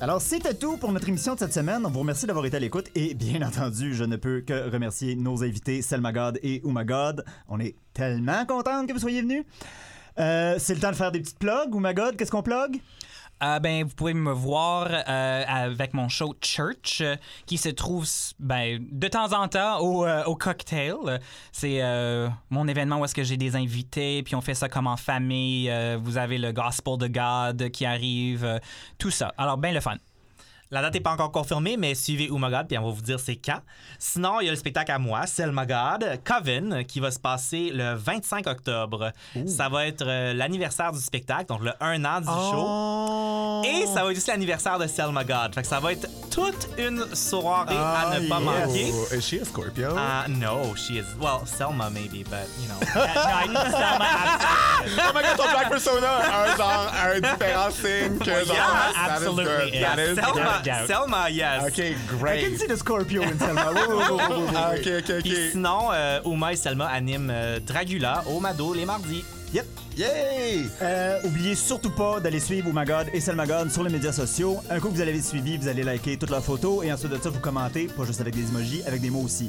Alors, 0.00 0.22
c'était 0.22 0.54
tout 0.54 0.76
pour 0.76 0.92
notre 0.92 1.08
émission 1.08 1.34
de 1.34 1.40
cette 1.40 1.52
semaine. 1.52 1.84
On 1.84 1.90
vous 1.90 1.98
remercie 1.98 2.24
d'avoir 2.24 2.46
été 2.46 2.56
à 2.56 2.60
l'écoute 2.60 2.86
et 2.94 3.14
bien 3.14 3.42
entendu, 3.42 3.94
je 3.94 4.04
ne 4.04 4.14
peux 4.14 4.42
que 4.42 4.70
remercier 4.70 5.16
nos 5.16 5.42
invités 5.42 5.82
Selma 5.82 6.12
God 6.12 6.38
et 6.44 6.62
Uma 6.64 6.84
God. 6.84 7.24
On 7.48 7.58
est 7.58 7.74
tellement 7.94 8.46
contents 8.46 8.86
que 8.86 8.92
vous 8.92 9.00
soyez 9.00 9.22
venus. 9.22 9.44
Euh, 10.20 10.54
c'est 10.58 10.74
le 10.74 10.80
temps 10.80 10.90
de 10.90 10.96
faire 10.96 11.10
des 11.10 11.18
petites 11.18 11.40
plugs. 11.40 11.74
Uma 11.74 11.94
God, 11.94 12.16
qu'est-ce 12.16 12.30
qu'on 12.30 12.44
plug? 12.44 12.80
Euh, 13.42 13.58
ben, 13.60 13.84
vous 13.84 13.94
pouvez 13.94 14.14
me 14.14 14.32
voir 14.32 14.88
euh, 14.90 15.44
avec 15.46 15.94
mon 15.94 16.08
show 16.08 16.34
Church, 16.42 17.00
euh, 17.00 17.16
qui 17.46 17.58
se 17.58 17.68
trouve 17.68 18.06
ben, 18.38 18.84
de 18.90 19.08
temps 19.08 19.32
en 19.32 19.48
temps 19.48 19.78
au, 19.80 20.04
euh, 20.04 20.24
au 20.24 20.34
cocktail. 20.34 21.20
C'est 21.52 21.80
mon 22.50 22.66
événement 22.66 22.98
où 22.98 23.04
est-ce 23.04 23.14
que 23.14 23.22
j'ai 23.22 23.36
des 23.36 23.56
invités, 23.56 24.22
puis 24.22 24.34
on 24.34 24.40
fait 24.40 24.54
ça 24.54 24.68
comme 24.68 24.86
en 24.86 24.96
famille. 24.96 25.70
Vous 26.02 26.18
avez 26.18 26.38
le 26.38 26.52
Gospel 26.52 26.96
de 26.98 27.08
God 27.08 27.70
qui 27.70 27.84
arrive, 27.84 28.60
tout 28.98 29.10
ça. 29.10 29.34
Alors, 29.36 29.56
ben 29.56 29.74
le 29.74 29.80
fun. 29.80 29.96
La 30.70 30.82
date 30.82 30.92
n'est 30.94 31.00
pas 31.00 31.12
encore 31.12 31.32
confirmée, 31.32 31.78
mais 31.78 31.94
suivez 31.94 32.26
Umagod, 32.26 32.66
puis 32.68 32.76
on 32.76 32.84
va 32.84 32.90
vous 32.90 33.00
dire 33.00 33.18
c'est 33.18 33.36
quand. 33.36 33.60
Sinon, 33.98 34.40
il 34.40 34.44
y 34.44 34.48
a 34.48 34.50
le 34.50 34.56
spectacle 34.56 34.92
à 34.92 34.98
moi, 34.98 35.26
Selma 35.26 35.64
God, 35.64 36.20
Coven, 36.24 36.84
qui 36.84 37.00
va 37.00 37.10
se 37.10 37.18
passer 37.18 37.70
le 37.72 37.94
25 37.94 38.46
octobre. 38.46 39.12
Ça 39.46 39.70
va 39.70 39.86
être 39.86 40.04
euh, 40.06 40.34
l'anniversaire 40.34 40.92
du 40.92 41.00
spectacle, 41.00 41.46
donc 41.46 41.62
le 41.62 41.72
1 41.80 42.04
an 42.04 42.20
du 42.20 42.26
show. 42.26 42.66
Oh! 42.66 43.62
Et 43.64 43.86
ça 43.86 44.04
va 44.04 44.10
être 44.10 44.18
aussi 44.18 44.30
l'anniversaire 44.30 44.78
de 44.78 44.86
Selma 44.86 45.24
God. 45.24 45.54
Fait 45.54 45.62
que 45.62 45.68
ça 45.68 45.80
va 45.80 45.92
être 45.92 46.06
toute 46.30 46.68
une 46.76 47.02
soirée 47.14 47.74
à 47.74 48.20
ne 48.20 48.28
pas 48.28 48.38
yes. 48.38 48.44
manquer. 48.44 48.92
Oh, 48.92 49.06
is 49.14 49.22
she 49.22 49.40
a 49.40 49.46
Scorpio? 49.46 49.96
Uh, 49.96 50.28
no, 50.28 50.74
she 50.76 50.98
is. 50.98 51.06
Well, 51.18 51.46
Selma 51.46 51.88
maybe, 51.90 52.24
but 52.24 52.46
you 52.60 52.68
know. 52.68 52.78
oh 52.94 52.98
my 55.14 55.22
god, 55.22 55.36
ton 55.36 55.50
drag 55.50 55.70
persona! 55.70 56.18
Un 56.28 56.56
genre, 56.56 56.92
un 56.94 57.20
différent 57.20 57.70
signe 57.70 58.18
que 58.18 58.44
genre. 58.44 58.54
Yeah, 58.54 58.68
that 58.68 58.90
is 58.90 58.96
absolutely, 59.26 59.70
good. 59.70 59.82
That 59.82 59.98
is 59.98 60.16
Selma, 60.16 60.57
doubt. 60.62 60.86
Selma, 60.86 61.28
yes. 61.30 61.64
Okay, 61.68 61.92
I 61.92 61.96
great. 62.18 62.44
can 62.44 62.56
see 62.58 62.66
the 62.66 62.76
Scorpio 62.76 63.22
in 63.22 63.38
Selma. 63.38 63.72
Ah, 64.54 64.72
ok, 64.74 64.86
ok, 64.98 65.22
Puis 65.22 65.32
ok. 65.32 65.50
sinon, 65.52 65.90
euh, 65.92 66.20
Uma 66.24 66.52
et 66.52 66.56
Selma 66.56 66.86
animent 66.86 67.30
euh, 67.30 67.60
Dragula 67.60 68.22
au 68.26 68.40
Mado 68.40 68.74
les 68.74 68.84
mardis. 68.84 69.24
Yep. 69.54 69.66
Yay! 69.96 70.68
Euh, 70.82 71.20
oubliez 71.24 71.54
surtout 71.54 71.90
pas 71.90 72.20
d'aller 72.20 72.38
suivre 72.38 72.68
Umagod 72.68 73.06
et 73.14 73.20
Selmagod 73.20 73.70
sur 73.70 73.82
les 73.82 73.90
médias 73.90 74.12
sociaux. 74.12 74.58
Un 74.70 74.78
coup 74.78 74.88
que 74.88 74.94
vous 74.94 75.00
allez 75.00 75.14
les 75.14 75.22
suivi, 75.22 75.56
vous 75.56 75.68
allez 75.68 75.82
liker 75.82 76.18
toutes 76.18 76.30
leurs 76.30 76.44
photos 76.44 76.84
et 76.84 76.92
ensuite 76.92 77.12
de 77.12 77.18
ça, 77.18 77.30
vous 77.30 77.40
commentez, 77.40 77.86
pas 77.86 78.04
juste 78.04 78.20
avec 78.20 78.34
des 78.34 78.48
emojis, 78.48 78.82
avec 78.86 79.00
des 79.00 79.08
mots 79.10 79.22
aussi. 79.22 79.48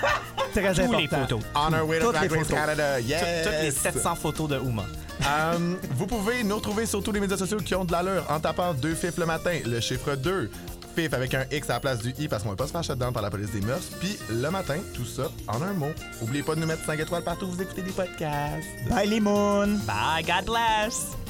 Très 0.52 0.72
Tous 0.72 0.80
important. 0.80 0.98
les 0.98 1.08
photos. 1.08 1.40
On 1.54 1.72
our 1.72 1.86
way 1.86 1.98
to 1.98 2.12
les 2.12 2.18
Race. 2.28 2.48
Canada. 2.48 3.00
Yes! 3.00 3.44
Toutes 3.44 3.62
les 3.62 3.70
700 3.70 4.14
photos 4.14 4.48
de 4.48 4.56
Uma. 4.58 4.84
Euh, 5.26 5.74
vous 5.90 6.06
pouvez 6.06 6.42
nous 6.44 6.56
retrouver 6.56 6.86
sur 6.86 7.02
tous 7.02 7.12
les 7.12 7.20
médias 7.20 7.36
sociaux 7.36 7.58
qui 7.58 7.74
ont 7.74 7.84
de 7.84 7.92
l'allure 7.92 8.24
en 8.28 8.40
tapant 8.40 8.74
deux 8.74 8.94
fifs 8.94 9.16
le 9.18 9.26
matin, 9.26 9.58
le 9.64 9.80
chiffre 9.80 10.14
2. 10.16 10.50
Fif 10.94 11.12
avec 11.12 11.34
un 11.34 11.44
X 11.50 11.68
à 11.70 11.74
la 11.74 11.80
place 11.80 11.98
du 11.98 12.14
I 12.18 12.28
parce 12.28 12.42
qu'on 12.44 12.50
va 12.50 12.56
pas 12.56 12.66
se 12.66 12.72
faire 12.72 12.84
shutdown 12.84 13.12
par 13.12 13.22
la 13.22 13.30
police 13.30 13.50
des 13.50 13.60
mœurs. 13.60 13.82
Puis 14.00 14.16
le 14.30 14.48
matin, 14.50 14.76
tout 14.94 15.04
ça 15.04 15.30
en 15.48 15.60
un 15.60 15.72
mot. 15.72 15.90
Oubliez 16.22 16.42
pas 16.42 16.54
de 16.54 16.60
nous 16.60 16.66
mettre 16.66 16.84
5 16.84 17.00
étoiles 17.00 17.22
partout 17.24 17.46
où 17.46 17.50
vous 17.50 17.62
écoutez 17.62 17.82
des 17.82 17.90
podcasts. 17.90 18.66
Bye 18.88 19.08
les 19.08 19.20
moons! 19.20 19.78
Bye, 19.86 20.24
God 20.24 20.46
bless. 20.46 21.23